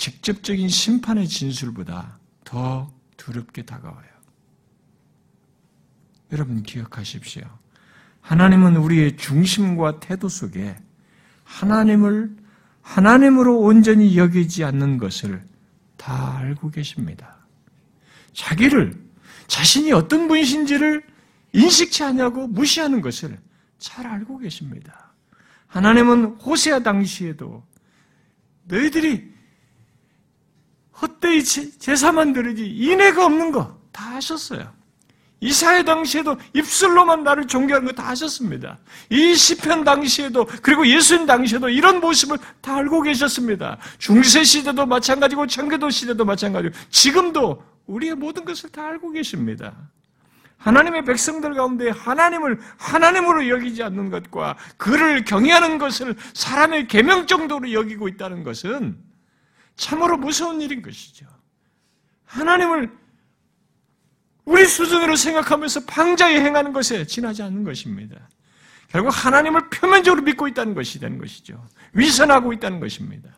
직접적인 0.00 0.70
심판의 0.70 1.28
진술보다 1.28 2.18
더 2.44 2.90
두렵게 3.18 3.66
다가와요. 3.66 4.08
여러분 6.32 6.62
기억하십시오. 6.62 7.42
하나님은 8.22 8.76
우리의 8.76 9.18
중심과 9.18 10.00
태도 10.00 10.30
속에 10.30 10.74
하나님을 11.44 12.34
하나님으로 12.80 13.58
온전히 13.58 14.16
여기지 14.16 14.64
않는 14.64 14.96
것을 14.96 15.44
다 15.98 16.38
알고 16.38 16.70
계십니다. 16.70 17.36
자기를 18.32 18.98
자신이 19.48 19.92
어떤 19.92 20.28
분이신지를 20.28 21.04
인식치 21.52 22.04
않냐고 22.04 22.46
무시하는 22.46 23.02
것을 23.02 23.38
잘 23.78 24.06
알고 24.06 24.38
계십니다. 24.38 25.12
하나님은 25.66 26.36
호세아 26.36 26.80
당시에도 26.80 27.62
너희들이 28.64 29.39
헛되이 31.02 31.42
제사만 31.44 32.32
드리지 32.32 32.66
인애가 32.66 33.24
없는 33.26 33.52
거 33.52 33.80
다 33.92 34.14
하셨어요. 34.14 34.72
이사회 35.42 35.84
당시에도 35.84 36.36
입술로만 36.52 37.24
나를 37.24 37.46
존경하는 37.46 37.88
거다 37.88 38.06
하셨습니다. 38.08 38.78
이 39.08 39.34
시편 39.34 39.84
당시에도 39.84 40.46
그리고 40.60 40.86
예수님 40.86 41.26
당시에도 41.26 41.70
이런 41.70 42.00
모습을 42.00 42.36
다 42.60 42.76
알고 42.76 43.02
계셨습니다. 43.02 43.78
중세 43.98 44.44
시대도 44.44 44.84
마찬가지고 44.84 45.46
청교도 45.46 45.88
시대도 45.88 46.26
마찬가지고 46.26 46.74
지금도 46.90 47.64
우리의 47.86 48.16
모든 48.16 48.44
것을 48.44 48.68
다 48.70 48.86
알고 48.88 49.12
계십니다. 49.12 49.72
하나님의 50.58 51.06
백성들 51.06 51.54
가운데 51.54 51.88
하나님을 51.88 52.60
하나님으로 52.76 53.48
여기지 53.48 53.82
않는 53.82 54.10
것과 54.10 54.58
그를 54.76 55.24
경외하는 55.24 55.78
것을 55.78 56.16
사람의 56.34 56.86
계명 56.86 57.26
정도로 57.26 57.72
여기고 57.72 58.08
있다는 58.08 58.44
것은 58.44 58.98
참으로 59.80 60.18
무서운 60.18 60.60
일인 60.60 60.82
것이죠. 60.82 61.26
하나님을 62.26 62.90
우리 64.44 64.66
수준으로 64.66 65.16
생각하면서 65.16 65.86
방자에 65.86 66.40
행하는 66.40 66.72
것에 66.72 67.06
지나지 67.06 67.42
않는 67.42 67.64
것입니다. 67.64 68.28
결국 68.88 69.08
하나님을 69.08 69.70
표면적으로 69.70 70.22
믿고 70.22 70.48
있다는 70.48 70.74
것이 70.74 71.00
되는 71.00 71.16
것이죠. 71.18 71.66
위선하고 71.94 72.52
있다는 72.52 72.78
것입니다. 72.78 73.30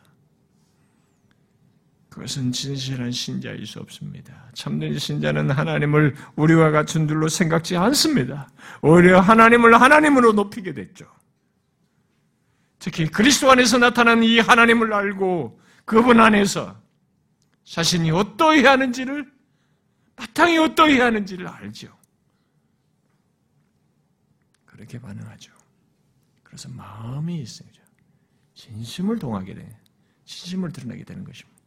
그것은 2.09 2.51
진실한 2.51 3.13
신자일 3.13 3.65
수 3.67 3.79
없습니다. 3.79 4.51
참된 4.55 4.99
신자는 4.99 5.51
하나님을 5.51 6.17
우리와 6.35 6.71
같은 6.73 7.07
줄로 7.07 7.29
생각지 7.29 7.77
않습니다. 7.77 8.49
오히려 8.83 9.21
하나님을 9.21 9.81
하나님으로 9.81 10.33
높이게 10.33 10.75
됐죠. 10.75 11.07
특히 12.81 13.07
그리스도 13.07 13.51
안에서 13.51 13.79
나타난 13.79 14.25
이 14.25 14.41
하나님을 14.41 14.93
알고 14.93 15.62
그분 15.85 16.21
안에서 16.21 16.81
자신이 17.65 18.11
어떠해야 18.11 18.73
하는지를 18.73 19.33
바탕이 20.17 20.59
어떠해야 20.59 21.07
하는지를 21.07 21.49
알죠. 21.49 21.97
그렇게 24.67 24.99
반응하죠. 24.99 25.53
그래서 26.43 26.69
마음이 26.69 27.41
있어요. 27.41 27.69
진심을 28.55 29.19
동하게 29.19 29.55
돼. 29.55 29.79
진심을 30.25 30.73
드러내게 30.73 31.05
되는 31.05 31.25
것입니다. 31.25 31.61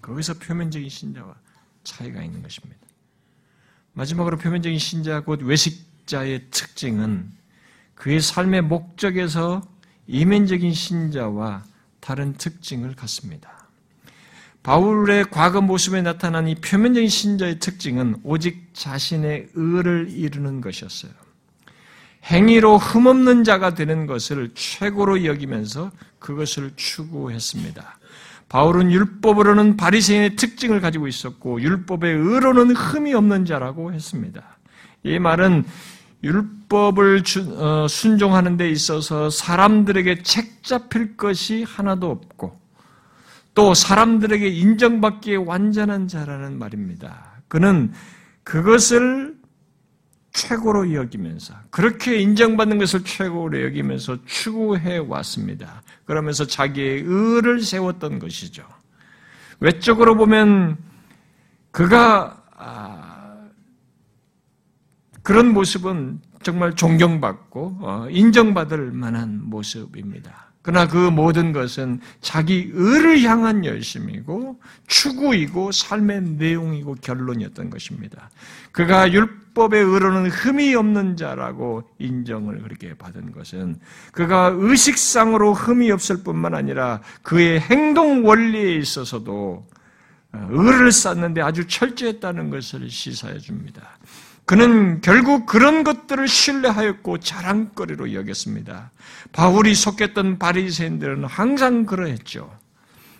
거기서 0.00 0.34
표면적인 0.34 0.88
신자와 0.88 1.34
차이가 1.84 2.22
있는 2.22 2.42
것입니다. 2.42 2.80
마지막으로 3.92 4.38
표면적인 4.38 4.78
신자 4.78 5.20
곧 5.20 5.42
외식자의 5.42 6.50
특징은 6.50 7.30
그의 7.94 8.20
삶의 8.20 8.62
목적에서 8.62 9.62
이면적인 10.06 10.72
신자와 10.72 11.64
다른 12.02 12.32
특징을 12.34 12.96
갖습니다. 12.96 13.68
바울의 14.64 15.26
과거 15.30 15.60
모습에 15.60 16.02
나타난 16.02 16.48
이 16.48 16.56
표면적인 16.56 17.08
신자의 17.08 17.60
특징은 17.60 18.16
오직 18.24 18.70
자신의 18.74 19.50
의를 19.54 20.08
이루는 20.10 20.60
것이었어요. 20.60 21.12
행위로 22.24 22.78
흠없는 22.78 23.44
자가 23.44 23.74
되는 23.74 24.06
것을 24.06 24.50
최고로 24.54 25.24
여기면서 25.24 25.90
그것을 26.18 26.72
추구했습니다. 26.76 27.98
바울은 28.48 28.90
율법으로는 28.90 29.76
바리새인의 29.76 30.36
특징을 30.36 30.80
가지고 30.80 31.06
있었고 31.06 31.62
율법의 31.62 32.14
의로는 32.14 32.74
흠이 32.74 33.14
없는 33.14 33.46
자라고 33.46 33.92
했습니다. 33.92 34.58
이 35.04 35.18
말은 35.18 35.64
율법을 36.22 37.22
어, 37.56 37.86
순종하는 37.88 38.56
데 38.56 38.70
있어서 38.70 39.28
사람들에게 39.28 40.22
책 40.22 40.62
잡힐 40.62 41.16
것이 41.16 41.64
하나도 41.64 42.10
없고 42.10 42.60
또 43.54 43.74
사람들에게 43.74 44.46
인정받기에 44.48 45.36
완전한 45.36 46.08
자라는 46.08 46.58
말입니다. 46.58 47.42
그는 47.48 47.92
그것을 48.44 49.36
최고로 50.32 50.94
여기면서 50.94 51.54
그렇게 51.70 52.16
인정받는 52.18 52.78
것을 52.78 53.04
최고로 53.04 53.62
여기면서 53.64 54.18
추구해 54.24 54.98
왔습니다. 54.98 55.82
그러면서 56.06 56.46
자기의 56.46 57.02
의를 57.04 57.60
세웠던 57.60 58.18
것이죠. 58.18 58.64
외적으로 59.60 60.16
보면 60.16 60.78
그가 61.70 62.42
아, 62.56 63.01
그런 65.22 65.52
모습은 65.52 66.20
정말 66.42 66.74
존경받고 66.74 67.78
어, 67.80 68.06
인정받을 68.10 68.90
만한 68.92 69.40
모습입니다. 69.42 70.52
그러나 70.62 70.86
그 70.86 70.96
모든 70.96 71.52
것은 71.52 72.00
자기 72.20 72.70
의를 72.72 73.20
향한 73.22 73.64
열심이고 73.64 74.60
추구이고 74.86 75.72
삶의 75.72 76.22
내용이고 76.22 76.96
결론이었던 77.00 77.68
것입니다. 77.68 78.30
그가 78.70 79.12
율법의 79.12 79.82
의로는 79.82 80.30
흠이 80.30 80.74
없는 80.76 81.16
자라고 81.16 81.90
인정을 81.98 82.62
그렇게 82.62 82.94
받은 82.94 83.32
것은 83.32 83.80
그가 84.12 84.52
의식상으로 84.54 85.52
흠이 85.52 85.90
없을 85.90 86.22
뿐만 86.22 86.54
아니라 86.54 87.00
그의 87.22 87.60
행동 87.60 88.24
원리에 88.24 88.76
있어서도 88.76 89.66
의를 90.32 90.92
쌓는데 90.92 91.42
아주 91.42 91.66
철저했다는 91.66 92.50
것을 92.50 92.88
시사해 92.88 93.38
줍니다. 93.38 93.98
그는 94.44 95.00
결국 95.00 95.46
그런 95.46 95.84
것들을 95.84 96.26
신뢰하였고 96.28 97.18
자랑거리로 97.18 98.12
여겼습니다. 98.14 98.90
바울이 99.32 99.74
속했던 99.74 100.38
바리새인들은 100.38 101.24
항상 101.24 101.86
그러했죠. 101.86 102.50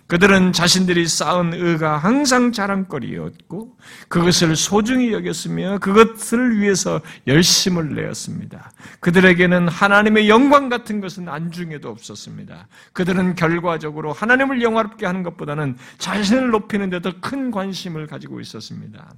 그들은 0.07 0.51
자신들이 0.51 1.07
쌓은 1.07 1.53
의가 1.53 1.97
항상 1.97 2.51
자랑거리였고 2.51 3.77
그것을 4.09 4.55
소중히 4.57 5.13
여겼으며 5.13 5.79
그것을 5.79 6.59
위해서 6.59 6.99
열심을 7.25 7.95
내었습니다. 7.95 8.73
그들에게는 8.99 9.69
하나님의 9.69 10.29
영광 10.29 10.67
같은 10.67 10.99
것은 10.99 11.29
안중에도 11.29 11.89
없었습니다. 11.89 12.67
그들은 12.91 13.35
결과적으로 13.35 14.11
하나님을 14.11 14.61
영화롭게 14.61 15.05
하는 15.05 15.23
것보다는 15.23 15.77
자신을 15.97 16.49
높이는 16.49 16.89
데 16.89 16.99
더 16.99 17.13
큰 17.21 17.49
관심을 17.49 18.05
가지고 18.05 18.41
있었습니다. 18.41 19.13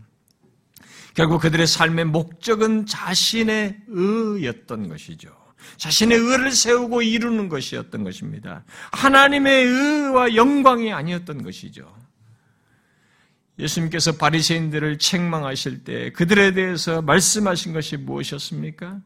결국 1.16 1.42
그들의 1.42 1.66
삶의 1.66 2.06
목적은 2.06 2.86
자신의 2.86 3.78
의였던 3.88 4.90
것이죠. 4.90 5.30
자신의 5.78 6.18
의를 6.18 6.52
세우고 6.52 7.02
이루는 7.02 7.50
것이었던 7.50 8.04
것입니다. 8.04 8.64
하나님의 8.92 9.66
의와 9.66 10.36
영광이 10.36 10.92
아니었던 10.92 11.42
것이죠. 11.42 11.92
예수님께서 13.58 14.18
바리새인들을 14.18 15.00
책망하실 15.00 15.86
때 15.86 16.12
그들에 16.12 16.52
대해서 16.52 17.02
말씀하신 17.02 17.72
것이 17.72 17.96
무엇이었습니까? 17.96 19.00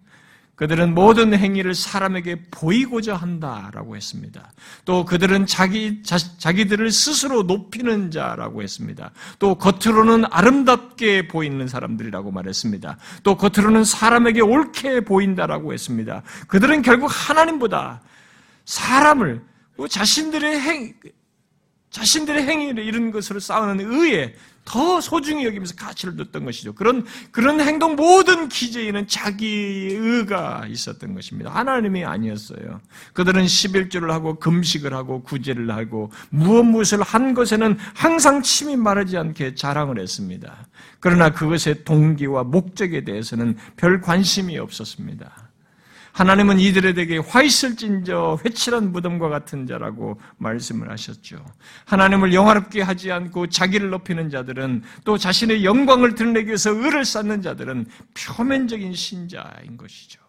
그들은 0.59 0.93
모든 0.93 1.33
행위를 1.33 1.73
사람에게 1.73 2.47
보이고자 2.51 3.15
한다라고 3.15 3.95
했습니다. 3.95 4.51
또 4.83 5.05
그들은 5.05 5.45
자기 5.45 6.03
자, 6.03 6.17
자기들을 6.17 6.91
스스로 6.91 7.43
높이는 7.43 8.11
자라고 8.11 8.61
했습니다. 8.61 9.11
또 9.39 9.55
겉으로는 9.55 10.25
아름답게 10.29 11.29
보이는 11.29 11.65
사람들이라고 11.65 12.31
말했습니다. 12.31 12.97
또 13.23 13.37
겉으로는 13.37 13.85
사람에게 13.85 14.41
옳게 14.41 15.05
보인다라고 15.05 15.71
했습니다. 15.71 16.23
그들은 16.49 16.81
결국 16.81 17.07
하나님보다 17.09 18.01
사람을 18.65 19.41
자신들의 19.87 20.59
행 20.59 20.93
자신들의 21.89 22.43
행위를 22.43 22.83
이런 22.83 23.11
것으로 23.11 23.39
싸우는 23.39 23.79
의에 23.79 24.35
더 24.69 25.01
소중히 25.01 25.45
여기면서 25.45 25.73
가치를 25.75 26.15
뒀던 26.15 26.45
것이죠. 26.45 26.73
그런, 26.73 27.03
그런 27.31 27.59
행동 27.59 27.95
모든 27.95 28.47
기재에는 28.49 29.07
자기 29.07 29.47
의가 29.89 30.67
있었던 30.69 31.15
것입니다. 31.15 31.49
하나님이 31.49 32.05
아니었어요. 32.05 32.79
그들은 33.13 33.45
11조를 33.45 34.09
하고 34.09 34.35
금식을 34.35 34.93
하고 34.93 35.23
구제를 35.23 35.71
하고 35.71 36.11
무엇 36.29 36.61
무엇을 36.61 37.01
한 37.01 37.33
것에는 37.33 37.79
항상 37.95 38.43
침이 38.43 38.75
마르지 38.75 39.17
않게 39.17 39.55
자랑을 39.55 39.99
했습니다. 39.99 40.67
그러나 40.99 41.31
그것의 41.31 41.83
동기와 41.83 42.43
목적에 42.43 43.03
대해서는 43.03 43.57
별 43.75 44.01
관심이 44.01 44.59
없었습니다. 44.59 45.38
하나님은 46.19 46.59
이들에게 46.59 47.19
화 47.19 47.41
있을진저 47.41 48.39
회칠한 48.43 48.91
무덤과 48.91 49.29
같은 49.29 49.65
자라고 49.65 50.19
말씀을 50.37 50.91
하셨죠. 50.91 51.45
하나님을 51.85 52.33
영화롭게 52.33 52.81
하지 52.81 53.09
않고 53.09 53.47
자기를 53.47 53.89
높이는 53.89 54.29
자들은 54.29 54.83
또 55.05 55.17
자신의 55.17 55.63
영광을 55.63 56.15
드러내기 56.15 56.47
위해서 56.47 56.71
의를 56.71 57.05
쌓는 57.05 57.41
자들은 57.41 57.85
표면적인 58.13 58.93
신자인 58.93 59.77
것이죠. 59.77 60.19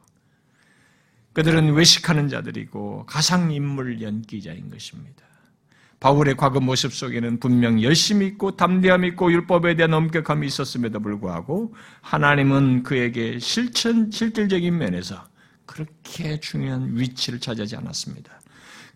그들은 1.32 1.72
외식하는 1.72 2.28
자들이고 2.28 3.07
가상인물 3.07 4.01
연기자인 4.01 4.70
것입니다. 4.70 5.24
바울의 5.99 6.36
과거 6.36 6.61
모습 6.61 6.93
속에는 6.93 7.41
분명 7.41 7.82
열심히 7.82 8.28
있고 8.28 8.57
담대함 8.57 9.05
있고 9.07 9.32
율법에 9.32 9.74
대한 9.74 9.93
엄격함이 9.93 10.47
있었음에도 10.47 11.01
불구하고 11.01 11.74
하나님은 12.01 12.84
그에게 12.84 13.41
실천, 13.41 14.09
실질적인 14.12 14.78
면에서 14.78 15.30
그렇게 15.71 16.41
중요한 16.41 16.99
위치를 16.99 17.39
차지하지 17.39 17.77
않았습니다. 17.77 18.41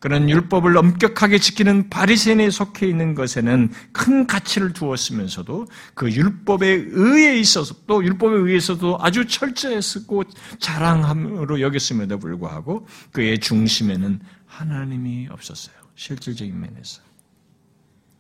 그런 0.01 0.29
율법을 0.29 0.77
엄격하게 0.77 1.39
지키는 1.39 1.89
바리새인에 1.89 2.51
속해 2.51 2.89
있는 2.89 3.15
것에는 3.15 3.73
큰 3.93 4.27
가치를 4.27 4.73
두었으면서도 4.73 5.67
그 5.95 6.11
율법의 6.11 6.87
의에 6.91 7.39
있어서 7.39 7.75
또 7.87 8.05
율법에 8.05 8.37
의해서도 8.37 8.99
아주 9.01 9.25
철저했었고 9.27 10.25
자랑함으로 10.59 11.61
여겼음에도 11.61 12.19
불구하고 12.19 12.87
그의 13.13 13.39
중심에는 13.39 14.21
하나님이 14.45 15.29
없었어요. 15.31 15.77
실질적인 15.95 16.61
면에서 16.61 17.03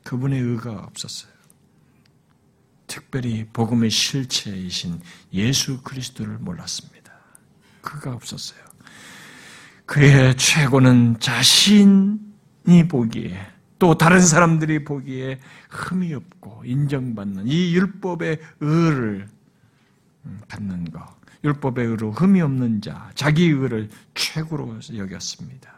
그분의 0.05 0.41
의가 0.41 0.71
없었어요. 0.71 1.33
특별히 2.87 3.47
복음의 3.53 3.91
실체이신 3.91 5.01
예수 5.33 5.83
그리스도를 5.83 6.39
몰랐습니다. 6.39 7.04
그가 7.85 8.12
없었어요. 8.12 8.59
그의 9.87 10.37
최고는 10.37 11.20
자신이 11.20 12.89
보기에 12.89 13.39
또 13.78 13.99
다른 13.99 14.20
사람들이 14.20 14.85
보기에 14.85 15.39
흠이 15.68 16.14
없고 16.14 16.62
인정받는 16.64 17.47
이 17.47 17.74
율법의 17.74 18.41
의를 18.61 19.28
갖는 20.49 20.91
것. 20.91 21.05
율법의 21.45 21.87
의로 21.87 22.11
흠이 22.11 22.41
없는 22.41 22.80
자, 22.80 23.11
자기 23.14 23.49
의를 23.49 23.91
최고로 24.14 24.78
여겼습니다. 24.97 25.74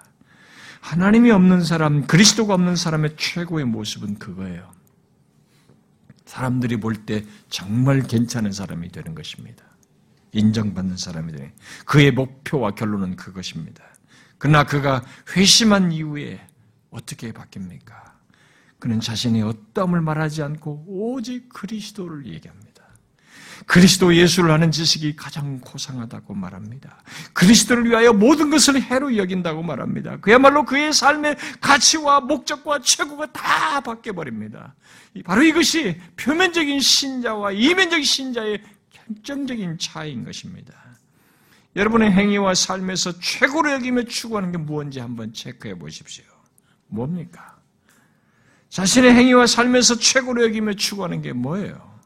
하나님이 0.81 1.33
없는 1.33 1.65
사람, 1.65 2.07
그리스도가 2.07 2.55
없는 2.55 2.77
사람의 2.77 3.17
최고의 3.17 3.65
모습은 3.65 4.21
그거예요. 4.21 4.71
사람들이 6.27 6.79
볼 6.79 6.95
때 7.07 7.25
정말 7.49 8.03
괜찮은 8.03 8.53
사람이 8.53 8.91
되는 8.91 9.15
것입니다. 9.17 9.66
인정받는 10.33 10.97
사람이 10.97 11.33
되니 11.33 11.51
그의 11.85 12.11
목표와 12.13 12.73
결론은 12.73 13.17
그것입니다. 13.17 13.85
그러나 14.39 14.65
그가 14.65 15.03
회심한 15.37 15.93
이후에 15.93 16.47
어떻게 16.91 17.33
바뀝니까? 17.33 18.07
그는 18.79 19.01
자신의 19.01 19.43
어떠함을 19.43 20.01
말하지 20.01 20.43
않고 20.43 20.85
오직 20.87 21.49
그리스도를 21.49 22.27
얘기합니다. 22.27 22.67
그리스도 23.65 24.15
예수를 24.15 24.51
아는 24.51 24.71
지식이 24.71 25.17
가장 25.17 25.59
고상하다고 25.61 26.35
말합니다. 26.35 27.03
그리스도를 27.33 27.87
위하여 27.87 28.13
모든 28.13 28.51
것을 28.51 28.81
해로 28.83 29.17
여긴다고 29.17 29.63
말합니다. 29.63 30.19
그야말로 30.19 30.65
그의 30.65 30.93
삶의 30.93 31.37
가치와 31.61 32.21
목적과 32.21 32.81
최고가 32.81 33.33
다 33.33 33.81
바뀌어버립니다. 33.81 34.75
바로 35.25 35.43
이것이 35.43 35.99
표면적인 36.17 36.81
신자와 36.81 37.53
이면적인 37.53 38.05
신자의 38.05 38.63
결정적인 39.07 39.79
차이인 39.79 40.25
것입니다. 40.25 40.75
여러분의 41.77 42.11
행위와 42.11 42.55
삶에서 42.55 43.19
최고로 43.21 43.71
여기며 43.73 44.05
추구하는 44.05 44.51
게 44.51 44.59
무엇인지 44.59 45.01
한번 45.01 45.33
체크해 45.33 45.79
보십시오. 45.79 46.25
뭡니까? 46.89 47.57
자신의 48.71 49.15
행위와 49.15 49.47
삶에서 49.47 49.99
최고로 49.99 50.43
여기며 50.45 50.75
추구하는 50.75 51.23
게 51.23 51.33
뭐예요? 51.33 51.99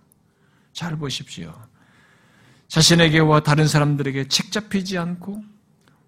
잘 0.72 0.96
보십시오. 0.96 1.55
자신에게와 2.68 3.40
다른 3.40 3.66
사람들에게 3.66 4.28
책 4.28 4.53
잡히지 4.53 4.98
않고 4.98 5.42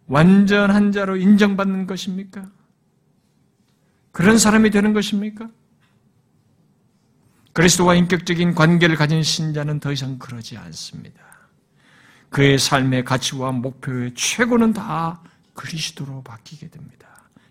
완전한 0.07 0.93
자로 0.93 1.17
인정받는 1.17 1.87
것입니까? 1.87 2.51
그런 4.13 4.39
사람이 4.39 4.71
되는 4.71 4.93
것입니까? 4.93 5.49
그리스도와 7.53 7.95
인격적인 7.95 8.55
관계를 8.55 8.97
가진 8.97 9.23
신자는 9.23 9.81
더 9.81 9.93
이상 9.93 10.19
그러지 10.19 10.57
않습니다. 10.57 11.21
그의 12.31 12.59
삶의 12.59 13.05
가치와 13.05 13.53
목표의 13.53 14.15
최고는 14.15 14.73
다 14.73 15.21
그리스도로 15.55 16.23
바뀌게 16.23 16.69
됩니다. 16.69 17.09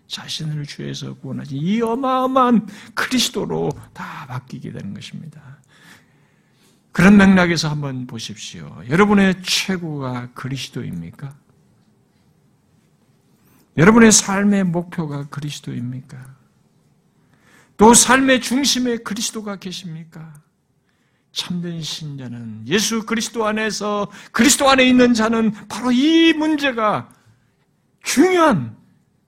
자신을 0.08 0.66
주에서 0.66 1.14
구원하신 1.14 1.56
이 1.56 1.80
어마어마한 1.80 2.66
그리스도로 2.94 3.70
다 3.94 4.26
바뀌게 4.26 4.72
되는 4.72 4.92
것입니다. 4.92 5.40
그런 6.90 7.16
맥락에서 7.16 7.70
한번 7.70 8.06
보십시오. 8.06 8.82
여러분의 8.90 9.42
최고가 9.42 10.32
그리스도입니까? 10.34 11.34
여러분의 13.78 14.12
삶의 14.12 14.64
목표가 14.64 15.28
그리스도입니까? 15.28 16.41
또 17.82 17.94
삶의 17.94 18.40
중심에 18.40 18.98
그리스도가 18.98 19.56
계십니까? 19.56 20.32
참된 21.32 21.82
신자는 21.82 22.68
예수 22.68 23.04
그리스도 23.04 23.44
안에서 23.44 24.08
그리스도 24.30 24.70
안에 24.70 24.84
있는 24.84 25.14
자는 25.14 25.50
바로 25.66 25.90
이 25.90 26.32
문제가 26.32 27.08
중요한 28.04 28.76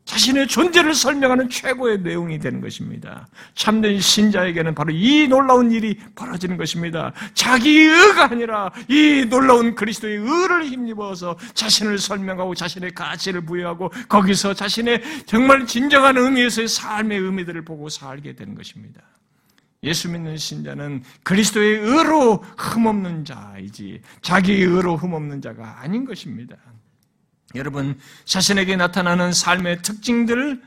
자신의 0.05 0.49
존재를 0.49 0.95
설명하는 0.95 1.49
최고의 1.49 2.01
내용이 2.03 2.39
되는 2.39 2.61
것입니다. 2.61 3.27
참된 3.55 3.99
신자에게는 3.99 4.75
바로 4.75 4.93
이 4.93 5.27
놀라운 5.29 5.73
일이 5.73 5.99
벌어지는 6.15 6.57
것입니다. 6.57 7.13
자기 7.33 7.71
의가 7.81 8.31
아니라 8.31 8.71
이 8.89 9.27
놀라운 9.29 9.75
그리스도의 9.75 10.19
의를 10.19 10.67
힘입어서 10.67 11.39
자신을 11.55 11.99
설명하고 11.99 12.55
자신의 12.55 12.93
가치를 12.93 13.47
부여하고 13.47 13.91
거기서 14.09 14.55
자신의 14.55 15.25
정말 15.27 15.67
진정한 15.67 16.17
의미에서의 16.19 16.69
삶의 16.69 17.19
의미들을 17.19 17.65
보고 17.65 17.89
살게 17.89 18.35
되는 18.35 18.55
것입니다. 18.55 19.01
예수 19.85 20.11
믿는 20.11 20.37
신자는 20.37 21.03
그리스도의 21.23 21.79
의로 21.79 22.37
흠없는 22.57 23.25
자이지 23.25 24.01
자기의 24.23 24.63
의로 24.63 24.97
흠없는 24.97 25.43
자가 25.43 25.81
아닌 25.81 26.05
것입니다. 26.05 26.57
여러분, 27.55 27.99
자신에게 28.25 28.77
나타나는 28.77 29.33
삶의 29.33 29.83
특징들, 29.83 30.61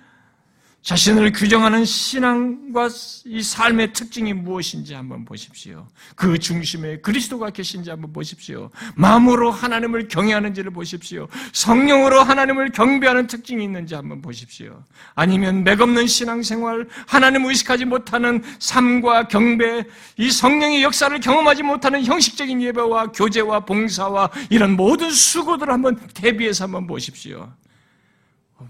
자신을 0.88 1.33
규정하는 1.33 1.83
신앙과 1.83 2.88
이 3.25 3.43
삶의 3.43 3.91
특징이 3.91 4.31
무엇인지 4.31 4.93
한번 4.93 5.25
보십시오. 5.25 5.85
그 6.15 6.39
중심에 6.39 7.01
그리스도가 7.01 7.49
계신지 7.49 7.89
한번 7.89 8.13
보십시오. 8.13 8.69
마음으로 8.95 9.51
하나님을 9.51 10.07
경외하는지를 10.07 10.71
보십시오. 10.71 11.27
성령으로 11.51 12.21
하나님을 12.21 12.71
경배하는 12.71 13.27
특징이 13.27 13.65
있는지 13.65 13.95
한번 13.95 14.21
보십시오. 14.21 14.81
아니면 15.13 15.65
맥없는 15.65 16.07
신앙생활, 16.07 16.88
하나님 17.05 17.43
의식하지 17.43 17.83
못하는 17.83 18.41
삶과 18.59 19.27
경배, 19.27 19.83
이 20.15 20.31
성령의 20.31 20.83
역사를 20.83 21.19
경험하지 21.19 21.63
못하는 21.63 22.05
형식적인 22.05 22.61
예배와 22.61 23.07
교제와 23.07 23.65
봉사와 23.65 24.29
이런 24.49 24.77
모든 24.77 25.11
수고들을 25.11 25.73
한번 25.73 25.97
대비해서 26.13 26.63
한번 26.63 26.88
보십시오. 26.88 27.51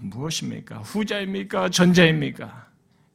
무엇입니까? 0.00 0.78
후자입니까? 0.78 1.70
전자입니까? 1.70 2.68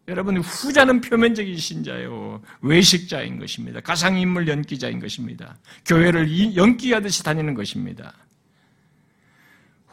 여러분, 0.10 0.38
후자는 0.38 1.02
표면적인 1.02 1.56
신자요. 1.58 2.42
외식자인 2.62 3.40
것입니다. 3.40 3.80
가상인물 3.80 4.48
연기자인 4.48 5.00
것입니다. 5.00 5.58
교회를 5.86 6.56
연기하듯이 6.56 7.24
다니는 7.24 7.54
것입니다. 7.54 8.14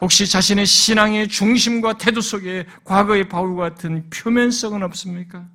혹시 0.01 0.27
자신의 0.27 0.65
신앙의 0.65 1.27
중심과 1.27 1.97
태도 1.97 2.19
속에 2.21 2.65
과거의 2.83 3.29
바울 3.29 3.55
같은 3.55 4.09
표면성은 4.09 4.83
없습니까? 4.83 5.47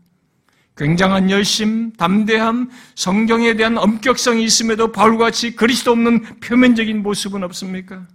굉장한 0.77 1.31
열심, 1.31 1.93
담대함, 1.95 2.71
성경에 2.95 3.55
대한 3.55 3.77
엄격성이 3.77 4.45
있음에도 4.45 4.93
바울같이 4.93 5.57
그리스도 5.57 5.93
없는 5.93 6.41
표면적인 6.41 7.03
모습은 7.03 7.43
없습니까? 7.43 8.07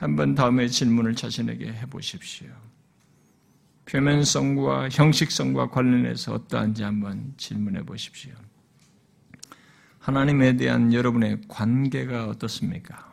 한번 0.00 0.34
다음에 0.34 0.66
질문을 0.66 1.14
자신에게 1.14 1.74
해보십시오. 1.74 2.48
표면성과 3.84 4.88
형식성과 4.88 5.68
관련해서 5.68 6.32
어떠한지 6.32 6.82
한번 6.84 7.34
질문해 7.36 7.82
보십시오. 7.82 8.32
하나님에 9.98 10.56
대한 10.56 10.94
여러분의 10.94 11.42
관계가 11.48 12.28
어떻습니까? 12.28 13.12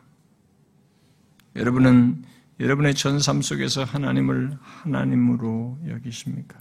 여러분은 1.57 2.23
여러분의 2.61 2.95
전삶 2.95 3.41
속에서 3.41 3.83
하나님을 3.83 4.57
하나님으로 4.61 5.79
여기십니까? 5.89 6.57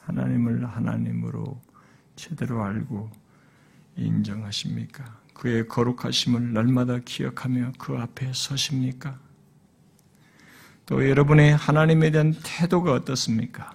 하나님을 0.00 0.66
하나님으로 0.66 1.62
제대로 2.14 2.62
알고 2.62 3.10
인정하십니까? 3.96 5.23
그의 5.34 5.68
거룩하심을 5.68 6.54
날마다 6.54 6.98
기억하며 7.04 7.72
그 7.78 7.96
앞에 7.98 8.30
서십니까? 8.32 9.18
또 10.86 11.08
여러분의 11.08 11.56
하나님에 11.56 12.10
대한 12.10 12.34
태도가 12.42 12.92
어떻습니까? 12.92 13.72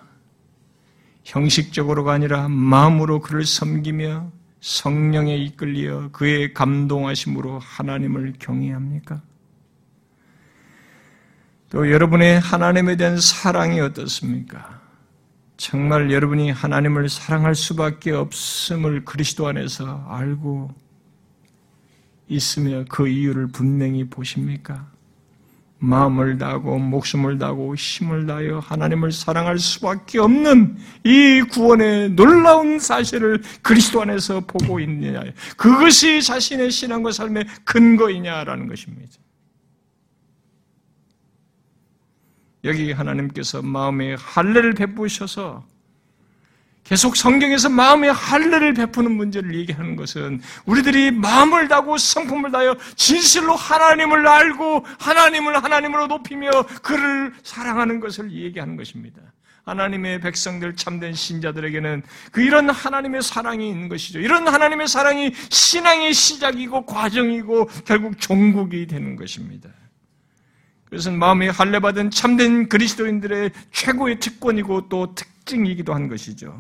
형식적으로가 1.24 2.14
아니라 2.14 2.48
마음으로 2.48 3.20
그를 3.20 3.46
섬기며 3.46 4.32
성령에 4.62 5.38
이끌려 5.38 6.10
그의 6.12 6.54
감동하심으로 6.54 7.60
하나님을 7.60 8.34
경외합니까? 8.40 9.22
또 11.70 11.92
여러분의 11.92 12.40
하나님에 12.40 12.96
대한 12.96 13.20
사랑이 13.20 13.80
어떻습니까? 13.80 14.80
정말 15.58 16.12
여러분이 16.12 16.52
하나님을 16.52 17.10
사랑할 17.10 17.54
수밖에 17.54 18.12
없음을 18.12 19.06
그리스도 19.06 19.48
안에서 19.48 20.06
알고 20.10 20.74
있으며 22.30 22.86
그 22.88 23.08
이유를 23.08 23.48
분명히 23.48 24.06
보십니까? 24.06 24.88
마음을 25.80 26.38
다하고 26.38 26.78
목숨을 26.78 27.38
다하고 27.38 27.74
힘을 27.76 28.28
다하여 28.28 28.60
하나님을 28.60 29.12
사랑할 29.12 29.58
수밖에 29.60 30.20
없는 30.20 30.78
이 31.06 31.42
구원의 31.50 32.12
놀라운 32.12 32.80
사실을 32.80 33.42
그리스도 33.62 34.02
안에서 34.02 34.42
보고 34.42 34.80
있느냐. 34.82 35.24
그것이 35.56 36.22
자신의 36.22 36.70
신앙과 36.72 37.12
삶의 37.12 37.46
근거이냐라는 37.64 38.68
것입니다. 38.68 39.14
여기 42.66 42.92
하나님께서 42.92 43.62
마음에 43.62 44.16
할례를 44.16 44.74
베푸셔서 44.74 45.66
계속 46.90 47.16
성경에서 47.16 47.70
마음의 47.70 48.12
할례를 48.12 48.74
베푸는 48.74 49.12
문제를 49.12 49.54
얘기하는 49.54 49.96
것은 49.96 50.42
우리들이 50.66 51.12
마음을 51.12 51.68
다고 51.68 52.00
성품을 52.00 52.52
다하여 52.52 52.76
진실로 52.96 53.56
하나님을 53.56 54.28
알고 54.28 54.88
하나님을 54.98 55.64
하나님으로 55.64 56.08
높이며 56.08 56.50
그를 56.82 57.32
사랑하는 57.44 58.00
것을 58.00 58.32
얘기하는 58.32 58.76
것입니다. 58.76 59.22
하나님의 59.66 60.20
백성들 60.22 60.76
참된 60.78 61.14
신자들에게는 61.14 62.02
그 62.32 62.42
이런 62.42 62.72
하나님의 62.72 63.22
사랑이 63.22 63.70
있는 63.70 63.88
것이죠. 63.88 64.20
이런 64.20 64.48
하나님의 64.48 64.88
사랑이 64.88 65.32
신앙의 65.52 66.12
시작이고 66.12 66.88
과정이고 66.88 67.70
결국 67.86 68.20
종국이 68.20 68.88
되는 68.88 69.16
것입니다. 69.16 69.70
그것은 70.86 71.20
마음에 71.20 71.50
할례 71.50 71.78
받은 71.78 72.10
참된 72.10 72.68
그리스도인들의 72.68 73.52
최고의 73.72 74.20
특권이고 74.20 74.90
또 74.90 75.14
특징이기도 75.14 75.94
한 75.94 76.08
것이죠. 76.08 76.60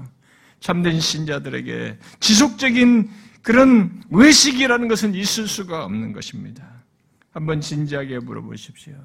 참된 0.60 1.00
신자들에게 1.00 1.98
지속적인 2.20 3.10
그런 3.42 4.04
외식이라는 4.10 4.88
것은 4.88 5.16
있을 5.16 5.48
수가 5.48 5.86
없는 5.86 6.14
것입니다. 6.14 6.84
한번 7.32 7.62
진지하게 7.62 8.20
물어보십시오. 8.20 8.96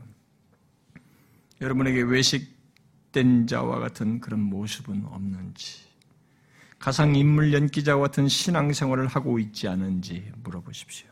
여러분에게 1.61 2.03
외식된 2.03 3.47
자와 3.47 3.79
같은 3.79 4.21
그런 4.21 4.41
모습은 4.41 5.05
없는지. 5.07 5.85
가상인물 6.79 7.53
연기자와 7.55 8.09
같은 8.09 8.29
신앙생활을 8.29 9.07
하고 9.07 9.39
있지 9.39 9.69
않은지 9.69 10.31
물어보십시오. 10.43 11.09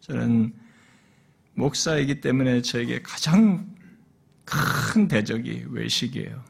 저는 0.00 0.54
목사이기 1.54 2.20
때문에 2.20 2.62
저에게 2.62 3.02
가장 3.02 3.74
큰 4.44 5.08
대적이 5.08 5.66
외식이에요. 5.68 6.44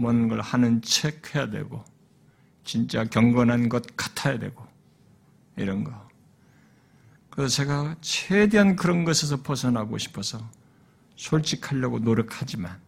뭔 0.00 0.28
걸 0.28 0.40
하는 0.40 0.80
책 0.82 1.34
해야 1.34 1.50
되고, 1.50 1.84
진짜 2.64 3.04
경건한 3.04 3.68
것 3.68 3.84
같아야 3.96 4.38
되고, 4.38 4.66
이런 5.56 5.84
거. 5.84 6.08
그래서 7.28 7.54
제가 7.54 7.96
최대한 8.00 8.76
그런 8.76 9.04
것에서 9.04 9.42
벗어나고 9.42 9.98
싶어서 9.98 10.40
솔직하려고 11.16 11.98
노력하지만, 11.98 12.78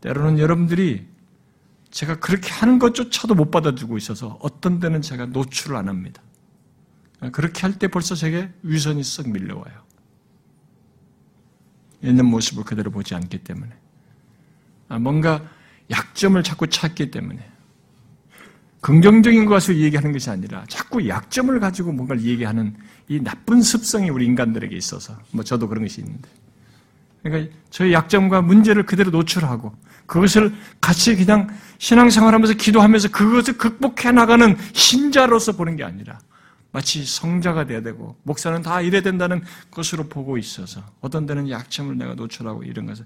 때로는 0.00 0.38
여러분들이 0.38 1.06
제가 1.90 2.18
그렇게 2.18 2.50
하는 2.50 2.78
것조차도 2.78 3.34
못 3.34 3.50
받아주고 3.50 3.96
있어서 3.96 4.38
어떤 4.42 4.80
때는 4.80 5.02
제가 5.02 5.26
노출을 5.26 5.76
안 5.76 5.88
합니다. 5.88 6.22
그렇게 7.32 7.62
할 7.62 7.78
때 7.78 7.88
벌써 7.88 8.14
제게 8.14 8.52
위선이 8.62 9.02
썩 9.02 9.28
밀려와요. 9.30 9.86
있는 12.02 12.26
모습을 12.26 12.64
그대로 12.64 12.90
보지 12.90 13.14
않기 13.14 13.38
때문에. 13.38 13.72
아, 14.88 14.98
뭔가 14.98 15.42
약점을 15.90 16.42
자꾸 16.42 16.66
찾기 16.66 17.10
때문에. 17.10 17.38
긍정적인 18.80 19.46
것을 19.46 19.78
얘기하는 19.78 20.12
것이 20.12 20.30
아니라 20.30 20.64
자꾸 20.68 21.08
약점을 21.08 21.58
가지고 21.58 21.92
뭔가를 21.92 22.22
얘기하는 22.22 22.76
이 23.08 23.20
나쁜 23.20 23.60
습성이 23.60 24.10
우리 24.10 24.26
인간들에게 24.26 24.76
있어서, 24.76 25.18
뭐 25.32 25.42
저도 25.42 25.68
그런 25.68 25.84
것이 25.84 26.00
있는데. 26.00 26.28
그러니까 27.22 27.56
저의 27.70 27.92
약점과 27.92 28.42
문제를 28.42 28.86
그대로 28.86 29.10
노출하고 29.10 29.74
그것을 30.06 30.54
같이 30.80 31.16
그냥 31.16 31.48
신앙생활하면서 31.78 32.54
기도하면서 32.54 33.08
그것을 33.08 33.58
극복해 33.58 34.12
나가는 34.12 34.56
신자로서 34.72 35.52
보는 35.52 35.76
게 35.76 35.82
아니라 35.82 36.20
마치 36.70 37.04
성자가 37.04 37.66
돼야 37.66 37.80
되고 37.80 38.16
목사는 38.22 38.62
다 38.62 38.80
이래야 38.80 39.02
된다는 39.02 39.42
것으로 39.70 40.04
보고 40.04 40.38
있어서 40.38 40.82
어떤 41.00 41.26
데는 41.26 41.50
약점을 41.50 41.96
내가 41.98 42.14
노출하고 42.14 42.62
이런 42.62 42.86
것을 42.86 43.04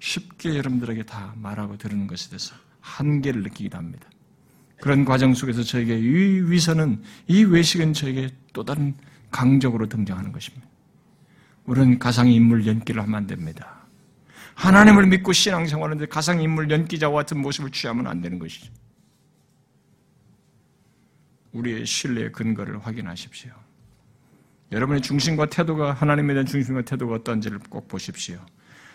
쉽게 0.00 0.56
여러분들에게 0.56 1.04
다 1.04 1.34
말하고 1.36 1.76
들은 1.76 2.06
것에 2.06 2.30
대해서 2.30 2.54
한계를 2.80 3.42
느끼기도 3.42 3.78
합니다. 3.78 4.08
그런 4.80 5.04
과정 5.04 5.34
속에서 5.34 5.62
저에게 5.62 5.98
이 5.98 6.40
위선은 6.50 7.02
이 7.28 7.44
외식은 7.44 7.92
저에게 7.94 8.28
또 8.52 8.64
다른 8.64 8.94
강적으로 9.30 9.88
등장하는 9.88 10.32
것입니다. 10.32 10.66
우리는 11.64 11.98
가상인물 11.98 12.66
연기를 12.66 13.02
하면 13.02 13.14
안 13.14 13.26
됩니다. 13.26 13.86
하나님을 14.54 15.06
믿고 15.06 15.32
신앙생활하는데 15.32 16.06
가상인물 16.06 16.70
연기자와 16.70 17.22
같은 17.22 17.40
모습을 17.40 17.70
취하면 17.70 18.06
안 18.06 18.20
되는 18.20 18.38
것이죠. 18.38 18.70
우리의 21.52 21.86
신뢰의 21.86 22.32
근거를 22.32 22.84
확인하십시오. 22.84 23.52
여러분의 24.72 25.02
중심과 25.02 25.46
태도가 25.46 25.92
하나님에 25.92 26.34
대한 26.34 26.46
중심과 26.46 26.82
태도가 26.82 27.14
어떤지를 27.14 27.58
꼭 27.70 27.88
보십시오. 27.88 28.38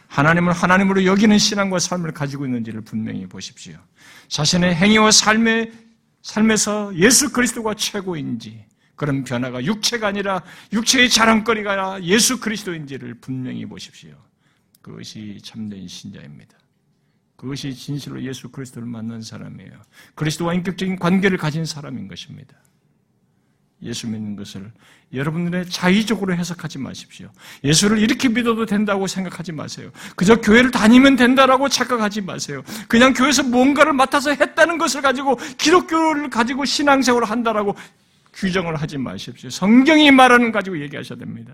하나님을 0.09 0.53
하나님으로 0.53 1.05
여기는 1.05 1.37
신앙과 1.37 1.79
삶을 1.79 2.11
가지고 2.13 2.45
있는지를 2.45 2.81
분명히 2.81 3.27
보십시오. 3.27 3.77
자신의 4.27 4.75
행위와 4.75 5.11
삶의 5.11 5.71
삶에서 6.21 6.95
예수 6.95 7.31
그리스도가 7.31 7.75
최고인지 7.75 8.65
그런 8.95 9.23
변화가 9.23 9.63
육체가 9.63 10.07
아니라 10.07 10.43
육체의 10.73 11.09
자랑거리가 11.09 11.71
아니라 11.71 12.03
예수 12.03 12.39
그리스도인지를 12.39 13.15
분명히 13.21 13.65
보십시오. 13.65 14.15
그것이 14.81 15.39
참된 15.43 15.87
신자입니다. 15.87 16.57
그것이 17.35 17.73
진실로 17.73 18.21
예수 18.23 18.49
그리스도를 18.49 18.87
만난 18.87 19.21
사람이에요. 19.21 19.71
그리스도와 20.15 20.55
인격적인 20.55 20.99
관계를 20.99 21.37
가진 21.37 21.63
사람인 21.63 22.07
것입니다. 22.07 22.57
예수 23.81 24.07
믿는 24.07 24.35
것을 24.35 24.71
여러분들의 25.13 25.69
자의적으로 25.69 26.35
해석하지 26.35 26.77
마십시오. 26.77 27.29
예수를 27.63 27.99
이렇게 27.99 28.29
믿어도 28.29 28.65
된다고 28.65 29.07
생각하지 29.07 29.51
마세요. 29.53 29.89
그저 30.15 30.35
교회를 30.35 30.71
다니면 30.71 31.15
된다라고 31.15 31.69
착각하지 31.69 32.21
마세요. 32.21 32.63
그냥 32.87 33.13
교회에서 33.13 33.43
뭔가를 33.43 33.93
맡아서 33.93 34.31
했다는 34.31 34.77
것을 34.77 35.01
가지고 35.01 35.37
기독교를 35.57 36.29
가지고 36.29 36.65
신앙생활을 36.65 37.29
한다라고 37.29 37.75
규정을 38.33 38.75
하지 38.75 38.97
마십시오. 38.97 39.49
성경이 39.49 40.11
말하는 40.11 40.51
가지고 40.51 40.79
얘기하셔야 40.81 41.17
됩니다. 41.17 41.53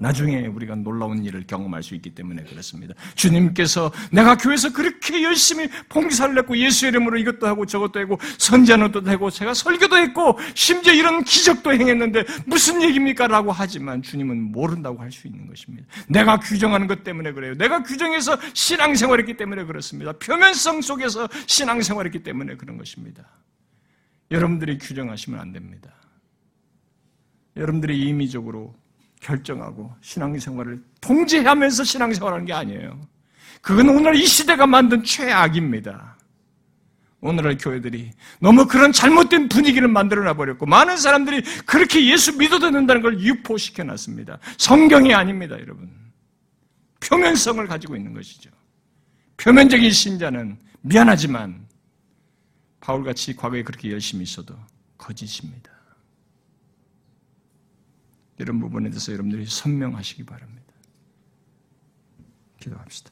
나중에 0.00 0.46
우리가 0.46 0.76
놀라운 0.76 1.24
일을 1.24 1.44
경험할 1.46 1.82
수 1.82 1.94
있기 1.96 2.10
때문에 2.14 2.44
그렇습니다. 2.44 2.94
주님께서 3.16 3.90
내가 4.12 4.36
교회에서 4.36 4.72
그렇게 4.72 5.24
열심히 5.24 5.68
봉사를 5.88 6.38
했고 6.38 6.56
예수 6.56 6.86
이름으로 6.86 7.18
이것도 7.18 7.46
하고 7.46 7.66
저것도 7.66 7.98
하고 7.98 8.18
선전도 8.38 9.02
되고 9.02 9.28
제가 9.28 9.54
설교도 9.54 9.96
했고 9.96 10.38
심지어 10.54 10.92
이런 10.92 11.24
기적도 11.24 11.72
행했는데 11.72 12.24
무슨 12.46 12.80
얘기입니까? 12.82 13.26
라고 13.26 13.50
하지만 13.50 14.00
주님은 14.00 14.52
모른다고 14.52 15.00
할 15.00 15.08
수 15.10 15.26
있는 15.26 15.46
것입니다. 15.48 15.88
내가 16.08 16.38
규정하는 16.38 16.86
것 16.86 17.02
때문에 17.02 17.32
그래요. 17.32 17.54
내가 17.54 17.82
규정해서 17.82 18.38
신앙생활했기 18.54 19.36
때문에 19.36 19.64
그렇습니다. 19.64 20.12
표면성 20.12 20.80
속에서 20.82 21.28
신앙생활했기 21.46 22.22
때문에 22.22 22.56
그런 22.56 22.76
것입니다. 22.78 23.26
여러분들이 24.30 24.78
규정하시면 24.78 25.40
안 25.40 25.52
됩니다. 25.52 25.90
여러분들이 27.56 28.00
임의적으로 28.02 28.74
결정하고 29.20 29.94
신앙생활을 30.00 30.82
통제하면서 31.00 31.84
신앙생활하는 31.84 32.44
게 32.44 32.52
아니에요. 32.52 33.00
그건 33.60 33.88
오늘 33.88 34.14
이 34.16 34.26
시대가 34.26 34.66
만든 34.66 35.02
최악입니다. 35.02 36.16
오늘날 37.20 37.56
교회들이 37.58 38.12
너무 38.40 38.66
그런 38.66 38.92
잘못된 38.92 39.48
분위기를 39.48 39.88
만들어놔 39.88 40.34
버렸고 40.34 40.66
많은 40.66 40.96
사람들이 40.96 41.42
그렇게 41.66 42.06
예수 42.06 42.36
믿어도 42.38 42.70
된다는 42.70 43.02
걸 43.02 43.20
유포시켜 43.20 43.82
놨습니다. 43.82 44.38
성경이 44.56 45.12
아닙니다, 45.12 45.58
여러분. 45.58 45.90
표면성을 47.00 47.66
가지고 47.66 47.96
있는 47.96 48.14
것이죠. 48.14 48.50
표면적인 49.36 49.90
신자는 49.90 50.58
미안하지만 50.80 51.66
바울같이 52.80 53.34
과거에 53.34 53.62
그렇게 53.64 53.90
열심히 53.90 54.22
있어도 54.22 54.54
거짓입니다. 54.96 55.77
이런 58.38 58.60
부분에 58.60 58.90
대해서 58.90 59.12
여러분들이 59.12 59.46
선명하시기 59.46 60.24
바랍니다. 60.24 60.72
기도합시다. 62.60 63.10